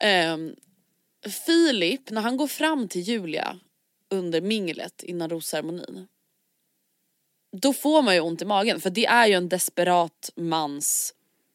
Ehm, 0.00 0.54
Filip, 1.46 2.10
när 2.10 2.20
han 2.20 2.36
går 2.36 2.46
fram 2.46 2.88
till 2.88 3.00
Julia 3.00 3.56
under 4.12 4.40
minglet 4.40 5.02
innan 5.02 5.30
rosceremonin. 5.30 6.06
Då 7.56 7.72
får 7.72 8.02
man 8.02 8.14
ju 8.14 8.20
ont 8.20 8.42
i 8.42 8.44
magen 8.44 8.80
för 8.80 8.90
det 8.90 9.06
är 9.06 9.26
ju 9.26 9.34
en 9.34 9.48
desperat 9.48 10.30
mans 10.36 11.14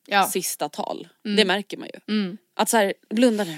Ja. 0.10 0.18
Mm. 0.18 0.30
sista 0.30 0.70
tal. 0.70 1.08
Det 1.38 1.46
märker 1.46 1.78
man 1.78 1.90
ju. 1.94 2.38
Att 2.56 2.70
såhär, 2.70 2.94
blunda 3.10 3.44
nu. 3.44 3.58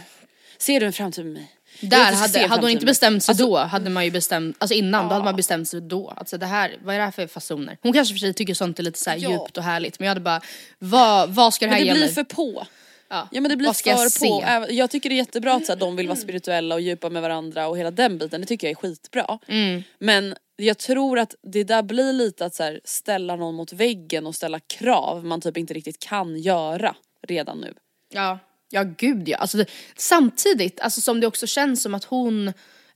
Ser 0.58 0.80
du 0.80 0.86
en 0.86 0.94
framtid 0.94 1.26
med 1.26 1.34
mig? 1.34 1.56
Där 1.82 2.14
hade, 2.14 2.48
hade 2.48 2.62
hon 2.62 2.70
inte 2.70 2.86
bestämt 2.86 3.24
sig 3.24 3.32
Alltså, 3.32 3.46
då 3.48 3.58
hade 3.58 3.90
man 3.90 4.06
ju 4.06 4.12
bestämt, 4.12 4.56
alltså 4.60 4.74
innan 4.76 5.08
då 5.08 5.14
hade 5.14 5.26
man 5.26 5.36
bestämt 5.36 5.68
sig 5.68 5.82
då. 5.82 6.14
Alltså 6.18 6.38
det 6.38 6.46
här, 6.46 6.78
vad 6.84 6.96
är 6.96 7.00
det 7.00 7.06
här 7.06 7.12
för 7.12 7.28
fasoner? 7.28 7.78
Hon 7.82 7.94
kanske 7.94 8.14
för 8.14 8.20
sig 8.20 8.34
tycker 8.34 8.54
sånt 8.54 8.80
är 8.80 8.84
lite 8.84 9.00
så 9.00 9.10
Ja. 9.10 9.16
djupt 9.16 9.58
och 9.58 9.64
härligt 9.64 10.00
men 10.00 10.06
jag 10.06 10.12
hade 10.12 10.22
bara, 10.22 10.42
vad, 10.80 11.30
vad 11.30 11.54
ska 11.54 11.66
det 11.66 11.72
här 11.72 11.80
Men 11.80 11.88
det 11.88 12.00
ge 12.00 12.06
blir 12.06 12.14
för 12.14 12.24
på. 12.24 12.68
Ja. 13.10 13.28
Ja 13.32 13.42
men 13.42 13.50
det 13.50 13.58
blir 13.58 13.74
ska 13.74 13.90
jag 13.90 14.00
för 14.12 14.30
på. 14.30 14.66
se? 14.68 14.74
Jag 14.74 14.90
tycker 14.90 15.10
det 15.10 15.16
är 15.16 15.18
jättebra 15.18 15.54
att 15.54 15.66
så 15.66 15.72
här, 15.72 15.80
de 15.80 15.96
vill 15.96 16.08
vara 16.08 16.18
spirituella 16.18 16.76
och 16.76 16.82
djupa 16.82 17.10
med 17.10 17.22
varandra 17.22 17.68
och 17.68 17.78
hela 17.78 17.92
den 17.92 18.18
biten, 18.18 18.42
det 18.42 18.48
tycker 18.48 18.68
jag 18.68 18.72
är 18.72 18.76
skitbra. 18.76 19.40
Mm. 19.48 19.84
Men 20.00 20.36
jag 20.56 20.78
tror 20.78 21.20
att 21.20 21.36
det 21.44 21.64
där 21.64 21.84
blir 21.84 22.14
lite 22.14 22.46
att 22.46 22.56
så 22.56 22.64
här, 22.64 22.82
ställa 22.84 23.36
någon 23.36 23.56
mot 23.56 23.74
väggen 23.74 24.28
och 24.28 24.36
ställa 24.36 24.60
krav 24.60 25.26
man 25.26 25.42
typ 25.42 25.58
inte 25.58 25.74
riktigt 25.74 26.00
kan 26.00 26.38
göra 26.38 26.96
redan 27.28 27.60
nu. 27.60 27.74
Ja, 28.14 28.40
ja 28.70 28.84
gud 28.98 29.30
ja. 29.30 29.38
Alltså 29.38 29.58
det, 29.58 29.66
samtidigt, 29.98 30.80
alltså 30.80 31.02
som 31.02 31.20
det 31.20 31.28
också 31.28 31.48
känns 31.48 31.82
som 31.84 31.96
att 31.96 32.04
hon 32.04 32.48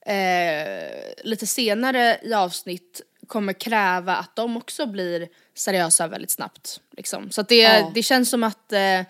eh, 0.05 1.17
lite 1.23 1.47
senare 1.47 2.19
i 2.23 2.33
avsnitt 2.33 3.01
kommer 3.27 3.53
kräva 3.53 4.15
att 4.15 4.35
de 4.35 4.57
också 4.57 4.85
blir 4.85 5.27
seriösa 5.55 6.07
väldigt 6.07 6.31
snabbt. 6.31 6.79
Liksom. 6.97 7.31
Så 7.31 7.41
att 7.41 7.49
det, 7.49 7.55
Ja. 7.55 7.91
det 7.95 8.03
känns 8.03 8.29
som 8.29 8.43
att 8.43 8.73
eh, 8.73 9.01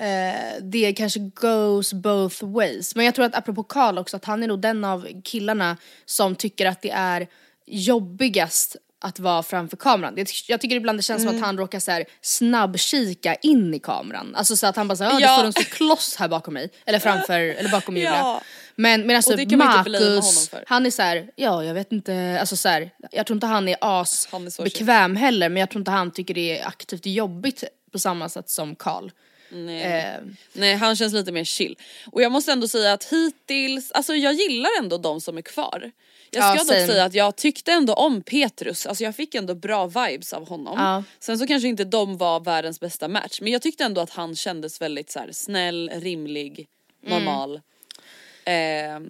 eh, 0.00 0.62
det 0.62 0.92
kanske 0.92 1.20
goes 1.20 1.92
both 1.92 2.44
ways. 2.44 2.96
Men 2.96 3.04
jag 3.04 3.14
tror 3.14 3.24
att 3.24 3.34
apropå 3.34 3.62
Karl 3.62 3.98
också, 3.98 4.16
att 4.16 4.24
han 4.24 4.42
är 4.42 4.48
nog 4.48 4.60
den 4.60 4.84
av 4.84 5.08
killarna 5.24 5.76
som 6.04 6.34
tycker 6.36 6.66
att 6.66 6.82
det 6.82 6.90
är 6.90 7.26
jobbigast 7.66 8.76
att 9.02 9.18
vara 9.18 9.42
framför 9.42 9.76
kameran. 9.76 10.14
Det, 10.14 10.30
jag 10.48 10.60
tycker 10.60 10.76
ibland 10.76 10.98
det 10.98 11.02
känns 11.02 11.22
Mm. 11.22 11.32
som 11.32 11.40
att 11.42 11.46
han 11.46 11.58
råkar 11.58 11.80
så 11.80 11.90
här 11.90 12.04
snabbkika 12.22 13.34
in 13.34 13.74
i 13.74 13.78
kameran. 13.78 14.34
Alltså 14.34 14.56
så 14.56 14.66
att 14.66 14.76
han 14.76 14.88
bara 14.88 14.96
såhär, 14.96 15.10
ja. 15.10 15.20
Ja. 15.20 15.28
det 15.28 15.34
står 15.34 15.46
en 15.46 15.52
stor 15.52 15.62
kloss 15.76 16.16
här 16.16 16.28
bakom 16.28 16.54
mig. 16.54 16.70
Eller 16.86 16.98
framför, 16.98 17.40
eller 17.40 17.70
bakom 17.70 17.96
Julia. 17.96 18.16
Ja. 18.18 18.42
Men 18.76 19.06
medan 19.06 19.22
det 19.26 19.36
typ 19.36 19.52
Marcus, 19.58 20.50
han 20.66 20.86
är 20.86 20.90
så 20.90 21.02
här, 21.02 21.30
ja 21.36 21.64
jag 21.64 21.74
vet 21.74 21.92
inte, 21.92 22.36
alltså 22.40 22.56
så 22.56 22.68
här, 22.68 22.90
jag 23.10 23.26
tror 23.26 23.36
inte 23.36 23.46
han 23.46 23.68
är 23.68 23.76
as 23.80 24.28
Han 24.30 24.46
är 24.46 24.64
bekväm 24.64 25.16
heller 25.16 25.48
men 25.48 25.60
jag 25.60 25.70
tror 25.70 25.80
inte 25.80 25.90
han 25.90 26.10
tycker 26.10 26.34
det 26.34 26.58
är 26.60 26.66
aktivt 26.66 27.06
jobbigt 27.06 27.64
på 27.92 27.98
samma 27.98 28.28
sätt 28.28 28.50
som 28.50 28.74
Karl. 28.76 29.10
Nej. 29.50 29.82
Eh, 29.82 30.20
Nej 30.52 30.74
han 30.74 30.96
känns 30.96 31.12
lite 31.12 31.32
mer 31.32 31.44
chill. 31.44 31.76
Och 32.12 32.22
jag 32.22 32.32
måste 32.32 32.52
ändå 32.52 32.68
säga 32.68 32.92
att 32.92 33.04
hittills, 33.04 33.92
alltså 33.92 34.14
jag 34.14 34.34
gillar 34.34 34.70
ändå 34.78 34.98
de 34.98 35.20
som 35.20 35.38
är 35.38 35.42
kvar. 35.42 35.90
Jag 36.30 36.42
Ja, 36.44 36.56
ska 36.56 36.64
same. 36.64 36.80
dock 36.80 36.90
säga 36.90 37.04
att 37.04 37.14
jag 37.14 37.36
tyckte 37.36 37.72
ändå 37.72 37.92
om 37.94 38.22
Petrus, 38.22 38.86
alltså 38.86 39.04
jag 39.04 39.16
fick 39.16 39.34
ändå 39.34 39.54
bra 39.54 39.86
vibes 39.86 40.32
av 40.32 40.48
honom. 40.48 40.78
Ja. 40.78 41.04
Sen 41.20 41.38
så 41.38 41.46
kanske 41.46 41.68
inte 41.68 41.84
de 41.84 42.16
var 42.16 42.40
världens 42.40 42.80
bästa 42.80 43.08
match 43.08 43.40
men 43.40 43.52
jag 43.52 43.62
tyckte 43.62 43.84
ändå 43.84 44.00
att 44.00 44.10
han 44.10 44.36
kändes 44.36 44.80
väldigt 44.80 45.10
så 45.10 45.18
här, 45.18 45.28
snäll, 45.32 45.90
rimlig, 45.94 46.68
normal. 47.06 47.60
Eh, 48.44 49.00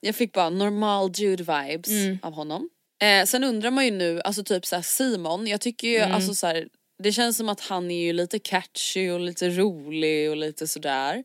jag 0.00 0.14
fick 0.14 0.32
bara 0.32 0.50
normal 0.50 1.12
dude 1.12 1.42
vibes 1.44 1.90
av 2.22 2.32
honom. 2.32 2.68
Eh, 3.02 3.24
sen 3.26 3.44
undrar 3.44 3.70
man 3.70 3.84
ju 3.84 3.90
nu, 3.90 4.20
alltså 4.20 4.44
typ 4.44 4.66
så 4.66 4.76
här 4.76 4.82
Simon, 4.82 5.46
jag 5.46 5.60
tycker 5.60 5.88
ju 5.88 6.00
alltså 6.00 6.34
så 6.34 6.46
här, 6.46 6.68
det 6.98 7.12
känns 7.12 7.36
som 7.36 7.48
att 7.48 7.60
han 7.60 7.90
är 7.90 8.04
ju 8.04 8.12
lite 8.12 8.38
catchy 8.38 9.10
och 9.10 9.20
lite 9.20 9.50
rolig 9.50 10.30
och 10.30 10.36
lite 10.36 10.68
sådär. 10.68 11.24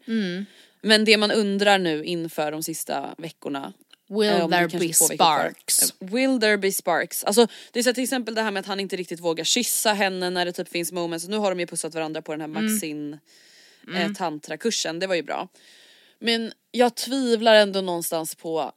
Men 0.82 1.06
det 1.06 1.18
man 1.18 1.32
undrar 1.32 1.80
nu 1.80 2.04
inför 2.04 2.52
de 2.52 2.64
sista 2.64 3.16
veckorna 3.18 3.74
Will 4.10 4.30
eh, 4.30 4.48
there 4.48 4.68
be 4.68 4.94
sparks? 4.94 5.82
Eh, 6.02 6.08
Will 6.08 6.40
there 6.40 6.58
be 6.58 6.72
sparks? 6.72 7.24
Alltså 7.24 7.48
det 7.72 7.80
är 7.80 7.84
så 7.84 7.94
till 7.94 8.04
exempel 8.04 8.36
det 8.36 8.42
här 8.42 8.52
med 8.52 8.60
att 8.60 8.66
han 8.66 8.80
inte 8.80 8.96
riktigt 8.96 9.20
vågar 9.20 9.44
kyssa 9.44 9.94
henne 9.94 10.30
när 10.30 10.46
det 10.46 10.52
typ 10.52 10.70
finns 10.70 10.92
moments. 10.92 11.28
Nu 11.28 11.38
har 11.38 11.52
de 11.52 11.60
ju 11.60 11.68
pussat 11.68 11.94
varandra 11.94 12.22
på 12.22 12.32
den 12.32 12.42
här 12.42 12.48
Maxin 12.48 13.20
eh, 13.96 14.12
tantrakursen, 14.14 15.00
det 15.00 15.08
var 15.08 15.16
ju 15.16 15.24
bra. 15.24 15.48
Men 16.20 16.52
jag 16.72 16.96
tvivlar 16.96 17.56
ändå 17.56 17.82
någonstans 17.82 18.36
på 18.36 18.72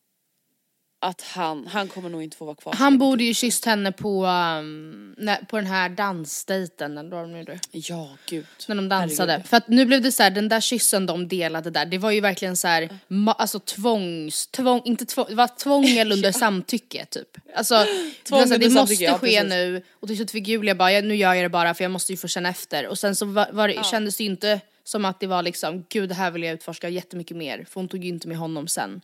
att 1.02 1.22
han, 1.22 1.66
han 1.66 1.88
kommer 1.88 2.08
nog 2.08 2.22
inte 2.22 2.36
få 2.36 2.44
vara 2.44 2.56
kvar. 2.56 2.72
Han 2.72 2.98
borde 2.98 3.24
ju 3.24 3.34
kysst 3.34 3.64
henne 3.64 3.92
på, 3.92 4.26
um, 4.26 5.14
när, 5.18 5.36
på 5.36 5.56
den 5.56 5.66
här 5.66 5.88
dansdejten, 5.88 6.98
eller 6.98 7.10
vad 7.10 7.24
de 7.24 7.38
gjorde. 7.38 7.58
Ja 7.70 8.08
gud. 8.26 8.46
När 8.68 8.76
de 8.76 8.88
dansade. 8.88 9.32
Herregud. 9.32 9.48
För 9.48 9.56
att 9.56 9.68
nu 9.68 9.84
blev 9.84 10.02
det 10.02 10.12
så 10.12 10.22
här, 10.22 10.30
den 10.30 10.48
där 10.48 10.60
kyssen 10.60 11.06
de 11.06 11.28
delade 11.28 11.70
där, 11.70 11.86
det 11.86 11.98
var 11.98 12.10
ju 12.10 12.20
verkligen 12.20 12.56
så 12.56 12.68
här, 12.68 12.88
ma- 13.08 13.34
alltså 13.38 13.58
tvångs, 13.60 14.46
tvång, 14.46 14.82
inte 14.84 15.04
tvång, 15.06 15.26
det 15.28 15.34
var 15.34 15.48
tvångel 15.58 16.12
under 16.16 16.32
samtycke 16.32 17.06
typ. 17.06 17.38
Alltså, 17.56 17.74
det, 17.74 18.34
här, 18.34 18.42
under 18.42 18.58
det 18.58 18.70
måste 18.70 19.04
ja, 19.04 19.18
ske 19.18 19.42
nu 19.42 19.82
och 20.00 20.08
till 20.08 20.16
slut 20.16 20.30
fick 20.30 20.48
Julia 20.48 20.74
bara, 20.74 20.92
ja, 20.92 21.00
nu 21.00 21.16
gör 21.16 21.34
jag 21.34 21.44
det 21.44 21.48
bara 21.48 21.74
för 21.74 21.84
jag 21.84 21.90
måste 21.90 22.12
ju 22.12 22.16
få 22.16 22.28
känna 22.28 22.48
efter. 22.48 22.86
Och 22.86 22.98
sen 22.98 23.16
så 23.16 23.26
var, 23.26 23.48
var 23.52 23.68
det, 23.68 23.84
kändes 23.84 24.16
det 24.16 24.24
ju 24.24 24.30
inte 24.30 24.60
som 24.84 25.04
att 25.04 25.20
det 25.20 25.26
var 25.26 25.42
liksom, 25.42 25.84
gud 25.88 26.08
det 26.08 26.14
här 26.14 26.30
vill 26.30 26.42
jag 26.42 26.54
utforska 26.54 26.88
jättemycket 26.88 27.36
mer, 27.36 27.66
för 27.70 27.80
hon 27.80 27.88
tog 27.88 28.04
ju 28.04 28.08
inte 28.08 28.28
med 28.28 28.36
honom 28.36 28.68
sen. 28.68 29.00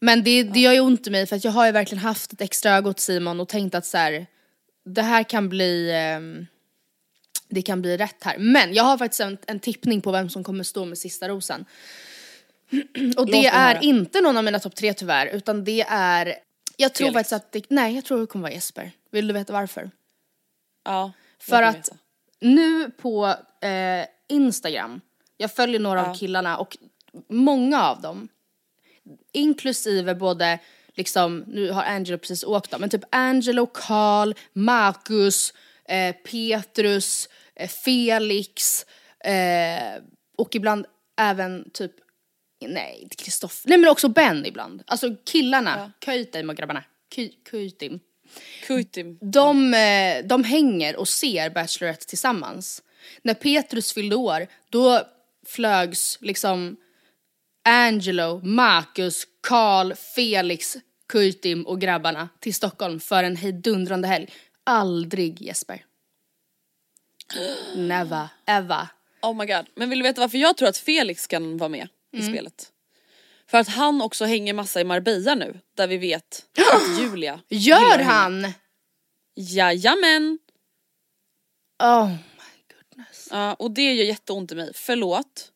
Men 0.00 0.24
det, 0.24 0.42
det 0.42 0.60
gör 0.60 0.72
ju 0.72 0.80
ont 0.80 1.06
i 1.06 1.10
mig 1.10 1.26
för 1.26 1.36
att 1.36 1.44
jag 1.44 1.52
har 1.52 1.66
ju 1.66 1.72
verkligen 1.72 2.04
haft 2.04 2.32
ett 2.32 2.40
extra 2.40 2.72
öga 2.72 2.90
åt 2.90 3.00
Simon 3.00 3.40
och 3.40 3.48
tänkt 3.48 3.74
att 3.74 3.86
så 3.86 3.98
här, 3.98 4.26
det 4.84 5.02
här 5.02 5.22
kan 5.22 5.48
bli 5.48 5.90
ehm, 5.92 6.46
det 7.48 7.62
kan 7.62 7.82
bli 7.82 7.96
rätt 7.96 8.24
här. 8.24 8.38
Men 8.38 8.74
jag 8.74 8.84
har 8.84 8.98
faktiskt 8.98 9.20
en, 9.20 9.38
en 9.46 9.60
tippning 9.60 10.00
på 10.00 10.12
vem 10.12 10.30
som 10.30 10.44
kommer 10.44 10.64
stå 10.64 10.84
med 10.84 10.98
sista 10.98 11.28
rosen. 11.28 11.64
Och 13.16 13.26
det 13.26 13.46
är 13.46 13.84
inte 13.84 14.20
någon 14.20 14.36
av 14.36 14.44
mina 14.44 14.58
topp 14.58 14.74
tre 14.74 14.94
tyvärr, 14.94 15.26
utan 15.26 15.64
det 15.64 15.82
är, 15.88 16.34
jag 16.76 16.94
tror 16.94 17.06
Felix. 17.06 17.14
faktiskt 17.14 17.32
att 17.32 17.52
det, 17.52 17.70
nej 17.70 17.94
jag 17.94 18.04
tror 18.04 18.20
det 18.20 18.26
kommer 18.26 18.42
vara 18.42 18.52
Jesper. 18.52 18.90
Vill 19.10 19.26
du 19.26 19.34
veta 19.34 19.52
varför? 19.52 19.90
Ja. 20.84 21.12
För 21.38 21.62
att 21.62 21.76
veta. 21.76 21.96
nu 22.40 22.90
på 22.90 23.34
eh, 23.60 24.06
Instagram, 24.28 25.00
jag 25.36 25.52
följer 25.52 25.80
några 25.80 26.06
av 26.06 26.14
killarna 26.14 26.56
och 26.56 26.76
många 27.28 27.82
av 27.82 28.00
dem, 28.00 28.28
inklusive 29.32 30.14
både 30.14 30.58
liksom, 30.94 31.44
nu 31.46 31.70
har 31.70 31.82
Angelo 31.82 32.18
precis 32.18 32.44
åkt 32.44 32.70
då, 32.70 32.78
men 32.78 32.90
typ 32.90 33.04
Angelo, 33.10 33.66
Karl, 33.66 34.32
Marcus, 34.52 35.54
eh, 35.88 36.16
Petrus, 36.16 37.28
eh, 37.54 37.68
Felix 37.68 38.86
eh, 39.24 40.02
och 40.38 40.54
ibland 40.54 40.86
även 41.18 41.70
typ, 41.72 41.92
nej 42.60 43.08
Kristoffer, 43.18 43.68
nej 43.68 43.78
men 43.78 43.90
också 43.90 44.08
Ben 44.08 44.46
ibland. 44.46 44.82
Alltså 44.86 45.16
killarna, 45.24 45.92
Köytim 46.04 46.50
och 46.50 46.56
grabbarna, 46.56 46.84
Köytim 47.50 48.00
Kuitim. 48.66 49.18
de, 49.20 49.74
eh, 49.74 50.24
de 50.24 50.44
hänger 50.44 50.96
och 50.96 51.08
ser 51.08 51.50
Bachelorette 51.50 52.06
tillsammans. 52.06 52.82
När 53.22 53.34
Petrus 53.34 53.92
fyllde 53.92 54.16
år, 54.16 54.46
då 54.70 55.02
flögs 55.46 56.18
liksom 56.20 56.76
Angelo, 57.68 58.40
Marcus, 58.44 59.26
Karl, 59.40 59.94
Felix, 59.94 60.76
Kuytim 61.08 61.66
och 61.66 61.80
grabbarna 61.80 62.28
till 62.40 62.54
Stockholm 62.54 63.00
för 63.00 63.24
en 63.24 63.36
hejdundrande 63.36 64.08
helg. 64.08 64.32
aldrig 64.64 65.42
Jesper. 65.42 65.84
Never, 67.76 68.28
ever. 68.46 68.88
Oh 69.22 69.36
my 69.36 69.46
god. 69.46 69.66
Men 69.74 69.90
vill 69.90 69.98
du 69.98 70.02
veta 70.02 70.20
varför 70.20 70.38
jag 70.38 70.56
tror 70.56 70.68
att 70.68 70.78
Felix 70.78 71.26
kan 71.26 71.56
vara 71.58 71.68
med 71.68 71.88
i 72.12 72.18
Mm. 72.20 72.32
spelet? 72.32 72.72
För 73.46 73.58
att 73.58 73.68
han 73.68 74.02
också 74.02 74.24
hänger 74.24 74.54
massa 74.54 74.80
i 74.80 74.84
Marbella 74.84 75.34
nu, 75.34 75.60
där 75.74 75.88
vi 75.88 75.96
vet 75.98 76.46
att 76.74 77.00
Julia 77.00 77.40
Gör 77.48 77.98
henne. 77.98 78.04
han? 78.04 78.52
Jajamän! 79.34 80.38
Oh 81.82 82.08
my 82.10 82.14
goodness. 82.74 83.28
Ja, 83.30 83.54
och 83.54 83.70
det 83.70 83.94
gör 83.94 84.04
jätteont 84.04 84.52
i 84.52 84.54
mig, 84.54 84.70
förlåt. 84.74 85.52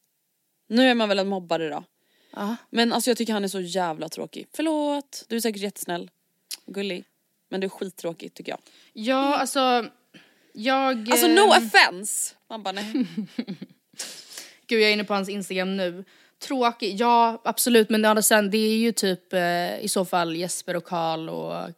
Nu 0.69 0.89
är 0.91 0.95
man 0.95 1.09
väl 1.09 1.19
en 1.19 1.29
mobbare 1.29 1.69
då. 1.69 1.85
Ja. 2.31 2.57
Men 2.70 2.93
alltså 2.93 3.11
jag 3.11 3.18
tycker 3.18 3.33
han 3.33 3.45
är 3.45 3.49
så 3.49 3.61
jävla 3.61 4.09
tråkig. 4.09 4.47
Förlåt, 4.53 5.24
du 5.28 5.37
är 5.37 5.41
säkert 5.41 5.62
jättesnäll. 5.62 6.11
Gullig. 6.66 7.05
Men 7.49 7.61
du 7.61 7.64
är 7.64 7.68
skittråkig 7.68 8.35
tycker 8.35 8.53
jag. 8.53 8.61
Ja, 8.93 9.37
alltså. 9.37 9.87
Jag... 10.53 11.11
Alltså 11.11 11.26
no 11.26 11.53
ehm, 11.53 11.66
offense! 11.66 12.35
Man 12.49 12.62
bara 12.62 12.72
nej. 12.72 12.93
Gud 14.66 14.81
jag 14.81 14.89
är 14.89 14.93
inne 14.93 15.05
på 15.05 15.14
hans 15.14 15.28
instagram 15.28 15.76
nu. 15.76 16.05
Tråkig, 16.39 17.01
ja 17.01 17.43
absolut 17.45 17.91
men 17.91 18.03
det 18.03 18.59
är 18.59 18.76
ju 18.76 18.93
typ 18.93 19.33
eh, 19.33 19.81
i 19.81 19.89
så 19.89 20.05
fall 20.05 20.37
Jesper 20.37 20.76
och 20.76 20.85
Karl 20.85 21.28
och 21.28 21.70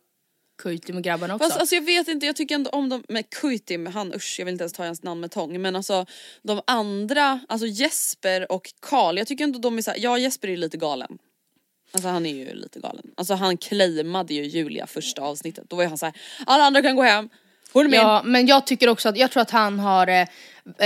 Kuitim 0.59 0.97
och 0.97 1.03
grabbarna 1.03 1.35
också. 1.35 1.49
Fast 1.49 1.61
alltså 1.61 1.75
jag 1.75 1.83
vet 1.83 2.09
inte, 2.09 2.27
jag 2.27 2.37
tycker 2.37 2.55
ändå 2.55 2.71
om 2.71 2.89
dem 2.89 3.05
med 3.09 3.31
Kuitim, 3.31 3.87
han 3.87 4.15
usch 4.15 4.37
jag 4.39 4.45
vill 4.47 4.53
inte 4.53 4.63
ens 4.63 4.73
ta 4.73 4.85
hans 4.85 5.03
namn 5.03 5.21
med 5.21 5.31
tång 5.31 5.63
men 5.63 5.77
alltså 5.77 6.07
de 6.43 6.61
andra, 6.67 7.41
alltså 7.49 7.67
Jesper 7.67 8.53
och 8.53 8.73
Karl, 8.81 9.19
jag 9.19 9.27
tycker 9.27 9.45
ändå 9.45 9.59
de 9.59 9.79
är 9.79 9.83
såhär, 9.83 9.99
ja 9.99 10.19
Jesper 10.19 10.49
är 10.49 10.57
lite 10.57 10.77
galen. 10.77 11.19
Alltså 11.93 12.09
han 12.09 12.27
är 12.27 12.35
ju 12.35 12.55
lite 12.55 12.81
galen. 12.81 13.11
Alltså 13.17 13.35
han 13.35 13.57
claimade 13.57 14.35
ju 14.35 14.43
Julia 14.45 14.87
första 14.87 15.23
avsnittet, 15.23 15.65
då 15.69 15.77
var 15.77 15.83
ju 15.83 15.89
han 15.89 15.99
såhär, 15.99 16.15
alla 16.47 16.65
andra 16.65 16.83
kan 16.83 16.97
gå 16.97 17.03
hem, 17.03 17.29
hon 17.73 17.87
är 17.87 17.91
min. 17.91 18.01
Ja 18.01 18.23
men 18.25 18.47
jag 18.47 18.67
tycker 18.67 18.89
också 18.89 19.09
att, 19.09 19.17
jag 19.17 19.31
tror 19.31 19.41
att 19.41 19.51
han 19.51 19.79
har 19.79 20.07
eh, 20.07 20.27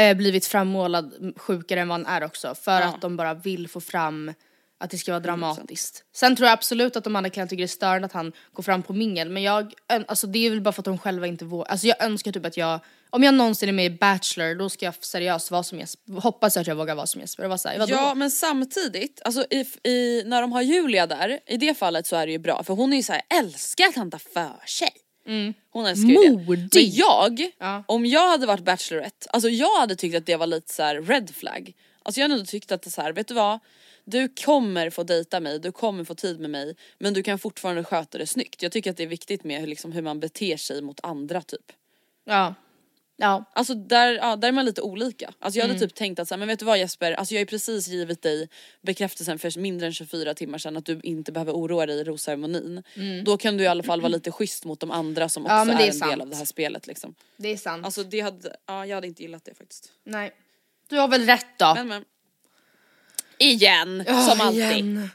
eh, 0.02 0.16
blivit 0.16 0.46
frammålad 0.46 1.32
sjukare 1.36 1.80
än 1.80 1.88
vad 1.88 2.06
han 2.06 2.06
är 2.22 2.24
också. 2.24 2.54
För 2.54 2.80
Ja. 2.80 2.86
att 2.86 3.00
de 3.00 3.16
bara 3.16 3.34
vill 3.34 3.68
få 3.68 3.80
fram 3.80 4.32
att 4.78 4.90
det 4.90 4.98
ska 4.98 5.12
vara 5.12 5.20
dramatiskt. 5.20 6.04
Sen 6.14 6.36
tror 6.36 6.46
jag 6.46 6.52
absolut 6.52 6.96
att 6.96 7.04
de 7.04 7.16
andra 7.16 7.30
killarna 7.30 7.48
tycker 7.48 7.62
det 7.62 7.64
är 7.66 7.68
störande 7.68 8.06
att 8.06 8.12
han 8.12 8.32
går 8.52 8.62
fram 8.62 8.82
på 8.82 8.92
mingel. 8.92 9.30
Men 9.30 9.42
jag, 9.42 9.74
alltså 10.08 10.26
det 10.26 10.46
är 10.46 10.50
väl 10.50 10.60
bara 10.60 10.72
för 10.72 10.80
att 10.80 10.84
de 10.84 10.98
själva 10.98 11.26
inte 11.26 11.44
vågar. 11.44 11.66
Alltså 11.70 11.86
jag 11.86 12.02
önskar 12.04 12.32
typ 12.32 12.46
att 12.46 12.56
jag, 12.56 12.80
om 13.10 13.22
jag 13.22 13.34
någonsin 13.34 13.68
är 13.68 13.72
med 13.72 13.86
i 13.86 13.90
Bachelor 13.90 14.54
då 14.54 14.68
ska 14.70 14.84
jag 14.84 14.94
seriöst 15.04 15.50
vara 15.50 15.62
som 15.62 15.78
Jesper. 15.78 16.12
Hoppas 16.20 16.56
att 16.56 16.66
jag 16.66 16.76
vågar 16.76 16.94
vara 16.94 17.06
som 17.06 17.20
Jesper 17.20 17.42
och 17.42 17.48
vara 17.48 17.58
såhär, 17.58 17.78
vadå? 17.78 17.92
Ja 17.94 18.14
men 18.14 18.30
samtidigt, 18.30 19.20
alltså 19.24 19.44
i, 19.50 19.66
i, 19.90 20.22
när 20.26 20.40
de 20.40 20.52
har 20.52 20.62
Julia 20.62 21.06
där, 21.06 21.40
i 21.46 21.56
det 21.56 21.74
fallet 21.78 22.06
så 22.06 22.16
är 22.16 22.26
det 22.26 22.32
ju 22.32 22.38
bra 22.38 22.62
för 22.64 22.74
hon 22.74 22.92
är 22.92 22.96
ju 22.96 23.02
såhär, 23.02 23.22
älskar 23.38 23.84
att 23.88 23.96
han 23.96 24.10
tar 24.10 24.18
för 24.18 24.66
sig. 24.66 24.90
Hon 25.70 25.86
älskar 25.86 26.08
ju 26.08 26.14
det. 26.28 26.30
Modig. 26.30 26.70
Men 26.74 26.90
jag, 26.90 27.50
Ja. 27.58 27.84
om 27.88 28.06
jag 28.06 28.28
hade 28.30 28.46
varit 28.46 28.64
Bachelorette, 28.64 29.26
alltså 29.30 29.48
jag 29.48 29.80
hade 29.80 29.96
tyckt 29.96 30.16
att 30.16 30.26
det 30.26 30.36
var 30.36 30.46
lite 30.46 30.72
så 30.74 30.82
red 30.82 31.30
flag. 31.34 31.72
Alltså 32.02 32.20
jag 32.20 32.24
hade 32.24 32.34
ändå 32.34 32.46
tyckt 32.46 32.72
att 32.72 32.82
det 32.82 32.90
så 32.90 33.02
här, 33.02 33.12
vet 33.12 33.28
du 33.28 33.34
vad? 33.34 33.58
Du 34.08 34.28
kommer 34.28 34.90
få 34.90 35.02
dejta 35.02 35.40
mig, 35.40 35.58
du 35.60 35.72
kommer 35.72 36.04
få 36.04 36.14
tid 36.14 36.40
med 36.40 36.50
mig 36.50 36.76
men 36.98 37.14
du 37.14 37.22
kan 37.22 37.38
fortfarande 37.38 37.84
sköta 37.84 38.18
det 38.18 38.26
snyggt. 38.26 38.62
Jag 38.62 38.72
tycker 38.72 38.90
att 38.90 38.96
det 38.96 39.02
är 39.02 39.06
viktigt 39.06 39.44
med 39.44 39.60
hur, 39.60 39.66
liksom, 39.66 39.92
hur 39.92 40.02
man 40.02 40.20
beter 40.20 40.56
sig 40.56 40.82
mot 40.82 41.00
andra 41.02 41.42
typ. 41.42 41.72
Ja. 42.24 42.54
Ja. 43.18 43.44
Alltså 43.54 43.74
där, 43.74 44.14
ja, 44.14 44.36
där 44.36 44.48
är 44.48 44.52
man 44.52 44.64
lite 44.64 44.82
olika. 44.82 45.32
Alltså 45.38 45.58
jag 45.58 45.64
Mm. 45.64 45.76
hade 45.76 45.86
typ 45.88 45.94
tänkt 45.96 46.18
att 46.18 46.28
så 46.28 46.34
här, 46.34 46.38
men 46.38 46.48
vet 46.48 46.58
du 46.58 46.64
vad 46.64 46.78
Jesper, 46.78 47.12
alltså 47.12 47.34
jag 47.34 47.38
har 47.38 47.42
ju 47.42 47.46
precis 47.46 47.88
givit 47.88 48.22
dig 48.22 48.48
bekräftelsen 48.82 49.38
för 49.38 49.60
mindre 49.60 49.86
än 49.86 49.92
24 49.92 50.34
timmar 50.34 50.58
sedan 50.58 50.76
att 50.76 50.84
du 50.86 51.00
inte 51.02 51.32
behöver 51.32 51.52
oroa 51.52 51.86
dig 51.86 51.96
i 52.00 52.04
rosceremonin. 52.04 52.82
Då 53.24 53.36
kan 53.36 53.56
du 53.56 53.64
i 53.64 53.66
alla 53.66 53.82
fall 53.82 54.00
vara 54.00 54.08
lite 54.08 54.30
schysst 54.32 54.64
mot 54.64 54.80
de 54.80 54.90
andra 54.90 55.28
som 55.28 55.44
också 55.46 55.54
Mm. 55.54 55.68
Ja, 55.68 55.74
är, 55.80 55.82
är 55.82 55.86
en 55.88 55.94
sant. 55.94 56.12
del 56.12 56.20
av 56.20 56.28
det 56.30 56.36
här 56.36 56.44
spelet 56.44 56.86
liksom. 56.86 57.14
Det 57.36 57.48
är 57.48 57.56
sant. 57.56 57.84
Alltså 57.84 58.02
det 58.02 58.20
hade, 58.20 58.56
ja 58.66 58.86
jag 58.86 58.94
hade 58.96 59.06
inte 59.06 59.22
gillat 59.22 59.44
det 59.44 59.54
faktiskt. 59.54 59.92
Nej. 60.04 60.32
Du 60.88 60.96
har 60.98 61.08
väl 61.08 61.26
rätt 61.26 61.46
då? 61.58 61.72
Men 61.74 61.88
men. 61.88 62.04
Igen, 63.38 64.04
Ja, 64.06 64.22
som 64.22 64.40
alltid. 64.40 64.60
igen. 64.62 65.10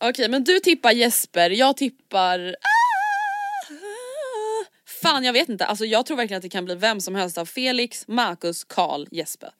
Okej 0.00 0.28
men 0.28 0.44
du 0.44 0.60
tippar 0.60 0.92
Jesper, 0.92 1.50
jag 1.50 1.76
tippar 1.76 2.56
Ah, 2.60 3.66
Fan 5.02 5.24
jag 5.24 5.32
vet 5.32 5.48
inte, 5.48 5.66
alltså 5.66 5.84
jag 5.84 6.06
tror 6.06 6.16
verkligen 6.16 6.38
att 6.38 6.42
det 6.42 6.48
kan 6.48 6.64
bli 6.64 6.74
vem 6.74 7.00
som 7.00 7.14
helst 7.14 7.38
av 7.38 7.46
Felix, 7.46 8.08
Marcus, 8.08 8.64
Karl, 8.64 9.06
Jesper. 9.10 9.50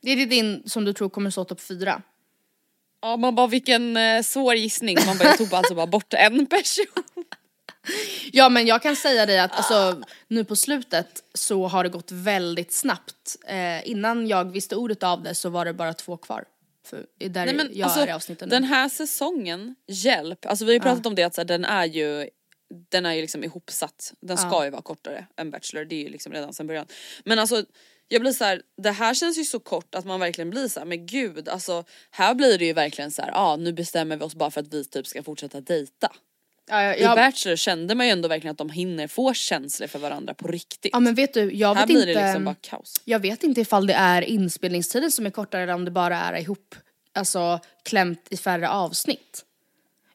Det 0.00 0.10
är 0.10 0.26
din 0.26 0.62
som 0.66 0.84
du 0.84 0.92
tror 0.92 1.08
kommer 1.08 1.30
stå 1.30 1.44
topp 1.44 1.60
fyra. 1.60 2.02
Ja 3.02 3.16
man 3.16 3.34
bara 3.34 3.46
vilken 3.46 3.96
eh, 3.96 4.22
svår 4.22 4.54
gissning, 4.54 4.98
man 5.06 5.18
bara 5.18 5.28
jag 5.28 5.38
tog 5.38 5.54
alltså 5.54 5.74
bara 5.74 5.86
bort 5.86 6.14
en 6.14 6.46
person. 6.46 6.86
Ja 8.32 8.48
men 8.48 8.66
jag 8.66 8.82
kan 8.82 8.96
säga 8.96 9.26
dig 9.26 9.38
att 9.40 9.52
alltså, 9.52 10.02
nu 10.28 10.44
på 10.44 10.56
slutet 10.56 11.22
så 11.34 11.66
har 11.68 11.84
det 11.84 11.90
gått 11.90 12.12
väldigt 12.12 12.72
snabbt. 12.72 13.36
Eh, 13.46 13.88
innan 13.90 14.28
jag 14.28 14.52
visste 14.52 14.76
ordet 14.76 15.02
av 15.02 15.22
det 15.22 15.34
så 15.34 15.48
var 15.48 15.64
det 15.64 15.72
bara 15.72 15.94
två 15.94 16.16
kvar. 16.16 16.44
För 16.92 17.28
där 17.28 17.46
Nej 17.46 17.54
men 17.54 17.70
jag 17.72 17.84
alltså 17.84 18.00
är 18.00 18.08
i 18.08 18.10
avsnitten 18.10 18.48
den 18.48 18.64
här 18.64 18.88
säsongen, 18.88 19.74
hjälp, 19.86 20.46
alltså 20.46 20.64
vi 20.64 20.70
har 20.70 20.74
ju 20.74 20.80
pratat 20.80 21.06
om 21.06 21.14
det 21.14 21.22
att 21.22 21.34
så 21.34 21.40
här, 21.40 21.46
den 21.46 21.64
är 21.64 21.84
ju 21.84 22.28
den 22.90 23.06
är 23.06 23.12
ju 23.12 23.20
liksom 23.20 23.44
ihopsatt, 23.44 24.14
den 24.20 24.38
ska 24.38 24.64
ju 24.64 24.70
vara 24.70 24.82
kortare 24.82 25.26
än 25.36 25.50
Bachelor, 25.50 25.84
det 25.84 25.94
är 25.94 26.02
ju 26.02 26.08
liksom 26.08 26.32
redan 26.32 26.54
sedan 26.54 26.66
början. 26.66 26.86
Men 27.24 27.38
alltså 27.38 27.64
jag 28.08 28.20
blir 28.20 28.32
så 28.32 28.44
här, 28.44 28.62
det 28.82 28.90
här 28.90 29.14
känns 29.14 29.38
ju 29.38 29.44
så 29.44 29.60
kort 29.60 29.94
att 29.94 30.04
man 30.04 30.20
verkligen 30.20 30.50
blir 30.50 30.68
så 30.68 30.80
här, 30.80 30.86
men 30.86 31.06
gud 31.06 31.48
alltså 31.48 31.84
här 32.10 32.34
blir 32.34 32.58
det 32.58 32.64
ju 32.64 32.72
verkligen 32.72 33.10
så 33.10 33.22
här, 33.22 33.28
ja 33.28 33.38
ah, 33.38 33.56
nu 33.56 33.72
bestämmer 33.72 34.16
vi 34.16 34.24
oss 34.24 34.34
bara 34.34 34.50
för 34.50 34.60
att 34.60 34.74
vi 34.74 34.84
typ 34.84 35.06
ska 35.06 35.22
fortsätta 35.22 35.60
dejta. 35.60 36.12
Ja, 36.68 36.82
ja, 36.82 36.94
I 36.94 37.02
ja, 37.02 37.14
Bachelor 37.14 37.56
kände 37.56 37.94
man 37.94 38.06
ju 38.06 38.12
ändå 38.12 38.28
verkligen 38.28 38.52
att 38.52 38.58
de 38.58 38.70
hinner 38.70 39.06
få 39.06 39.34
känslor 39.34 39.86
för 39.86 39.98
varandra 39.98 40.34
på 40.34 40.48
riktigt. 40.48 40.92
ja 40.92 41.00
men 41.00 41.14
vet 41.14 41.34
du, 41.34 41.52
jag 41.52 41.74
här 41.74 41.86
vet 41.86 41.86
blir 41.86 42.08
inte. 42.08 42.20
det 42.20 42.26
liksom 42.26 42.44
bara 42.44 42.56
kaos. 42.60 42.94
Jag 43.04 43.18
vet 43.18 43.42
inte 43.42 43.60
ifall 43.60 43.86
det 43.86 43.94
är 43.94 44.22
inspelningstiden 44.22 45.10
som 45.10 45.26
är 45.26 45.30
kortare 45.30 45.62
eller 45.62 45.74
om 45.74 45.84
det 45.84 45.90
bara 45.90 46.16
är 46.16 46.40
ihop, 46.40 46.74
alltså 47.14 47.60
klämt 47.84 48.26
i 48.30 48.36
färre 48.36 48.68
avsnitt. 48.68 49.44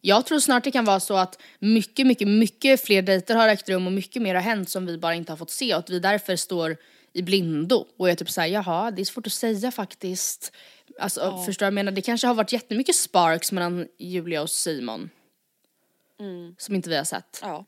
Jag 0.01 0.25
tror 0.25 0.39
snart 0.39 0.63
det 0.63 0.71
kan 0.71 0.85
vara 0.85 0.99
så 0.99 1.17
att 1.17 1.41
mycket, 1.59 2.07
mycket, 2.07 2.27
mycket 2.27 2.85
fler 2.85 3.01
dejter 3.01 3.35
har 3.35 3.47
ägt 3.47 3.69
rum 3.69 3.87
och 3.87 3.93
mycket 3.93 4.21
mer 4.21 4.35
har 4.35 4.41
hänt 4.41 4.69
som 4.69 4.85
vi 4.85 4.97
bara 4.97 5.15
inte 5.15 5.31
har 5.31 5.37
fått 5.37 5.51
se 5.51 5.73
och 5.73 5.79
att 5.79 5.89
vi 5.89 5.99
därför 5.99 6.35
står 6.35 6.77
i 7.13 7.21
blindo 7.21 7.85
och 7.97 8.09
är 8.09 8.15
typ 8.15 8.29
såhär, 8.29 8.47
jaha 8.47 8.91
det 8.91 9.01
är 9.01 9.05
svårt 9.05 9.27
att 9.27 9.33
säga 9.33 9.71
faktiskt. 9.71 10.51
Alltså 10.99 11.43
förstår 11.45 11.65
du 11.65 11.65
vad 11.65 11.67
jag 11.67 11.73
menar? 11.73 11.91
Det 11.91 12.01
kanske 12.01 12.27
har 12.27 12.33
varit 12.33 12.53
jättemycket 12.53 12.95
sparks 12.95 13.51
mellan 13.51 13.87
Julia 13.97 14.41
och 14.41 14.49
Simon. 14.49 15.09
Som 16.57 16.75
inte 16.75 16.89
vi 16.89 16.97
har 16.97 17.03
sett. 17.03 17.39
Ja. 17.41 17.65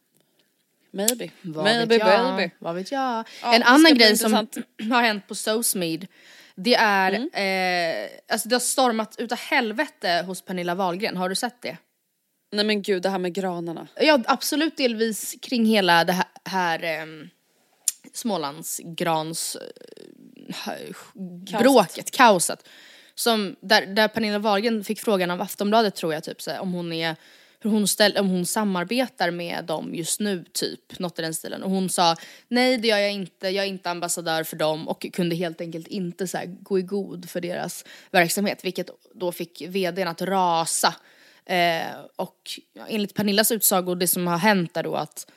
Maybe. 0.91 1.29
Vad 1.41 1.63
Maybe 1.63 1.85
vet 1.97 2.07
jag? 2.07 2.35
baby. 2.35 2.51
Vad 2.59 2.75
vet 2.75 2.91
jag? 2.91 3.23
Ja, 3.41 3.53
en 3.53 3.63
annan 3.63 3.93
grej 3.97 4.17
som 4.17 4.33
har 4.91 5.01
hänt 5.01 5.27
på 5.27 5.35
SoSmeed 5.35 6.07
det 6.55 6.75
är, 6.75 7.11
Mm. 7.11 8.03
eh, 8.03 8.09
alltså 8.27 8.49
det 8.49 8.55
har 8.55 8.59
stormat 8.59 9.15
utav 9.19 9.37
helvete 9.37 10.23
hos 10.27 10.41
Pernilla 10.41 10.75
Wahlgren, 10.75 11.17
har 11.17 11.29
du 11.29 11.35
sett 11.35 11.61
det? 11.61 11.77
Nej 12.51 12.65
men 12.65 12.81
gud 12.81 13.03
det 13.03 13.09
här 13.09 13.17
med 13.17 13.33
granarna. 13.33 13.87
Ja 13.95 14.19
absolut 14.25 14.77
delvis 14.77 15.35
kring 15.41 15.65
hela 15.65 16.03
det 16.03 16.13
här, 16.13 16.25
här 16.45 16.83
ehm, 16.83 17.29
Smålandsgrans 18.13 19.57
eh, 20.65 20.95
bråket, 21.59 22.11
kaoset. 22.11 22.67
Som, 23.15 23.55
där, 23.61 23.85
där 23.85 24.07
Pernilla 24.07 24.39
Wahlgren 24.39 24.83
fick 24.83 24.99
frågan 24.99 25.31
av 25.31 25.41
Aftonbladet 25.41 25.95
tror 25.95 26.13
jag 26.13 26.23
typ 26.23 26.41
så 26.41 26.51
här, 26.51 26.59
om 26.59 26.73
hon 26.73 26.93
är 26.93 27.15
hur 27.61 27.69
hon, 27.69 27.87
ställ, 27.87 28.17
om 28.17 28.29
hon 28.29 28.45
samarbetar 28.45 29.31
med 29.31 29.65
dem 29.65 29.95
just 29.95 30.19
nu 30.19 30.45
typ, 30.51 30.99
något 30.99 31.19
i 31.19 31.21
den 31.21 31.33
stilen. 31.33 31.63
Och 31.63 31.71
hon 31.71 31.89
sa 31.89 32.15
nej 32.47 32.77
det 32.77 32.87
gör 32.87 32.97
jag 32.97 33.11
inte, 33.11 33.49
jag 33.49 33.65
är 33.65 33.69
inte 33.69 33.89
ambassadör 33.89 34.43
för 34.43 34.55
dem 34.55 34.87
och 34.87 35.05
kunde 35.13 35.35
helt 35.35 35.61
enkelt 35.61 35.87
inte 35.87 36.27
så 36.27 36.37
här, 36.37 36.45
gå 36.45 36.79
i 36.79 36.81
god 36.81 37.29
för 37.29 37.41
deras 37.41 37.85
verksamhet. 38.11 38.65
Vilket 38.65 38.89
då 39.13 39.31
fick 39.31 39.61
vdn 39.61 40.07
att 40.07 40.21
rasa. 40.21 40.95
Eh, 41.45 41.99
och 42.15 42.59
ja, 42.73 42.85
enligt 42.87 43.13
Pernillas 43.13 43.51
utsago, 43.51 43.95
det 43.95 44.07
som 44.07 44.27
har 44.27 44.37
hänt 44.37 44.77
är 44.77 44.83
då 44.83 44.95
att 44.95 45.31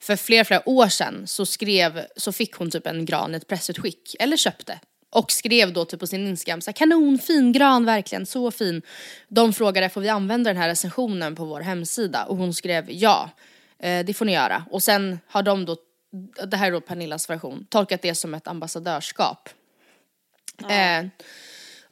för 0.00 0.16
flera, 0.16 0.44
flera 0.44 0.68
år 0.68 0.88
sedan 0.88 1.26
så 1.26 1.46
skrev, 1.46 2.06
så 2.16 2.32
fick 2.32 2.54
hon 2.54 2.70
typ 2.70 2.86
en 2.86 3.04
gran, 3.04 3.34
ett 3.34 3.46
pressutskick, 3.46 4.16
eller 4.18 4.36
köpte. 4.36 4.80
Och 5.12 5.32
skrev 5.32 5.72
då 5.72 5.84
typ 5.84 6.00
på 6.00 6.06
sin 6.06 6.26
Instagram 6.26 6.60
så 6.60 6.70
här, 6.70 6.72
kanon, 6.72 7.18
fin 7.18 7.52
gran 7.52 7.84
verkligen, 7.84 8.26
så 8.26 8.50
fin. 8.50 8.82
De 9.28 9.52
frågade 9.52 9.88
får 9.88 10.00
vi 10.00 10.08
använda 10.08 10.50
den 10.50 10.62
här 10.62 10.68
recensionen 10.68 11.34
på 11.34 11.44
vår 11.44 11.60
hemsida 11.60 12.24
och 12.24 12.36
hon 12.36 12.54
skrev 12.54 12.84
ja, 12.88 13.30
eh, 13.78 14.04
det 14.04 14.14
får 14.14 14.24
ni 14.24 14.32
göra. 14.32 14.64
Och 14.70 14.82
sen 14.82 15.18
har 15.26 15.42
de 15.42 15.64
då, 15.64 15.76
det 16.46 16.56
här 16.56 16.66
är 16.66 16.72
då 16.72 16.80
Pernillas 16.80 17.30
version, 17.30 17.66
tolkat 17.68 18.02
det 18.02 18.14
som 18.14 18.34
ett 18.34 18.48
ambassadörskap. 18.48 19.48
Eh, 20.70 21.06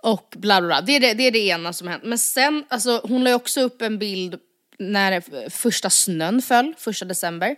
och 0.02 0.34
bla 0.36 0.60
bla 0.60 0.66
bla. 0.66 0.80
Det 0.80 0.96
är 0.96 1.00
det, 1.00 1.14
det 1.14 1.26
är 1.26 1.30
det 1.30 1.46
ena 1.46 1.72
som 1.72 1.88
hänt. 1.88 2.02
Men 2.04 2.18
sen, 2.18 2.64
alltså 2.68 3.00
hon 3.04 3.24
la 3.24 3.30
ju 3.30 3.36
också 3.36 3.60
upp 3.60 3.82
en 3.82 3.98
bild 3.98 4.38
när 4.78 5.50
första 5.50 5.90
snön 5.90 6.42
föll, 6.42 6.74
första 6.78 7.04
december. 7.04 7.56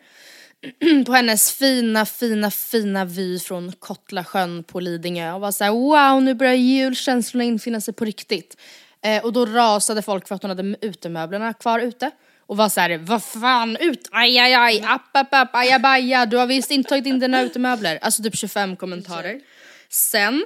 på 1.06 1.12
hennes 1.12 1.52
fina, 1.52 2.06
fina, 2.06 2.50
fina 2.50 3.04
vy 3.04 3.38
från 3.38 3.72
Kottlasjön 3.72 4.64
på 4.64 4.80
Lidingö 4.80 5.32
och 5.32 5.40
var 5.40 5.52
såhär 5.52 5.70
wow 5.70 6.22
nu 6.22 6.34
börjar 6.34 6.54
julkänslorna 6.54 7.44
infinna 7.44 7.80
sig 7.80 7.94
på 7.94 8.04
riktigt. 8.04 8.56
Eh, 9.04 9.24
och 9.24 9.32
då 9.32 9.46
rasade 9.46 10.02
folk 10.02 10.28
för 10.28 10.34
att 10.34 10.42
hon 10.42 10.50
hade 10.50 10.76
utemöblerna 10.80 11.52
kvar 11.52 11.80
ute. 11.80 12.10
och 12.46 12.56
var 12.56 12.68
så 12.68 12.80
här, 12.80 12.98
vad 12.98 13.22
fan 13.22 13.76
ut, 13.80 14.08
aj 14.10 14.38
aj 14.38 14.54
aj, 14.54 14.84
app 14.86 15.16
app 15.16 15.34
app, 15.34 15.54
ajabaja, 15.54 16.26
du 16.26 16.36
har 16.36 16.46
visst 16.46 16.70
inte 16.70 16.88
tagit 16.88 17.06
in 17.06 17.18
dina 17.18 17.42
utemöbler. 17.42 17.98
Alltså 18.02 18.22
typ 18.22 18.36
25 18.36 18.76
kommentarer. 18.76 19.40
Sen, 19.88 20.44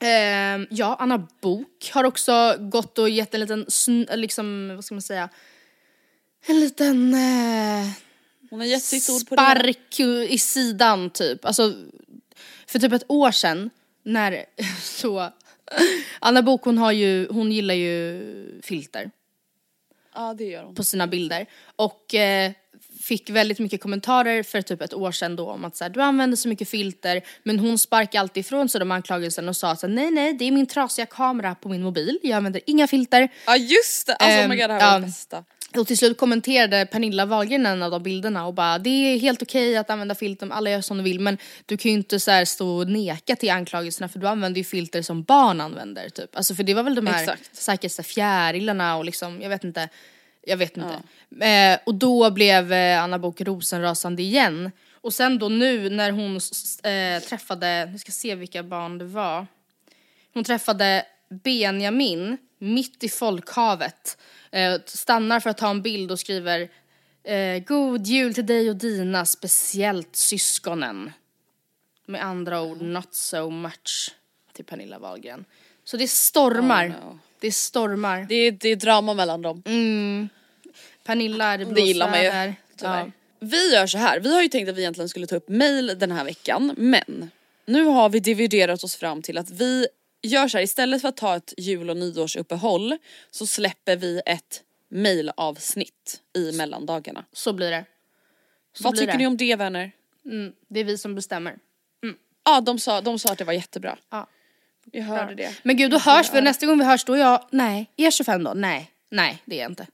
ehm, 0.00 0.66
ja 0.70 0.96
Anna 1.00 1.28
Bok 1.42 1.90
har 1.92 2.04
också 2.04 2.56
gått 2.58 2.98
och 2.98 3.08
gett 3.08 3.34
en 3.34 3.40
liten, 3.40 3.66
liksom, 4.14 4.72
vad 4.74 4.84
ska 4.84 4.94
man 4.94 5.02
säga, 5.02 5.28
en 6.46 6.60
liten 6.60 7.14
eh, 7.14 7.90
Hon 8.50 8.60
har 8.60 8.66
gett 8.66 8.82
sitt 8.82 9.10
ord 9.10 9.28
på 9.28 9.36
det. 9.36 9.42
spark 9.42 10.00
i 10.28 10.38
sidan 10.38 11.10
typ. 11.10 11.44
Alltså, 11.44 11.74
för 12.66 12.78
typ 12.78 12.92
ett 12.92 13.04
år 13.08 13.30
sedan 13.30 13.70
när 14.02 14.44
så, 14.82 15.32
Anna 16.18 16.42
Bok 16.42 16.64
hon 16.64 16.78
har 16.78 16.92
ju, 16.92 17.28
hon 17.30 17.52
gillar 17.52 17.74
ju 17.74 18.60
filter 18.62 19.10
Ja 20.14 20.34
det 20.34 20.44
gör 20.44 20.64
hon. 20.64 20.74
på 20.74 20.84
sina 20.84 21.06
bilder 21.06 21.46
och 21.76 22.14
eh, 22.14 22.52
fick 23.02 23.30
väldigt 23.30 23.58
mycket 23.58 23.80
kommentarer 23.80 24.42
för 24.42 24.62
typ 24.62 24.82
ett 24.82 24.94
år 24.94 25.12
sedan 25.12 25.36
då 25.36 25.50
om 25.50 25.64
att 25.64 25.76
så 25.76 25.84
här, 25.84 25.90
du 25.90 26.02
använder 26.02 26.36
så 26.36 26.48
mycket 26.48 26.68
filter 26.68 27.22
men 27.42 27.58
hon 27.58 27.78
sparkade 27.78 28.20
alltid 28.20 28.40
ifrån 28.40 28.68
sig 28.68 28.78
de 28.78 28.90
anklagelserna 28.90 29.48
och 29.48 29.56
sa 29.56 29.70
att 29.70 29.82
nej 29.82 30.10
nej 30.10 30.32
det 30.32 30.44
är 30.44 30.52
min 30.52 30.66
trasiga 30.66 31.06
kamera 31.06 31.54
på 31.54 31.68
min 31.68 31.82
mobil, 31.82 32.18
jag 32.22 32.36
använder 32.36 32.62
inga 32.66 32.86
filter. 32.86 33.28
Ja 33.46 33.56
just 33.56 34.06
det, 34.06 34.14
alltså 34.14 34.40
oh 34.40 34.48
my 34.48 34.56
god 34.56 34.70
det 34.70 34.72
här 34.72 34.80
var 34.80 34.92
ja. 34.92 34.98
det 34.98 35.06
bästa. 35.06 35.44
Och 35.76 35.86
till 35.86 35.98
slut 35.98 36.18
kommenterade 36.18 36.86
Pernilla 36.86 37.26
Wahlgren 37.26 37.66
en 37.66 37.82
av 37.82 37.90
de 37.90 38.02
bilderna 38.02 38.46
och 38.46 38.54
bara 38.54 38.78
det 38.78 38.90
är 38.90 39.18
helt 39.18 39.42
okej 39.42 39.76
att 39.76 39.90
använda 39.90 40.14
filter, 40.14 40.48
alla 40.50 40.70
gör 40.70 40.80
som 40.80 40.96
de 40.96 41.02
vill 41.02 41.20
men 41.20 41.38
du 41.66 41.76
kan 41.76 41.90
ju 41.90 41.96
inte 41.96 42.20
så 42.20 42.30
här 42.30 42.44
stå 42.44 42.76
och 42.76 42.88
neka 42.88 43.36
till 43.36 43.50
anklagelserna 43.50 44.08
för 44.08 44.18
du 44.18 44.28
använder 44.28 44.58
ju 44.58 44.64
filter 44.64 45.02
som 45.02 45.22
barn 45.22 45.60
använder 45.60 46.08
typ. 46.08 46.36
Alltså 46.36 46.54
för 46.54 46.62
det 46.62 46.74
var 46.74 46.82
väl 46.82 46.94
de 46.94 47.06
här 47.06 47.22
Exakt. 47.22 47.56
säkert 47.56 48.06
fjärilarna 48.06 48.96
och 48.96 49.04
liksom, 49.04 49.42
jag 49.42 49.48
vet 49.48 49.64
inte. 49.64 49.88
Jag 50.42 50.56
vet 50.56 50.76
inte. 50.76 51.02
Eh, 51.46 51.78
och 51.86 51.94
då 51.94 52.30
blev 52.30 52.72
eh, 52.72 53.02
Anna 53.02 53.18
Bok 53.18 53.40
rosenrasande 53.40 54.22
igen. 54.22 54.70
Och 55.00 55.14
sen 55.14 55.38
då 55.38 55.48
nu 55.48 55.90
när 55.90 56.10
hon 56.10 56.36
eh, 56.36 57.22
träffade, 57.22 57.88
nu 57.92 57.98
ska 57.98 58.12
se 58.12 58.34
vilka 58.34 58.62
barn 58.62 58.98
det 58.98 59.04
var. 59.04 59.46
Hon 60.34 60.44
träffade 60.44 61.04
Benjamin 61.44 62.38
mitt 62.58 63.04
i 63.04 63.08
folkhavet. 63.08 64.18
Eh, 64.52 64.80
stannar 64.86 65.40
för 65.40 65.50
att 65.50 65.58
ta 65.58 65.70
en 65.70 65.82
bild 65.82 66.10
och 66.10 66.18
skriver 66.18 66.68
eh, 67.24 67.58
God 67.58 68.06
jul 68.06 68.34
till 68.34 68.46
dig 68.46 68.70
och 68.70 68.76
dina, 68.76 69.26
speciellt 69.26 70.16
syskonen. 70.16 71.12
Med 72.06 72.24
andra 72.24 72.62
ord, 72.62 72.82
not 72.82 73.14
so 73.14 73.50
much 73.50 74.14
till 74.52 74.64
Pernilla 74.64 74.98
Wahlgren. 74.98 75.44
Så 75.84 75.96
det 75.96 76.08
stormar. 76.08 76.86
Oh, 76.88 76.90
no. 76.90 77.18
Det 77.40 77.52
stormar. 77.52 78.26
Det 78.28 78.34
är, 78.34 78.52
det 78.52 78.68
är 78.68 78.76
drama 78.76 79.14
mellan 79.14 79.42
dem. 79.42 79.62
Pernilla 81.04 81.44
är 81.44 81.58
det 81.58 81.64
Det 81.64 81.80
gillar 81.80 82.10
man 82.10 82.18
ju. 82.18 82.30
blåsväder. 82.30 82.54
Ja. 82.82 83.10
Vi 83.40 83.72
gör 83.74 83.86
så 83.86 83.98
här, 83.98 84.20
vi 84.20 84.34
har 84.34 84.42
ju 84.42 84.48
tänkt 84.48 84.68
att 84.68 84.76
vi 84.76 84.80
egentligen 84.80 85.08
skulle 85.08 85.26
ta 85.26 85.36
upp 85.36 85.48
mail 85.48 85.96
den 85.98 86.12
här 86.12 86.24
veckan 86.24 86.74
men 86.76 87.30
nu 87.66 87.84
har 87.84 88.08
vi 88.08 88.20
dividerat 88.20 88.84
oss 88.84 88.96
fram 88.96 89.22
till 89.22 89.38
att 89.38 89.50
vi 89.50 89.86
gör 90.22 90.48
så 90.48 90.58
här 90.58 90.64
istället 90.64 91.00
för 91.00 91.08
att 91.08 91.16
ta 91.16 91.36
ett 91.36 91.54
jul 91.56 91.90
och 91.90 91.96
nyårsuppehåll 91.96 92.98
så 93.30 93.46
släpper 93.46 93.96
vi 93.96 94.22
ett 94.26 94.62
mailavsnitt 94.88 96.20
i 96.36 96.52
mellandagarna. 96.52 97.24
Så 97.32 97.52
blir 97.52 97.70
det. 97.70 97.84
Så 98.72 98.84
Vad 98.84 98.92
blir 98.92 99.02
tycker 99.02 99.12
det. 99.12 99.18
ni 99.18 99.26
om 99.26 99.36
det 99.36 99.56
vänner? 99.56 99.92
Mm, 100.24 100.52
det 100.68 100.80
är 100.80 100.84
vi 100.84 100.98
som 100.98 101.14
bestämmer. 101.14 101.58
Ja 102.44 102.60
de 102.60 102.78
sa, 102.78 103.00
de 103.00 103.18
sa 103.18 103.32
att 103.32 103.38
det 103.38 103.44
var 103.44 103.52
jättebra. 103.52 103.98
Ja. 104.10 104.26
Vi 104.84 105.00
hörde 105.00 105.34
det. 105.34 105.54
Men 105.62 105.76
gud, 105.76 105.90
då 105.90 105.98
hörs 105.98 106.34
vi. 106.34 106.40
Nästa 106.40 106.66
gång 106.66 106.78
vi 106.78 106.84
hörs 106.84 107.04
då 107.04 107.12
är 107.12 107.18
jag, 107.18 107.46
nej, 107.50 107.90
är 107.96 108.04
jag 108.04 108.12
25 108.12 108.44
då? 108.44 108.52
Nej, 108.54 108.90
nej 109.10 109.42
det 109.44 109.56
är 109.56 109.62
jag 109.62 109.70
inte. 109.70 109.86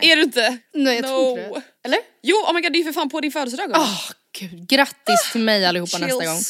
Är 0.00 0.16
du 0.16 0.22
inte? 0.22 0.58
Nej, 0.72 0.96
jag 0.96 1.02
no. 1.02 1.08
tror 1.08 1.30
inte 1.38 1.48
det. 1.48 1.62
Eller? 1.82 1.98
Jo 2.22 2.36
oh 2.36 2.54
my 2.54 2.60
god 2.60 2.72
det 2.72 2.78
är 2.78 2.84
för 2.84 2.92
fan 2.92 3.10
på 3.10 3.20
din 3.20 3.32
födelsedag. 3.32 3.70
Åh 3.74 4.10
gud, 4.38 4.68
grattis 4.68 5.32
till 5.32 5.40
mig 5.40 5.66
allihopa 5.66 5.98
nästa 5.98 6.24
gång. 6.24 6.40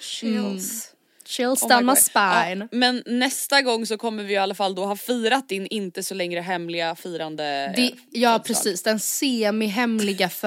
Chills. 0.00 0.94
Chills 1.28 1.62
Oh 1.62 1.68
down 1.68 1.86
my 1.86 1.92
my 1.92 1.96
spine. 1.96 2.68
Ja, 2.70 2.76
men 2.78 3.02
nästa 3.06 3.62
gång 3.62 3.86
så 3.86 3.96
kommer 3.98 4.24
vi 4.24 4.32
i 4.32 4.36
alla 4.36 4.54
fall 4.54 4.74
då 4.74 4.84
ha 4.84 4.96
firat 4.96 5.48
din 5.48 5.66
inte 5.66 6.02
så 6.02 6.14
längre 6.14 6.40
hemliga 6.40 6.94
firande 6.94 7.42
Det, 7.76 7.82
ja 7.82 7.92
födelsedag. 8.32 8.44
precis, 8.44 8.82
den 8.82 9.00
semi-hemliga 9.00 10.28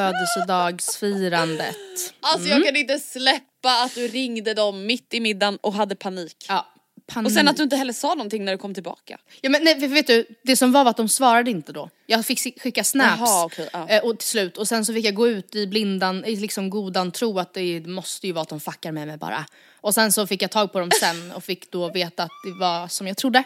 födelsedagsfirandet. 0.72 1.76
Alltså 2.20 2.50
jag 2.50 2.66
kan 2.66 2.76
inte 2.76 3.00
släppa 3.00 3.84
att 3.86 3.96
du 3.96 4.08
ringde 4.08 4.54
dem 4.54 4.86
mitt 4.86 5.14
i 5.14 5.20
middagen 5.20 5.58
och 5.62 5.74
hade 5.74 5.96
panik. 5.96 6.46
Ja, 6.48 6.68
panik. 7.08 7.28
Och 7.28 7.34
sen 7.34 7.48
att 7.48 7.58
du 7.58 7.64
inte 7.64 7.76
heller 7.76 7.94
sa 7.94 8.08
någonting 8.08 8.46
när 8.46 8.52
du 8.52 8.58
kom 8.58 8.74
tillbaka. 8.74 9.18
Ja 9.42 9.50
men 9.50 9.64
nej, 9.64 9.88
vet 9.88 10.08
du, 10.08 10.26
det 10.44 10.56
som 10.56 10.72
var 10.72 10.84
var 10.84 10.92
att 10.92 10.98
de 10.98 11.10
svarade 11.10 11.52
inte 11.52 11.72
då. 11.72 11.90
Jag 12.06 12.26
fick 12.26 12.62
skicka 12.62 12.84
snaps 12.84 13.20
Jaha, 13.20 13.46
okej, 13.46 13.70
ja. 13.74 13.88
eh, 13.88 14.04
och 14.04 14.20
till 14.20 14.28
slut 14.28 14.58
och 14.58 14.68
sen 14.68 14.86
så 14.86 14.94
fick 14.94 15.06
jag 15.06 15.16
gå 15.16 15.28
ut 15.28 15.56
i 15.56 15.68
blindan, 15.68 16.26
i 16.26 16.36
liksom 16.36 16.70
godan 16.70 17.12
tro 17.12 17.40
att 17.40 17.54
det 17.54 17.88
måste 17.88 18.28
ju 18.28 18.34
vara 18.34 18.42
att 18.42 18.50
de 18.50 18.60
fuckar 18.60 18.92
med 18.92 19.08
mig 19.08 19.18
bara. 19.18 19.46
Och 19.82 19.94
sen 19.94 20.12
så 20.12 20.28
fick 20.28 20.42
jag 20.42 20.52
tag 20.52 20.74
på 20.74 20.80
dem 20.80 20.90
sen 21.00 21.32
och 21.32 21.44
fick 21.44 21.72
då 21.72 21.92
veta 21.92 22.24
att 22.24 22.32
det 22.46 22.60
var 22.60 22.88
som 22.88 23.08
jag 23.08 23.18
trodde. 23.18 23.44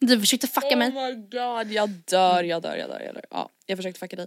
Du 0.00 0.20
försökte 0.20 0.46
fucka 0.46 0.76
mig. 0.76 0.88
Oh 0.88 0.94
my 0.94 1.14
god, 1.14 1.72
jag 1.72 1.88
dör, 1.88 2.42
jag 2.42 2.62
dör, 2.62 2.76
jag 2.76 2.90
dör, 2.90 3.00
jag 3.06 3.14
dör. 3.14 3.24
Ja, 3.30 3.48
jag 3.66 3.78
försökte 3.78 4.00
fucka 4.00 4.16
dig. 4.16 4.26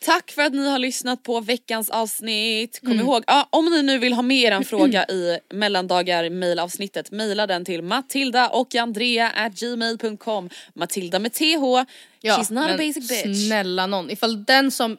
Tack 0.00 0.30
för 0.30 0.42
att 0.42 0.52
ni 0.52 0.68
har 0.68 0.78
lyssnat 0.78 1.22
på 1.22 1.40
veckans 1.40 1.90
avsnitt. 1.90 2.80
Kom 2.84 3.00
ihåg, 3.00 3.24
ja, 3.26 3.48
om 3.50 3.64
ni 3.64 3.82
nu 3.82 3.98
vill 3.98 4.12
ha 4.12 4.22
med 4.22 4.52
en 4.52 4.64
fråga 4.64 5.04
i 5.04 5.38
mellandagar 5.50 6.30
mailavsnittet, 6.30 7.10
mejla 7.10 7.46
den 7.46 7.64
till 7.64 7.82
matilda 7.82 8.48
och 8.48 8.74
andrea 8.74 9.30
at 9.30 9.52
gmail.com. 9.60 10.50
Matilda 10.74 11.18
med 11.18 11.32
th, 11.32 11.44
she's 12.22 12.52
not 12.52 12.70
a 12.70 12.76
basic 12.78 13.08
bitch. 13.08 13.46
snälla 13.46 13.86
någon, 13.86 14.10
ifall 14.10 14.44
den 14.44 14.70
som 14.70 14.96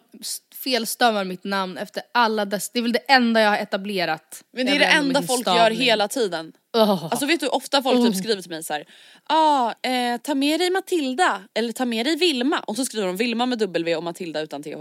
felstavar 0.63 1.23
mitt 1.23 1.43
namn 1.43 1.77
efter 1.77 2.03
alla 2.11 2.45
dess, 2.45 2.69
det 2.69 2.79
är 2.79 2.83
väl 2.83 2.91
det 2.91 2.99
enda 3.11 3.41
jag 3.41 3.49
har 3.49 3.57
etablerat. 3.57 4.43
Men 4.53 4.65
det 4.65 4.71
är 4.71 4.79
det 4.79 4.85
enda 4.85 5.21
folk 5.21 5.47
gör 5.47 5.53
stavning. 5.55 5.79
hela 5.79 6.07
tiden. 6.07 6.53
Åh. 6.77 7.03
Alltså 7.11 7.25
vet 7.25 7.39
du 7.39 7.47
ofta 7.47 7.83
folk 7.83 8.07
typ 8.13 8.15
skriver 8.23 8.41
till 8.41 8.51
mig 8.51 8.63
så 8.63 8.73
här. 8.73 8.85
ah, 9.23 9.73
eh, 9.89 10.17
ta 10.17 10.35
med 10.35 10.59
dig 10.59 10.69
Matilda 10.69 11.43
eller 11.55 11.71
ta 11.73 11.85
med 11.85 12.05
dig 12.05 12.15
Vilma 12.15 12.59
och 12.59 12.75
så 12.75 12.85
skriver 12.85 13.07
de 13.07 13.15
Vilma 13.17 13.45
med 13.45 13.57
W 13.59 13.95
och 13.95 14.03
Matilda 14.03 14.41
utan 14.41 14.63
th. 14.63 14.77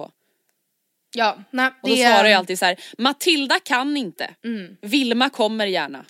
ja, 1.14 1.38
nej, 1.50 1.66
Och 1.82 1.88
då 1.88 1.94
det 1.94 2.02
är- 2.02 2.14
svarar 2.14 2.28
jag 2.28 2.38
alltid 2.38 2.58
så 2.58 2.64
här: 2.64 2.76
Matilda 2.98 3.60
kan 3.60 3.96
inte, 3.96 4.34
Vilma 4.80 5.30
kommer 5.30 5.66
gärna. 5.66 6.04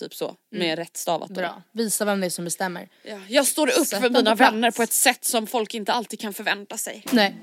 Typ 0.00 0.14
så, 0.14 0.34
med 0.50 0.78
rätt 0.78 0.96
stavat. 0.96 1.28
då. 1.28 1.34
Bra, 1.34 1.62
visa 1.72 2.04
vem 2.04 2.20
det 2.20 2.26
är 2.26 2.30
som 2.30 2.44
bestämmer. 2.44 2.88
Ja, 3.02 3.18
jag 3.28 3.46
står 3.46 3.66
upp 3.68 3.86
Sätt 3.86 4.00
för 4.00 4.10
mina 4.10 4.34
vänner 4.34 4.70
på 4.70 4.82
ett 4.82 4.92
sätt 4.92 5.24
som 5.24 5.46
folk 5.46 5.74
inte 5.74 5.92
alltid 5.92 6.20
kan 6.20 6.32
förvänta 6.34 6.76
sig. 6.76 7.04
Nej. 7.10 7.36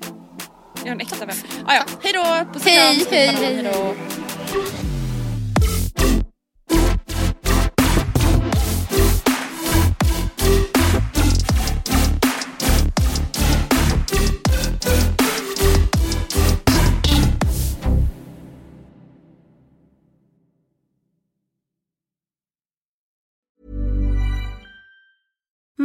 Jag 0.78 0.88
är 0.88 0.92
en 0.92 1.00
äkta 1.00 1.26
vän. 1.26 1.36
Ah, 1.66 1.74
ja, 1.74 1.82
hejdå! 2.02 2.52
Puss 2.52 2.62
och 2.64 2.70
Hej, 2.70 2.96
kram. 3.00 3.06
hej, 3.10 3.26
hej, 3.26 3.54
Hejdå. 3.54 3.94